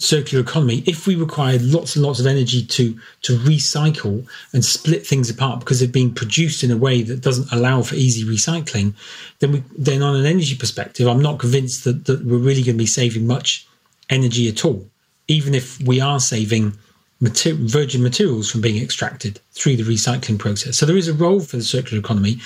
circular 0.00 0.42
economy 0.44 0.84
if 0.86 1.08
we 1.08 1.16
require 1.16 1.58
lots 1.60 1.96
and 1.96 2.04
lots 2.04 2.20
of 2.20 2.26
energy 2.26 2.64
to 2.64 2.96
to 3.20 3.36
recycle 3.38 4.24
and 4.52 4.64
split 4.64 5.04
things 5.04 5.28
apart 5.28 5.58
because 5.58 5.80
they're 5.80 5.88
being 5.88 6.14
produced 6.14 6.62
in 6.62 6.70
a 6.70 6.76
way 6.76 7.02
that 7.02 7.20
doesn't 7.20 7.50
allow 7.50 7.82
for 7.82 7.96
easy 7.96 8.24
recycling 8.24 8.94
then 9.40 9.50
we 9.50 9.62
then 9.76 10.00
on 10.00 10.14
an 10.14 10.24
energy 10.24 10.56
perspective 10.56 11.08
i'm 11.08 11.20
not 11.20 11.40
convinced 11.40 11.82
that, 11.82 12.04
that 12.04 12.24
we're 12.24 12.38
really 12.38 12.62
going 12.62 12.76
to 12.76 12.84
be 12.84 12.86
saving 12.86 13.26
much 13.26 13.66
energy 14.10 14.48
at 14.48 14.64
all 14.64 14.88
even 15.28 15.54
if 15.54 15.80
we 15.82 16.00
are 16.00 16.18
saving 16.18 16.72
mater- 17.20 17.54
virgin 17.54 18.02
materials 18.02 18.50
from 18.50 18.62
being 18.62 18.82
extracted 18.82 19.38
through 19.52 19.76
the 19.76 19.82
recycling 19.82 20.38
process. 20.38 20.76
So 20.76 20.86
there 20.86 20.96
is 20.96 21.08
a 21.08 21.14
role 21.14 21.40
for 21.40 21.58
the 21.58 21.62
circular 21.62 22.00
economy, 22.00 22.38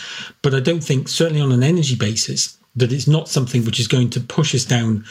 but 0.43 0.55
I 0.55 0.61
don't 0.61 0.85
think, 0.85 1.09
certainly 1.09 1.41
on 1.41 1.53
an 1.53 1.63
energy 1.63 1.95
basis, 1.95 2.59
that 2.77 2.93
it's 2.93 3.07
not 3.07 3.29
something 3.29 3.65
which 3.65 3.81
is 3.81 3.89
going 3.89 4.11
to 4.11 4.21
push 4.21 4.55
us 4.55 4.65
down 4.65 5.05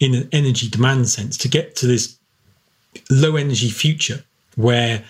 in 0.00 0.14
an 0.14 0.28
energy 0.30 0.68
demand 0.68 1.08
sense 1.08 1.36
to 1.38 1.48
get 1.48 1.74
to 1.76 1.86
this 1.86 2.16
low 3.10 3.36
energy 3.36 3.68
future 3.68 4.22
where 4.54 5.02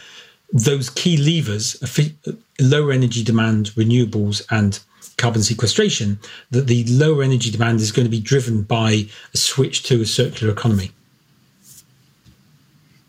those 0.53 0.89
key 0.89 1.17
levers, 1.17 1.77
lower 2.59 2.93
energy 2.93 3.23
demand, 3.23 3.67
renewables, 3.71 4.43
and 4.51 4.81
carbon 5.19 5.43
sequestration, 5.43 6.19
that 6.51 6.67
the 6.67 6.85
lower 6.85 7.23
energy 7.23 7.51
demand 7.51 7.81
is 7.81 7.93
going 7.93 8.07
to 8.07 8.11
be 8.11 8.21
driven 8.21 8.63
by 8.63 9.07
a 9.35 9.37
switch 9.37 9.83
to 9.85 10.01
a 10.01 10.07
circular 10.07 10.53
economy. 10.53 10.93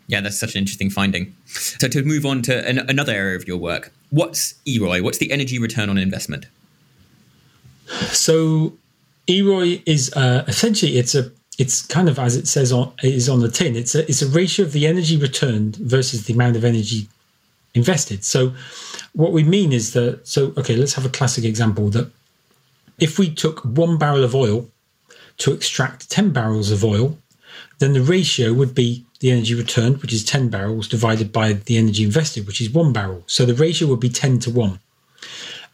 Yeah, 0.08 0.20
that's 0.20 0.38
such 0.38 0.56
an 0.56 0.58
interesting 0.58 0.90
finding. 0.90 1.34
So 1.46 1.86
to 1.88 2.02
move 2.02 2.26
on 2.26 2.42
to 2.42 2.68
an, 2.68 2.80
another 2.80 3.12
area 3.12 3.36
of 3.36 3.46
your 3.46 3.56
work, 3.56 3.92
what's 4.10 4.54
EROI? 4.66 5.02
What's 5.02 5.18
the 5.18 5.30
energy 5.30 5.58
return 5.58 5.88
on 5.88 5.98
investment? 5.98 6.46
So 8.08 8.76
EROI 9.28 9.82
is 9.86 10.12
uh, 10.14 10.44
essentially 10.48 10.98
it's 10.98 11.14
a 11.14 11.30
it's 11.58 11.86
kind 11.86 12.08
of 12.08 12.18
as 12.18 12.36
it 12.36 12.48
says 12.48 12.72
on 12.72 12.92
is 13.02 13.28
on 13.28 13.40
the 13.40 13.48
tin. 13.48 13.76
It's 13.76 13.94
a 13.94 14.08
it's 14.08 14.22
a 14.22 14.28
ratio 14.28 14.66
of 14.66 14.72
the 14.72 14.86
energy 14.86 15.16
returned 15.16 15.76
versus 15.76 16.26
the 16.26 16.34
amount 16.34 16.56
of 16.56 16.64
energy 16.64 17.08
invested. 17.74 18.24
So 18.24 18.52
what 19.12 19.32
we 19.32 19.42
mean 19.42 19.72
is 19.72 19.92
that 19.92 20.26
so 20.26 20.52
okay, 20.56 20.76
let's 20.76 20.94
have 20.94 21.06
a 21.06 21.10
classic 21.10 21.44
example 21.44 21.88
that 21.90 22.10
if 22.98 23.18
we 23.18 23.32
took 23.32 23.64
one 23.64 23.98
barrel 23.98 24.24
of 24.24 24.34
oil 24.34 24.68
to 25.38 25.52
extract 25.52 26.10
10 26.10 26.30
barrels 26.32 26.70
of 26.70 26.84
oil, 26.84 27.18
then 27.78 27.94
the 27.94 28.02
ratio 28.02 28.52
would 28.52 28.74
be 28.74 29.06
the 29.20 29.30
energy 29.30 29.54
returned, 29.54 30.00
which 30.02 30.12
is 30.12 30.24
10 30.24 30.48
barrels, 30.48 30.88
divided 30.88 31.32
by 31.32 31.54
the 31.54 31.76
energy 31.76 32.04
invested, 32.04 32.46
which 32.46 32.60
is 32.60 32.70
one 32.70 32.92
barrel. 32.92 33.22
So 33.26 33.44
the 33.44 33.54
ratio 33.54 33.88
would 33.88 34.00
be 34.00 34.10
10 34.10 34.38
to 34.40 34.50
1. 34.50 34.78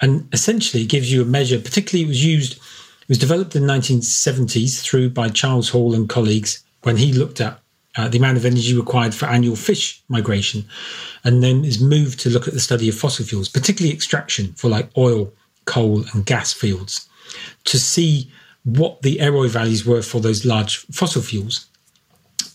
And 0.00 0.28
essentially, 0.32 0.82
it 0.82 0.88
gives 0.88 1.12
you 1.12 1.22
a 1.22 1.24
measure, 1.24 1.58
particularly 1.58 2.04
it 2.04 2.08
was 2.08 2.24
used, 2.24 2.54
it 2.54 3.08
was 3.08 3.18
developed 3.18 3.56
in 3.56 3.66
the 3.66 3.72
1970s 3.72 4.82
through 4.82 5.10
by 5.10 5.28
Charles 5.28 5.70
Hall 5.70 5.94
and 5.94 6.08
colleagues 6.08 6.62
when 6.82 6.96
he 6.96 7.12
looked 7.12 7.40
at 7.40 7.60
uh, 7.96 8.08
the 8.08 8.18
amount 8.18 8.36
of 8.36 8.44
energy 8.44 8.76
required 8.76 9.14
for 9.14 9.26
annual 9.26 9.56
fish 9.56 10.02
migration, 10.08 10.64
and 11.24 11.42
then 11.42 11.64
is 11.64 11.80
moved 11.80 12.20
to 12.20 12.30
look 12.30 12.46
at 12.46 12.54
the 12.54 12.60
study 12.60 12.88
of 12.88 12.94
fossil 12.94 13.24
fuels, 13.24 13.48
particularly 13.48 13.94
extraction 13.94 14.52
for 14.54 14.68
like 14.68 14.90
oil, 14.96 15.32
coal, 15.64 16.04
and 16.12 16.26
gas 16.26 16.52
fields, 16.52 17.08
to 17.64 17.78
see 17.78 18.30
what 18.64 19.02
the 19.02 19.18
EROI 19.18 19.48
values 19.48 19.86
were 19.86 20.02
for 20.02 20.20
those 20.20 20.44
large 20.44 20.78
fossil 20.86 21.22
fuels. 21.22 21.66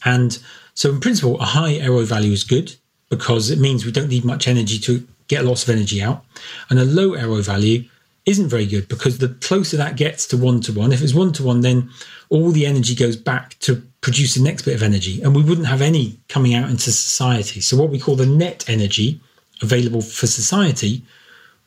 And 0.06 0.38
so, 0.74 0.90
in 0.90 1.00
principle, 1.00 1.40
a 1.40 1.46
high 1.46 1.74
EROI 1.74 2.06
value 2.06 2.32
is 2.32 2.44
good 2.44 2.76
because 3.10 3.50
it 3.50 3.60
means 3.60 3.86
we 3.86 3.92
don't 3.92 4.10
need 4.10 4.26
much 4.26 4.48
energy 4.48 4.80
to 4.80 5.08
get 5.28 5.46
lots 5.46 5.64
of 5.64 5.70
energy 5.70 6.02
out. 6.02 6.26
And 6.70 6.80
a 6.80 6.86
low 6.86 7.12
EROI 7.12 7.44
value 7.44 7.86
isn't 8.26 8.50
very 8.50 8.66
good 8.66 8.88
because 8.88 9.18
the 9.18 9.30
closer 9.30 9.78
that 9.78 9.98
gets 9.98 10.28
to 10.28 10.38
one 10.38 10.62
to 10.62 10.74
one, 10.74 10.92
if 10.92 11.02
it's 11.02 11.14
one 11.14 11.34
to 11.34 11.44
one, 11.44 11.62
then 11.62 11.90
all 12.32 12.52
the 12.52 12.66
energy 12.66 12.96
goes 12.96 13.18
back 13.18 13.60
to 13.60 13.84
produce 14.00 14.34
the 14.34 14.42
next 14.42 14.64
bit 14.64 14.74
of 14.74 14.82
energy, 14.82 15.22
and 15.22 15.36
we 15.36 15.44
wouldn't 15.44 15.68
have 15.68 15.82
any 15.82 16.18
coming 16.30 16.56
out 16.56 16.70
into 16.70 16.92
society. 16.92 17.62
So, 17.62 17.78
what 17.78 17.90
we 17.90 18.00
call 18.00 18.16
the 18.16 18.26
net 18.26 18.68
energy 18.68 19.20
available 19.62 20.02
for 20.02 20.26
society, 20.26 21.04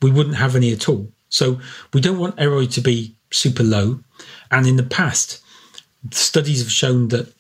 we 0.03 0.11
wouldn't 0.11 0.37
have 0.37 0.57
any 0.57 0.73
at 0.73 0.89
all. 0.89 1.07
So, 1.29 1.61
we 1.93 2.01
don't 2.01 2.19
want 2.19 2.37
EROI 2.37 2.73
to 2.73 2.81
be 2.81 3.15
super 3.31 3.63
low. 3.63 4.01
And 4.51 4.67
in 4.67 4.77
the 4.77 4.83
past, 4.83 5.43
studies 6.11 6.63
have 6.63 6.73
shown 6.73 7.09
that 7.09 7.33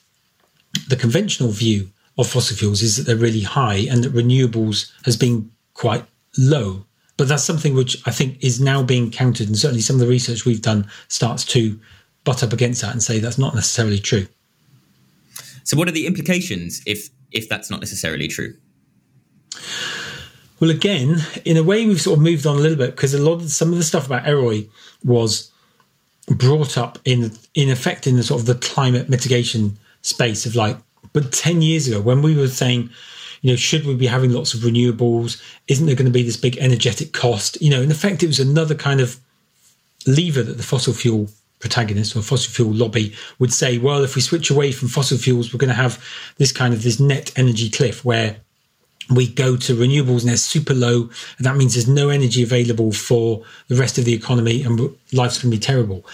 the 0.88 0.96
conventional 0.96 1.50
view 1.50 1.90
of 2.18 2.28
fossil 2.28 2.56
fuels 2.56 2.82
is 2.82 2.96
that 2.96 3.04
they're 3.04 3.16
really 3.16 3.42
high 3.42 3.86
and 3.90 4.04
that 4.04 4.12
renewables 4.12 4.92
has 5.04 5.16
been 5.16 5.50
quite 5.72 6.04
low. 6.36 6.84
But 7.16 7.28
that's 7.28 7.44
something 7.44 7.74
which 7.74 7.96
I 8.06 8.10
think 8.10 8.42
is 8.44 8.60
now 8.60 8.82
being 8.82 9.10
countered, 9.10 9.46
and 9.46 9.56
certainly 9.56 9.80
some 9.80 9.96
of 9.96 10.00
the 10.00 10.08
research 10.08 10.44
we've 10.44 10.60
done 10.60 10.90
starts 11.08 11.44
to 11.46 11.80
butt 12.24 12.42
up 12.42 12.52
against 12.52 12.80
that 12.80 12.92
and 12.92 13.02
say 13.02 13.18
that's 13.18 13.38
not 13.38 13.54
necessarily 13.54 13.98
true. 13.98 14.26
So, 15.62 15.76
what 15.76 15.88
are 15.88 15.92
the 15.92 16.06
implications 16.06 16.82
if 16.86 17.10
if 17.32 17.48
that's 17.48 17.70
not 17.70 17.80
necessarily 17.80 18.28
true? 18.28 18.54
Well, 20.60 20.70
again, 20.70 21.16
in 21.44 21.56
a 21.56 21.62
way, 21.62 21.86
we've 21.86 22.00
sort 22.00 22.18
of 22.18 22.22
moved 22.22 22.46
on 22.46 22.56
a 22.56 22.60
little 22.60 22.78
bit 22.78 22.94
because 22.94 23.12
a 23.12 23.22
lot 23.22 23.34
of 23.34 23.50
some 23.50 23.72
of 23.72 23.78
the 23.78 23.84
stuff 23.84 24.06
about 24.06 24.24
EROI 24.24 24.68
was 25.04 25.50
brought 26.28 26.78
up 26.78 26.98
in 27.04 27.32
in 27.54 27.70
effect 27.70 28.06
in 28.06 28.16
the 28.16 28.22
sort 28.22 28.40
of 28.40 28.46
the 28.46 28.54
climate 28.54 29.08
mitigation 29.08 29.78
space 30.02 30.46
of 30.46 30.54
like, 30.54 30.76
but 31.12 31.32
10 31.32 31.62
years 31.62 31.88
ago 31.88 32.00
when 32.00 32.22
we 32.22 32.36
were 32.36 32.48
saying, 32.48 32.90
you 33.42 33.50
know, 33.50 33.56
should 33.56 33.84
we 33.84 33.94
be 33.94 34.06
having 34.06 34.32
lots 34.32 34.54
of 34.54 34.60
renewables? 34.60 35.42
Isn't 35.68 35.86
there 35.86 35.94
going 35.94 36.06
to 36.06 36.12
be 36.12 36.22
this 36.22 36.36
big 36.36 36.56
energetic 36.58 37.12
cost? 37.12 37.60
You 37.60 37.70
know, 37.70 37.82
in 37.82 37.90
effect, 37.90 38.22
it 38.22 38.26
was 38.26 38.40
another 38.40 38.74
kind 38.74 39.00
of 39.00 39.18
lever 40.06 40.42
that 40.42 40.56
the 40.56 40.62
fossil 40.62 40.94
fuel 40.94 41.28
protagonist 41.64 42.14
or 42.14 42.20
fossil 42.20 42.52
fuel 42.52 42.74
lobby 42.74 43.14
would 43.38 43.50
say, 43.50 43.78
well, 43.78 44.04
if 44.04 44.14
we 44.14 44.20
switch 44.20 44.50
away 44.50 44.70
from 44.70 44.86
fossil 44.86 45.16
fuels, 45.16 45.50
we're 45.50 45.58
going 45.58 45.70
to 45.70 45.74
have 45.74 46.04
this 46.36 46.52
kind 46.52 46.74
of 46.74 46.82
this 46.82 47.00
net 47.00 47.32
energy 47.38 47.70
cliff 47.70 48.04
where 48.04 48.36
we 49.08 49.26
go 49.26 49.56
to 49.56 49.74
renewables 49.74 50.20
and 50.20 50.28
they're 50.28 50.36
super 50.36 50.74
low. 50.74 51.08
And 51.38 51.46
that 51.46 51.56
means 51.56 51.72
there's 51.72 51.88
no 51.88 52.10
energy 52.10 52.42
available 52.42 52.92
for 52.92 53.42
the 53.68 53.76
rest 53.76 53.96
of 53.96 54.04
the 54.04 54.12
economy 54.12 54.62
and 54.62 54.78
life's 55.14 55.38
going 55.38 55.50
to 55.50 55.56
be 55.56 55.58
terrible. 55.58 56.04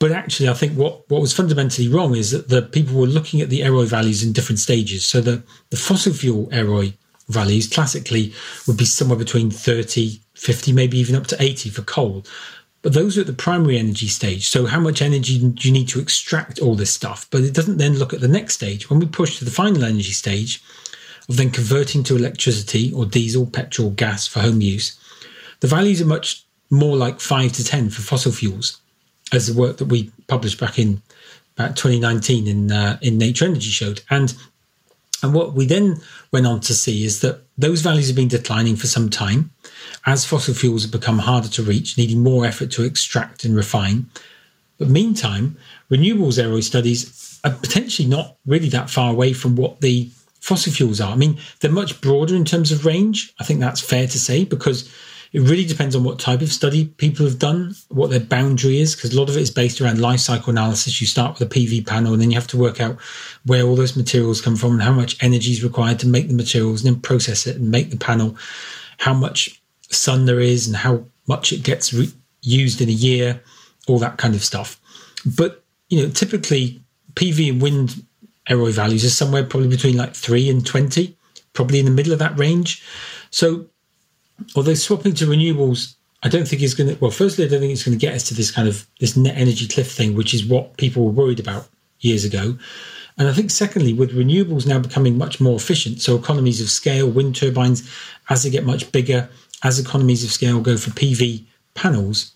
But 0.00 0.10
actually, 0.10 0.48
I 0.48 0.54
think 0.54 0.72
what, 0.72 1.08
what 1.08 1.20
was 1.20 1.32
fundamentally 1.32 1.86
wrong 1.86 2.16
is 2.16 2.32
that 2.32 2.48
the 2.48 2.62
people 2.62 2.96
were 2.96 3.06
looking 3.06 3.40
at 3.40 3.48
the 3.48 3.60
EROI 3.60 3.86
values 3.86 4.24
in 4.24 4.32
different 4.32 4.58
stages. 4.58 5.06
So 5.06 5.20
the, 5.20 5.40
the 5.70 5.76
fossil 5.76 6.12
fuel 6.12 6.48
EROI 6.48 6.94
values 7.28 7.68
classically 7.68 8.34
would 8.66 8.76
be 8.76 8.84
somewhere 8.84 9.18
between 9.18 9.50
30, 9.52 10.20
50, 10.34 10.72
maybe 10.72 10.98
even 10.98 11.14
up 11.14 11.28
to 11.28 11.40
80 11.40 11.70
for 11.70 11.82
coal. 11.82 12.24
But 12.84 12.92
those 12.92 13.16
are 13.16 13.22
at 13.22 13.26
the 13.26 13.32
primary 13.32 13.78
energy 13.78 14.08
stage. 14.08 14.46
So 14.46 14.66
how 14.66 14.78
much 14.78 15.00
energy 15.00 15.38
do 15.38 15.66
you 15.66 15.72
need 15.72 15.88
to 15.88 16.00
extract 16.00 16.58
all 16.58 16.74
this 16.74 16.92
stuff? 16.92 17.26
But 17.30 17.40
it 17.40 17.54
doesn't 17.54 17.78
then 17.78 17.94
look 17.94 18.12
at 18.12 18.20
the 18.20 18.28
next 18.28 18.56
stage. 18.56 18.90
When 18.90 19.00
we 19.00 19.06
push 19.06 19.38
to 19.38 19.46
the 19.46 19.50
final 19.50 19.84
energy 19.84 20.12
stage 20.12 20.62
of 21.26 21.38
then 21.38 21.50
converting 21.50 22.02
to 22.04 22.16
electricity 22.16 22.92
or 22.92 23.06
diesel, 23.06 23.46
petrol, 23.46 23.88
gas 23.88 24.26
for 24.26 24.40
home 24.40 24.60
use, 24.60 25.00
the 25.60 25.66
values 25.66 26.02
are 26.02 26.06
much 26.06 26.44
more 26.68 26.94
like 26.94 27.20
five 27.20 27.52
to 27.52 27.64
10 27.64 27.88
for 27.88 28.02
fossil 28.02 28.32
fuels 28.32 28.78
as 29.32 29.46
the 29.46 29.58
work 29.58 29.78
that 29.78 29.86
we 29.86 30.10
published 30.26 30.60
back 30.60 30.78
in 30.78 31.00
about 31.56 31.76
2019 31.76 32.46
in 32.46 32.70
uh, 32.70 32.98
in 33.00 33.16
Nature 33.16 33.46
Energy 33.46 33.70
showed. 33.70 34.02
And 34.10 34.34
and 35.22 35.32
what 35.32 35.54
we 35.54 35.66
then 35.66 36.00
went 36.32 36.46
on 36.46 36.60
to 36.60 36.74
see 36.74 37.04
is 37.04 37.20
that 37.20 37.40
those 37.56 37.80
values 37.80 38.08
have 38.08 38.16
been 38.16 38.28
declining 38.28 38.76
for 38.76 38.86
some 38.86 39.08
time 39.08 39.50
as 40.06 40.24
fossil 40.24 40.54
fuels 40.54 40.82
have 40.82 40.92
become 40.92 41.18
harder 41.18 41.48
to 41.48 41.62
reach, 41.62 41.96
needing 41.96 42.22
more 42.22 42.44
effort 42.44 42.70
to 42.72 42.84
extract 42.84 43.44
and 43.44 43.56
refine. 43.56 44.06
But 44.78 44.88
meantime, 44.88 45.56
renewables 45.90 46.38
EROI 46.38 46.62
studies 46.62 47.40
are 47.44 47.52
potentially 47.52 48.08
not 48.08 48.36
really 48.44 48.68
that 48.70 48.90
far 48.90 49.10
away 49.10 49.32
from 49.32 49.56
what 49.56 49.80
the 49.80 50.10
fossil 50.40 50.72
fuels 50.72 51.00
are. 51.00 51.12
I 51.12 51.16
mean, 51.16 51.38
they're 51.60 51.70
much 51.70 52.00
broader 52.00 52.34
in 52.34 52.44
terms 52.44 52.70
of 52.70 52.84
range. 52.84 53.32
I 53.40 53.44
think 53.44 53.60
that's 53.60 53.80
fair 53.80 54.06
to 54.06 54.18
say 54.18 54.44
because 54.44 54.92
It 55.34 55.40
really 55.40 55.64
depends 55.64 55.96
on 55.96 56.04
what 56.04 56.20
type 56.20 56.42
of 56.42 56.52
study 56.52 56.86
people 56.86 57.26
have 57.26 57.40
done, 57.40 57.74
what 57.88 58.10
their 58.10 58.20
boundary 58.20 58.78
is, 58.78 58.94
because 58.94 59.12
a 59.12 59.18
lot 59.18 59.28
of 59.28 59.36
it 59.36 59.40
is 59.40 59.50
based 59.50 59.80
around 59.80 60.00
life 60.00 60.20
cycle 60.20 60.50
analysis. 60.50 61.00
You 61.00 61.08
start 61.08 61.36
with 61.36 61.50
a 61.50 61.52
PV 61.52 61.88
panel, 61.88 62.12
and 62.12 62.22
then 62.22 62.30
you 62.30 62.36
have 62.36 62.46
to 62.46 62.56
work 62.56 62.80
out 62.80 63.00
where 63.44 63.64
all 63.64 63.74
those 63.74 63.96
materials 63.96 64.40
come 64.40 64.54
from 64.54 64.74
and 64.74 64.82
how 64.82 64.92
much 64.92 65.20
energy 65.20 65.50
is 65.50 65.64
required 65.64 65.98
to 65.98 66.06
make 66.06 66.28
the 66.28 66.34
materials, 66.34 66.84
and 66.84 66.94
then 66.94 67.02
process 67.02 67.48
it 67.48 67.56
and 67.56 67.68
make 67.68 67.90
the 67.90 67.96
panel. 67.96 68.36
How 68.98 69.12
much 69.12 69.60
sun 69.90 70.26
there 70.26 70.38
is, 70.38 70.68
and 70.68 70.76
how 70.76 71.04
much 71.26 71.52
it 71.52 71.64
gets 71.64 71.92
re- 71.92 72.12
used 72.42 72.80
in 72.80 72.88
a 72.88 72.92
year, 72.92 73.42
all 73.88 73.98
that 73.98 74.18
kind 74.18 74.36
of 74.36 74.44
stuff. 74.44 74.80
But 75.26 75.64
you 75.88 76.00
know, 76.00 76.10
typically 76.10 76.80
PV 77.14 77.50
and 77.50 77.60
wind 77.60 78.06
ROI 78.48 78.70
values 78.70 79.04
are 79.04 79.10
somewhere 79.10 79.42
probably 79.42 79.68
between 79.68 79.96
like 79.96 80.14
three 80.14 80.48
and 80.48 80.64
twenty, 80.64 81.18
probably 81.54 81.80
in 81.80 81.86
the 81.86 81.90
middle 81.90 82.12
of 82.12 82.20
that 82.20 82.38
range. 82.38 82.84
So 83.30 83.66
although 84.56 84.74
swapping 84.74 85.14
to 85.14 85.26
renewables, 85.26 85.94
I 86.22 86.28
don't 86.28 86.48
think 86.48 86.62
is 86.62 86.74
going 86.74 86.90
to. 86.90 87.00
Well, 87.00 87.10
firstly, 87.10 87.44
I 87.44 87.48
don't 87.48 87.60
think 87.60 87.72
it's 87.72 87.84
going 87.84 87.98
to 87.98 88.06
get 88.06 88.14
us 88.14 88.24
to 88.28 88.34
this 88.34 88.50
kind 88.50 88.68
of 88.68 88.86
this 89.00 89.16
net 89.16 89.36
energy 89.36 89.68
cliff 89.68 89.92
thing, 89.92 90.14
which 90.14 90.32
is 90.32 90.44
what 90.44 90.76
people 90.76 91.04
were 91.04 91.10
worried 91.10 91.40
about 91.40 91.68
years 92.00 92.24
ago. 92.24 92.56
And 93.16 93.28
I 93.28 93.32
think, 93.32 93.50
secondly, 93.50 93.92
with 93.92 94.16
renewables 94.16 94.66
now 94.66 94.78
becoming 94.80 95.16
much 95.16 95.40
more 95.40 95.54
efficient, 95.54 96.00
so 96.00 96.16
economies 96.16 96.60
of 96.60 96.68
scale, 96.68 97.08
wind 97.08 97.36
turbines, 97.36 97.88
as 98.28 98.42
they 98.42 98.50
get 98.50 98.64
much 98.64 98.90
bigger, 98.90 99.28
as 99.62 99.78
economies 99.78 100.24
of 100.24 100.32
scale 100.32 100.60
go 100.60 100.76
for 100.76 100.90
PV 100.90 101.44
panels, 101.74 102.32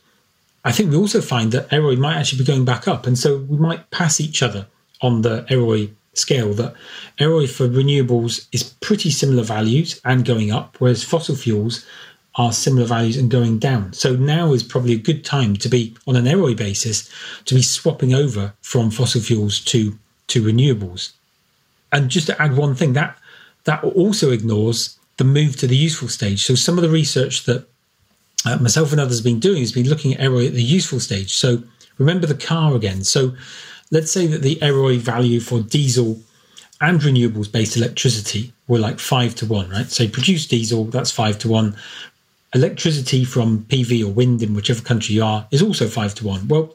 I 0.65 0.73
think 0.73 0.91
we 0.91 0.97
also 0.97 1.21
find 1.21 1.51
that 1.53 1.73
ROI 1.73 1.97
might 1.97 2.17
actually 2.17 2.41
be 2.41 2.45
going 2.45 2.65
back 2.65 2.87
up. 2.87 3.07
And 3.07 3.19
so 3.19 3.39
we 3.39 3.57
might 3.57 3.91
pass 3.91 4.21
each 4.21 4.43
other 4.43 4.67
on 5.01 5.23
the 5.23 5.47
ROI 5.51 5.91
scale 6.19 6.53
that 6.55 6.75
ROI 7.21 7.47
for 7.47 7.69
renewables 7.69 8.47
is 8.53 8.63
pretty 8.81 9.11
similar 9.11 9.43
values 9.43 10.01
and 10.05 10.25
going 10.25 10.51
up, 10.51 10.77
whereas 10.79 11.05
fossil 11.05 11.37
fuels 11.37 11.87
are 12.35 12.53
similar 12.53 12.87
values 12.87 13.17
and 13.17 13.31
going 13.31 13.59
down. 13.59 13.93
So 13.93 14.15
now 14.15 14.53
is 14.53 14.63
probably 14.63 14.95
a 14.95 14.99
good 14.99 15.25
time 15.25 15.57
to 15.57 15.69
be 15.69 15.97
on 16.07 16.17
an 16.17 16.25
ROI 16.25 16.55
basis 16.55 17.11
to 17.47 17.55
be 17.55 17.63
swapping 17.63 18.15
over 18.15 18.55
from 18.61 18.91
fossil 18.91 19.21
fuels 19.21 19.61
to 19.67 19.99
to 20.29 20.43
renewables. 20.43 21.13
And 21.91 22.11
just 22.11 22.27
to 22.27 22.41
add 22.41 22.57
one 22.57 22.75
thing, 22.75 22.93
that 22.93 23.19
that 23.65 23.83
also 23.83 24.31
ignores 24.31 24.99
the 25.17 25.25
move 25.25 25.57
to 25.57 25.67
the 25.67 25.77
useful 25.77 26.09
stage. 26.09 26.45
So 26.45 26.55
some 26.55 26.79
of 26.79 26.83
the 26.83 26.91
research 26.91 27.45
that 27.45 27.67
uh, 28.47 28.57
myself 28.59 28.93
and 28.93 29.01
others 29.01 29.19
have 29.19 29.25
been 29.25 29.41
doing 29.41 29.61
has 29.61 29.73
been 29.73 29.89
looking 29.89 30.15
at 30.15 30.29
ROI 30.29 30.47
at 30.47 30.53
the 30.55 30.63
useful 30.63 31.01
stage. 31.01 31.35
So 31.35 31.63
remember 31.99 32.27
the 32.27 32.35
car 32.35 32.77
again. 32.77 33.03
So 33.03 33.35
let's 33.91 34.13
say 34.13 34.27
that 34.27 34.43
the 34.43 34.59
ROI 34.63 34.99
value 34.99 35.41
for 35.41 35.61
diesel 35.61 36.21
and 36.81 37.01
renewables 37.01 37.51
based 37.51 37.77
electricity 37.77 38.53
were 38.67 38.79
like 38.79 39.01
five 39.01 39.35
to 39.37 39.47
one, 39.47 39.71
right? 39.71 39.87
So 39.87 40.09
produce 40.09 40.47
diesel, 40.47 40.85
that's 40.85 41.11
five 41.11 41.39
to 41.41 41.49
one. 41.49 41.77
Electricity 42.55 43.25
from 43.25 43.65
PV 43.65 44.05
or 44.05 44.13
wind 44.13 44.43
in 44.43 44.55
whichever 44.55 44.81
country 44.83 45.17
you 45.17 45.25
are 45.25 45.47
is 45.51 45.63
also 45.63 45.89
five 45.89 46.15
to 46.17 46.27
one. 46.27 46.49
Well, 46.49 46.75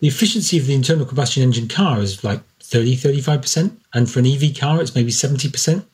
the 0.00 0.08
efficiency 0.08 0.58
of 0.58 0.66
the 0.66 0.74
internal 0.74 1.06
combustion 1.06 1.42
engine 1.42 1.68
car 1.68 2.00
is 2.00 2.22
like 2.22 2.40
30, 2.60 2.96
35%. 2.96 3.76
And 3.94 4.10
for 4.10 4.20
an 4.20 4.26
EV 4.26 4.56
car, 4.56 4.80
it's 4.80 4.94
maybe 4.94 5.10
70%. 5.10 5.84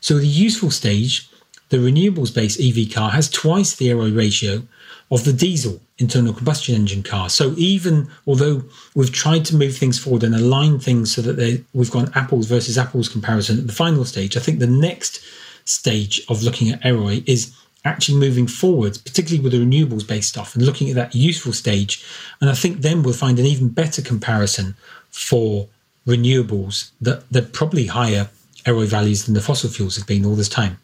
So 0.00 0.18
the 0.18 0.26
useful 0.26 0.70
stage, 0.70 1.28
the 1.68 1.78
renewables 1.78 2.34
based 2.34 2.60
EV 2.60 2.92
car 2.92 3.10
has 3.10 3.28
twice 3.28 3.74
the 3.74 3.92
ROI 3.92 4.12
ratio 4.12 4.62
of 5.10 5.24
the 5.24 5.32
diesel 5.32 5.80
internal 5.98 6.32
combustion 6.32 6.74
engine 6.74 7.02
car. 7.02 7.28
So 7.28 7.54
even 7.56 8.08
although 8.26 8.64
we've 8.94 9.12
tried 9.12 9.44
to 9.46 9.56
move 9.56 9.76
things 9.76 9.98
forward 9.98 10.24
and 10.24 10.34
align 10.34 10.78
things 10.78 11.14
so 11.14 11.22
that 11.22 11.64
we've 11.72 11.90
got 11.90 12.16
apples 12.16 12.46
versus 12.46 12.78
apples 12.78 13.08
comparison 13.08 13.58
at 13.58 13.66
the 13.66 13.72
final 13.72 14.04
stage, 14.04 14.36
I 14.36 14.40
think 14.40 14.58
the 14.58 14.66
next 14.66 15.22
stage 15.64 16.22
of 16.28 16.42
looking 16.42 16.70
at 16.70 16.84
ROI 16.84 17.22
is 17.26 17.54
actually 17.84 18.18
moving 18.18 18.46
forward, 18.46 18.98
particularly 19.04 19.42
with 19.42 19.52
the 19.52 19.58
renewables 19.58 20.06
based 20.06 20.28
stuff 20.28 20.54
and 20.54 20.64
looking 20.64 20.88
at 20.88 20.94
that 20.94 21.14
useful 21.14 21.52
stage. 21.52 22.04
And 22.40 22.48
I 22.48 22.54
think 22.54 22.78
then 22.78 23.02
we'll 23.02 23.14
find 23.14 23.38
an 23.38 23.46
even 23.46 23.68
better 23.68 24.02
comparison 24.02 24.76
for 25.10 25.68
renewables 26.06 26.90
that 27.00 27.28
they're 27.30 27.42
probably 27.42 27.86
higher 27.86 28.28
ROI 28.66 28.86
values 28.86 29.24
than 29.24 29.34
the 29.34 29.40
fossil 29.40 29.70
fuels 29.70 29.96
have 29.96 30.06
been 30.06 30.24
all 30.24 30.36
this 30.36 30.48
time. 30.48 30.78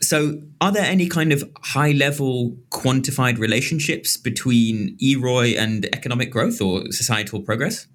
So, 0.00 0.40
are 0.60 0.72
there 0.72 0.84
any 0.84 1.08
kind 1.08 1.32
of 1.32 1.48
high 1.62 1.92
level 1.92 2.56
quantified 2.70 3.38
relationships 3.38 4.16
between 4.16 4.96
EROI 4.98 5.58
and 5.58 5.86
economic 5.86 6.30
growth 6.30 6.60
or 6.60 6.90
societal 6.90 7.40
progress? 7.42 7.86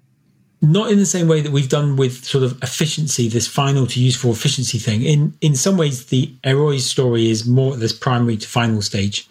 Not 0.60 0.90
in 0.90 0.98
the 0.98 1.06
same 1.06 1.28
way 1.28 1.40
that 1.40 1.52
we've 1.52 1.68
done 1.68 1.96
with 1.96 2.24
sort 2.24 2.44
of 2.44 2.62
efficiency, 2.62 3.28
this 3.28 3.46
final 3.46 3.86
to 3.86 4.00
useful 4.00 4.32
efficiency 4.32 4.78
thing. 4.78 5.02
In 5.02 5.34
in 5.40 5.56
some 5.56 5.76
ways, 5.76 6.06
the 6.06 6.32
EROI 6.44 6.80
story 6.80 7.30
is 7.30 7.46
more 7.46 7.76
this 7.76 7.92
primary 7.92 8.36
to 8.38 8.48
final 8.48 8.80
stage, 8.80 9.28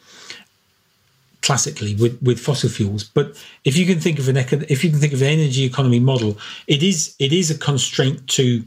classically 1.41 1.95
with, 1.95 2.21
with 2.21 2.39
fossil 2.39 2.69
fuels. 2.69 3.03
But 3.03 3.36
if 3.65 3.78
you 3.78 3.86
can 3.86 3.99
think 3.99 4.19
of 4.19 4.28
an 4.30 4.38
if 4.38 4.84
you 4.84 4.89
can 4.89 4.99
think 4.99 5.13
of 5.13 5.21
an 5.21 5.28
energy 5.28 5.63
economy 5.63 5.99
model, 5.99 6.38
it 6.67 6.84
is 6.84 7.15
it 7.19 7.34
is 7.34 7.51
a 7.51 7.57
constraint 7.57 8.28
to 8.30 8.63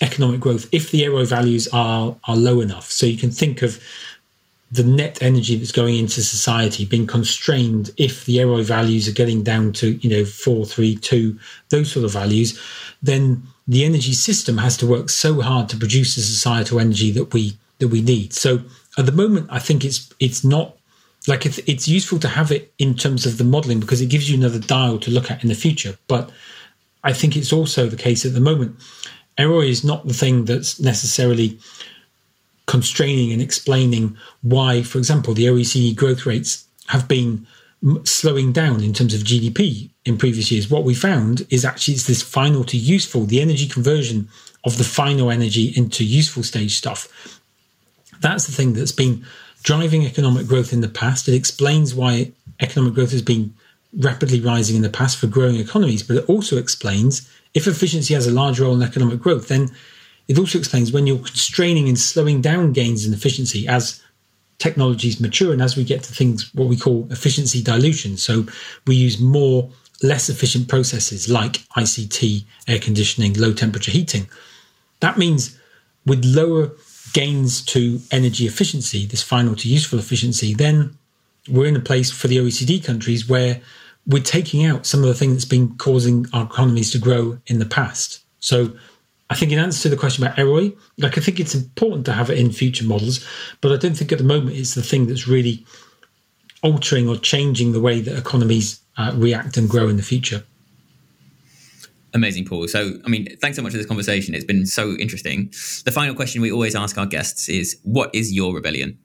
economic 0.00 0.40
growth 0.40 0.68
if 0.72 0.90
the 0.90 1.06
ROI 1.08 1.26
values 1.26 1.68
are 1.72 2.16
are 2.24 2.36
low 2.36 2.60
enough. 2.60 2.90
So 2.90 3.06
you 3.06 3.16
can 3.16 3.30
think 3.30 3.62
of 3.62 3.82
the 4.72 4.84
net 4.84 5.20
energy 5.20 5.56
that's 5.56 5.72
going 5.72 5.96
into 5.96 6.22
society 6.22 6.84
being 6.84 7.06
constrained 7.06 7.90
if 7.96 8.24
the 8.24 8.42
ROI 8.44 8.62
values 8.62 9.08
are 9.08 9.12
getting 9.12 9.42
down 9.42 9.72
to 9.74 9.92
you 9.96 10.10
know 10.10 10.24
four, 10.24 10.64
three, 10.64 10.96
two, 10.96 11.38
those 11.70 11.90
sort 11.90 12.04
of 12.04 12.12
values, 12.12 12.60
then 13.02 13.42
the 13.66 13.84
energy 13.84 14.12
system 14.12 14.58
has 14.58 14.76
to 14.76 14.86
work 14.86 15.10
so 15.10 15.40
hard 15.40 15.68
to 15.68 15.76
produce 15.76 16.14
the 16.14 16.22
societal 16.22 16.80
energy 16.80 17.10
that 17.10 17.32
we 17.32 17.56
that 17.78 17.88
we 17.88 18.00
need. 18.00 18.32
So 18.32 18.60
at 18.96 19.06
the 19.06 19.12
moment, 19.12 19.48
I 19.50 19.58
think 19.58 19.84
it's 19.84 20.12
it's 20.20 20.44
not 20.44 20.76
like 21.26 21.44
it's 21.44 21.58
it's 21.58 21.88
useful 21.88 22.18
to 22.20 22.28
have 22.28 22.50
it 22.50 22.72
in 22.78 22.94
terms 22.94 23.26
of 23.26 23.38
the 23.38 23.44
modeling 23.44 23.80
because 23.80 24.00
it 24.00 24.06
gives 24.06 24.30
you 24.30 24.38
another 24.38 24.58
dial 24.58 24.98
to 25.00 25.10
look 25.10 25.30
at 25.30 25.42
in 25.42 25.48
the 25.48 25.54
future. 25.54 25.96
But 26.08 26.30
I 27.02 27.12
think 27.12 27.36
it's 27.36 27.52
also 27.52 27.86
the 27.86 27.96
case 27.96 28.24
at 28.24 28.34
the 28.34 28.40
moment 28.40 28.76
ROI 29.40 29.66
is 29.66 29.84
not 29.84 30.06
the 30.06 30.14
thing 30.14 30.44
that's 30.44 30.80
necessarily 30.80 31.58
constraining 32.66 33.32
and 33.32 33.42
explaining 33.42 34.16
why, 34.42 34.82
for 34.82 34.98
example, 34.98 35.34
the 35.34 35.46
OECD 35.46 35.94
growth 35.94 36.26
rates 36.26 36.66
have 36.86 37.08
been 37.08 37.46
slowing 38.04 38.52
down 38.52 38.82
in 38.82 38.92
terms 38.92 39.14
of 39.14 39.22
GDP 39.22 39.90
in 40.04 40.18
previous 40.18 40.52
years. 40.52 40.70
What 40.70 40.84
we 40.84 40.94
found 40.94 41.46
is 41.50 41.64
actually 41.64 41.94
it's 41.94 42.06
this 42.06 42.22
final 42.22 42.62
to 42.64 42.76
useful, 42.76 43.24
the 43.24 43.40
energy 43.40 43.66
conversion 43.66 44.28
of 44.64 44.76
the 44.76 44.84
final 44.84 45.30
energy 45.30 45.72
into 45.76 46.04
useful 46.04 46.42
stage 46.42 46.76
stuff. 46.76 47.40
That's 48.20 48.46
the 48.46 48.52
thing 48.52 48.74
that's 48.74 48.92
been 48.92 49.24
driving 49.62 50.04
economic 50.04 50.46
growth 50.46 50.72
in 50.72 50.82
the 50.82 50.88
past. 50.88 51.28
It 51.28 51.34
explains 51.34 51.94
why 51.94 52.32
economic 52.60 52.94
growth 52.94 53.12
has 53.12 53.22
been 53.22 53.54
rapidly 53.98 54.40
rising 54.40 54.76
in 54.76 54.82
the 54.82 54.90
past 54.90 55.18
for 55.18 55.26
growing 55.26 55.56
economies, 55.56 56.02
but 56.02 56.16
it 56.16 56.28
also 56.28 56.58
explains 56.58 57.28
if 57.54 57.66
efficiency 57.66 58.14
has 58.14 58.26
a 58.26 58.32
large 58.32 58.60
role 58.60 58.74
in 58.74 58.82
economic 58.82 59.20
growth, 59.20 59.48
then 59.48 59.70
it 60.28 60.38
also 60.38 60.58
explains 60.58 60.92
when 60.92 61.06
you're 61.06 61.18
constraining 61.18 61.88
and 61.88 61.98
slowing 61.98 62.40
down 62.40 62.72
gains 62.72 63.04
in 63.04 63.12
efficiency 63.12 63.66
as 63.66 64.02
technologies 64.58 65.20
mature 65.20 65.52
and 65.52 65.62
as 65.62 65.76
we 65.76 65.82
get 65.82 66.02
to 66.04 66.14
things 66.14 66.54
what 66.54 66.68
we 66.68 66.76
call 66.76 67.08
efficiency 67.10 67.62
dilution. 67.62 68.16
So 68.16 68.46
we 68.86 68.94
use 68.94 69.18
more 69.18 69.70
less 70.02 70.28
efficient 70.28 70.68
processes 70.68 71.28
like 71.28 71.54
ICT, 71.76 72.44
air 72.68 72.78
conditioning, 72.78 73.34
low 73.34 73.52
temperature 73.52 73.90
heating. 73.90 74.28
That 75.00 75.18
means 75.18 75.58
with 76.06 76.24
lower 76.24 76.70
gains 77.12 77.64
to 77.66 78.00
energy 78.10 78.46
efficiency, 78.46 79.06
this 79.06 79.22
final 79.22 79.56
to 79.56 79.68
useful 79.68 79.98
efficiency, 79.98 80.54
then 80.54 80.96
we're 81.48 81.66
in 81.66 81.76
a 81.76 81.80
place 81.80 82.10
for 82.10 82.28
the 82.28 82.36
OECD 82.36 82.84
countries 82.84 83.28
where 83.28 83.60
we're 84.10 84.22
taking 84.22 84.66
out 84.66 84.86
some 84.86 85.00
of 85.00 85.06
the 85.06 85.14
thing 85.14 85.32
that's 85.32 85.44
been 85.44 85.76
causing 85.76 86.26
our 86.32 86.44
economies 86.44 86.90
to 86.90 86.98
grow 86.98 87.38
in 87.46 87.60
the 87.60 87.64
past. 87.64 88.24
So 88.40 88.72
I 89.30 89.36
think 89.36 89.52
in 89.52 89.58
answer 89.58 89.82
to 89.82 89.88
the 89.88 89.96
question 89.96 90.24
about 90.24 90.36
ROI, 90.36 90.72
like 90.98 91.16
I 91.16 91.20
think 91.20 91.38
it's 91.38 91.54
important 91.54 92.04
to 92.06 92.12
have 92.12 92.28
it 92.28 92.38
in 92.38 92.50
future 92.50 92.84
models, 92.84 93.24
but 93.60 93.70
I 93.70 93.76
don't 93.76 93.96
think 93.96 94.10
at 94.10 94.18
the 94.18 94.24
moment 94.24 94.56
it's 94.56 94.74
the 94.74 94.82
thing 94.82 95.06
that's 95.06 95.28
really 95.28 95.64
altering 96.62 97.08
or 97.08 97.16
changing 97.16 97.70
the 97.72 97.80
way 97.80 98.00
that 98.00 98.18
economies 98.18 98.80
uh, 98.98 99.12
react 99.14 99.56
and 99.56 99.68
grow 99.68 99.88
in 99.88 99.96
the 99.96 100.02
future. 100.02 100.42
Amazing, 102.12 102.46
Paul. 102.46 102.66
So, 102.66 102.98
I 103.04 103.08
mean, 103.08 103.36
thanks 103.40 103.56
so 103.56 103.62
much 103.62 103.70
for 103.70 103.78
this 103.78 103.86
conversation. 103.86 104.34
It's 104.34 104.44
been 104.44 104.66
so 104.66 104.96
interesting. 104.96 105.52
The 105.84 105.92
final 105.92 106.16
question 106.16 106.42
we 106.42 106.50
always 106.50 106.74
ask 106.74 106.98
our 106.98 107.06
guests 107.06 107.48
is 107.48 107.78
What 107.84 108.12
is 108.12 108.32
your 108.32 108.52
rebellion? 108.52 108.98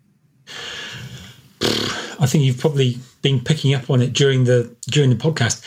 I 2.26 2.28
think 2.28 2.43
you've 2.43 2.57
probably 2.57 2.97
been 3.21 3.39
picking 3.39 3.76
up 3.76 3.88
on 3.88 4.01
it 4.01 4.11
during 4.11 4.45
the 4.45 4.76
during 4.89 5.11
the 5.11 5.15
podcast. 5.15 5.63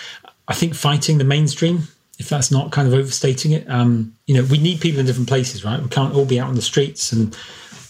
I 0.49 0.55
think 0.55 0.75
fighting 0.75 1.19
the 1.19 1.23
mainstream, 1.23 1.85
if 2.19 2.29
that's 2.29 2.51
not 2.51 2.73
kind 2.73 2.89
of 2.89 2.95
overstating 2.95 3.53
it, 3.53 3.71
um, 3.71 4.17
you 4.27 4.35
know, 4.35 4.43
we 4.43 4.59
need 4.59 4.81
people 4.81 4.99
in 4.99 5.07
different 5.07 5.29
places, 5.29 5.65
right? 5.65 5.81
We 5.81 5.89
can't 5.89 6.13
all 6.13 6.25
be 6.25 6.41
out 6.41 6.49
on 6.49 6.57
the 6.57 6.63
streets 6.63 7.13
and 7.13 7.39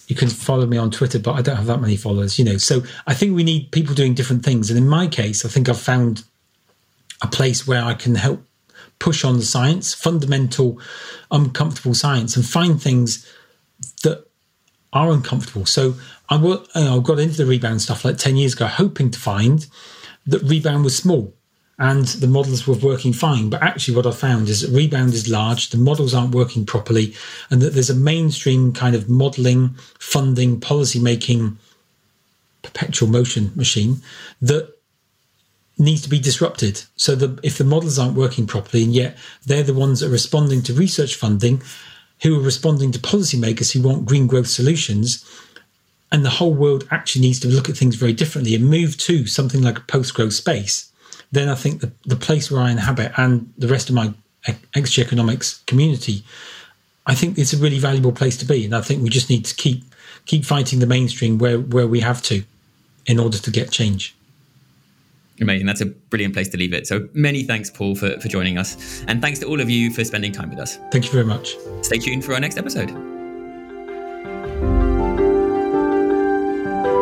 you 0.06 0.14
can 0.14 0.28
follow 0.28 0.66
me 0.66 0.76
on 0.76 0.90
Twitter, 0.90 1.18
but 1.18 1.32
I 1.32 1.40
don't 1.40 1.56
have 1.56 1.64
that 1.64 1.80
many 1.80 1.96
followers, 1.96 2.38
you 2.38 2.44
know. 2.44 2.58
So 2.58 2.82
I 3.06 3.14
think 3.14 3.34
we 3.34 3.42
need 3.42 3.72
people 3.72 3.94
doing 3.94 4.12
different 4.12 4.44
things. 4.44 4.68
And 4.68 4.76
in 4.76 4.86
my 4.86 5.06
case, 5.06 5.46
I 5.46 5.48
think 5.48 5.70
I've 5.70 5.80
found 5.80 6.24
a 7.22 7.26
place 7.26 7.66
where 7.66 7.82
I 7.82 7.94
can 7.94 8.16
help 8.16 8.44
push 8.98 9.24
on 9.24 9.38
the 9.38 9.46
science, 9.46 9.94
fundamental, 9.94 10.78
uncomfortable 11.30 11.94
science, 11.94 12.36
and 12.36 12.44
find 12.44 12.82
things 12.82 13.26
that 14.02 14.26
are 14.92 15.10
uncomfortable. 15.10 15.64
So 15.64 15.94
I, 16.28 16.36
uh, 16.36 16.66
I 16.74 16.98
got 17.00 17.18
into 17.18 17.36
the 17.36 17.46
rebound 17.46 17.82
stuff 17.82 18.04
like 18.04 18.18
10 18.18 18.36
years 18.36 18.54
ago, 18.54 18.66
hoping 18.66 19.10
to 19.10 19.18
find 19.18 19.66
that 20.26 20.42
rebound 20.42 20.84
was 20.84 20.96
small 20.96 21.34
and 21.78 22.06
the 22.06 22.26
models 22.26 22.66
were 22.66 22.74
working 22.74 23.12
fine. 23.12 23.50
But 23.50 23.62
actually, 23.62 23.96
what 23.96 24.06
I 24.06 24.10
found 24.10 24.48
is 24.48 24.62
that 24.62 24.76
rebound 24.76 25.14
is 25.14 25.28
large, 25.28 25.70
the 25.70 25.78
models 25.78 26.12
aren't 26.12 26.34
working 26.34 26.66
properly, 26.66 27.14
and 27.50 27.62
that 27.62 27.72
there's 27.72 27.90
a 27.90 27.94
mainstream 27.94 28.72
kind 28.72 28.96
of 28.96 29.08
modeling, 29.08 29.76
funding, 30.00 30.60
policy 30.60 30.98
making, 30.98 31.58
perpetual 32.62 33.08
motion 33.08 33.52
machine 33.54 34.02
that 34.42 34.74
needs 35.78 36.02
to 36.02 36.08
be 36.08 36.18
disrupted. 36.18 36.82
So 36.96 37.14
the, 37.14 37.38
if 37.44 37.56
the 37.56 37.64
models 37.64 37.98
aren't 37.98 38.16
working 38.16 38.48
properly, 38.48 38.82
and 38.82 38.92
yet 38.92 39.16
they're 39.46 39.62
the 39.62 39.72
ones 39.72 40.00
that 40.00 40.08
are 40.08 40.10
responding 40.10 40.62
to 40.62 40.72
research 40.72 41.14
funding, 41.14 41.62
who 42.22 42.40
are 42.40 42.42
responding 42.42 42.90
to 42.90 42.98
policymakers 42.98 43.72
who 43.72 43.86
want 43.86 44.04
green 44.04 44.26
growth 44.26 44.48
solutions, 44.48 45.24
and 46.10 46.24
the 46.24 46.30
whole 46.30 46.54
world 46.54 46.86
actually 46.90 47.22
needs 47.22 47.40
to 47.40 47.48
look 47.48 47.68
at 47.68 47.76
things 47.76 47.96
very 47.96 48.12
differently 48.12 48.54
and 48.54 48.68
move 48.68 48.96
to 48.98 49.26
something 49.26 49.62
like 49.62 49.78
a 49.78 49.82
post 49.82 50.14
growth 50.14 50.32
space, 50.32 50.90
then 51.32 51.48
I 51.48 51.54
think 51.54 51.80
the, 51.80 51.92
the 52.06 52.16
place 52.16 52.50
where 52.50 52.62
I 52.62 52.70
inhabit 52.70 53.12
and 53.16 53.52
the 53.58 53.68
rest 53.68 53.88
of 53.88 53.94
my 53.94 54.14
Exergy 54.74 55.02
Economics 55.02 55.62
community, 55.66 56.22
I 57.06 57.14
think 57.14 57.36
it's 57.36 57.52
a 57.52 57.58
really 57.58 57.78
valuable 57.78 58.12
place 58.12 58.36
to 58.38 58.46
be. 58.46 58.64
And 58.64 58.74
I 58.74 58.80
think 58.80 59.02
we 59.02 59.10
just 59.10 59.28
need 59.28 59.44
to 59.44 59.54
keep 59.54 59.84
keep 60.24 60.44
fighting 60.44 60.78
the 60.78 60.86
mainstream 60.86 61.38
where, 61.38 61.58
where 61.58 61.86
we 61.86 62.00
have 62.00 62.20
to 62.22 62.44
in 63.06 63.18
order 63.18 63.38
to 63.38 63.50
get 63.50 63.70
change. 63.70 64.14
Amazing. 65.40 65.66
That's 65.66 65.80
a 65.80 65.86
brilliant 65.86 66.34
place 66.34 66.48
to 66.50 66.58
leave 66.58 66.74
it. 66.74 66.86
So 66.86 67.08
many 67.14 67.44
thanks, 67.44 67.70
Paul, 67.70 67.94
for, 67.94 68.20
for 68.20 68.28
joining 68.28 68.58
us. 68.58 69.02
And 69.08 69.22
thanks 69.22 69.38
to 69.38 69.46
all 69.46 69.60
of 69.60 69.70
you 69.70 69.90
for 69.90 70.04
spending 70.04 70.32
time 70.32 70.50
with 70.50 70.58
us. 70.58 70.78
Thank 70.90 71.06
you 71.06 71.12
very 71.12 71.24
much. 71.24 71.56
Stay 71.82 71.98
tuned 71.98 72.24
for 72.24 72.34
our 72.34 72.40
next 72.40 72.58
episode. 72.58 73.17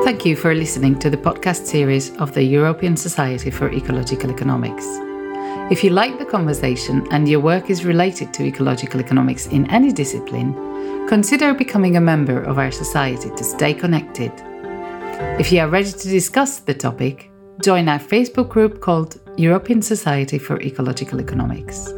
Thank 0.07 0.24
you 0.24 0.36
for 0.36 0.54
listening 0.54 1.00
to 1.00 1.11
the 1.11 1.16
podcast 1.16 1.66
series 1.66 2.14
of 2.18 2.32
the 2.32 2.44
European 2.44 2.96
Society 2.96 3.50
for 3.50 3.72
Ecological 3.72 4.30
Economics. 4.30 4.86
If 5.68 5.82
you 5.82 5.90
like 5.90 6.20
the 6.20 6.24
conversation 6.24 7.04
and 7.11 7.28
your 7.28 7.40
work 7.40 7.70
is 7.70 7.84
related 7.84 8.32
to 8.34 8.44
ecological 8.44 9.00
economics 9.00 9.48
in 9.48 9.68
any 9.68 9.90
discipline, 9.90 10.54
consider 11.09 11.54
becoming 11.54 11.96
a 11.96 12.00
member 12.00 12.40
of 12.40 12.57
our 12.57 12.70
society 12.70 13.30
to 13.30 13.42
stay 13.42 13.74
connected. 13.74 14.30
If 15.40 15.50
you 15.50 15.59
are 15.59 15.68
ready 15.68 15.90
to 15.90 16.09
discuss 16.09 16.61
the 16.61 16.74
topic, 16.74 17.28
join 17.61 17.88
our 17.88 17.98
Facebook 17.98 18.48
group 18.48 18.80
called 18.80 19.18
European 19.36 19.82
Society 19.82 20.38
for 20.38 20.62
Ecological 20.62 21.20
Economics. 21.20 21.92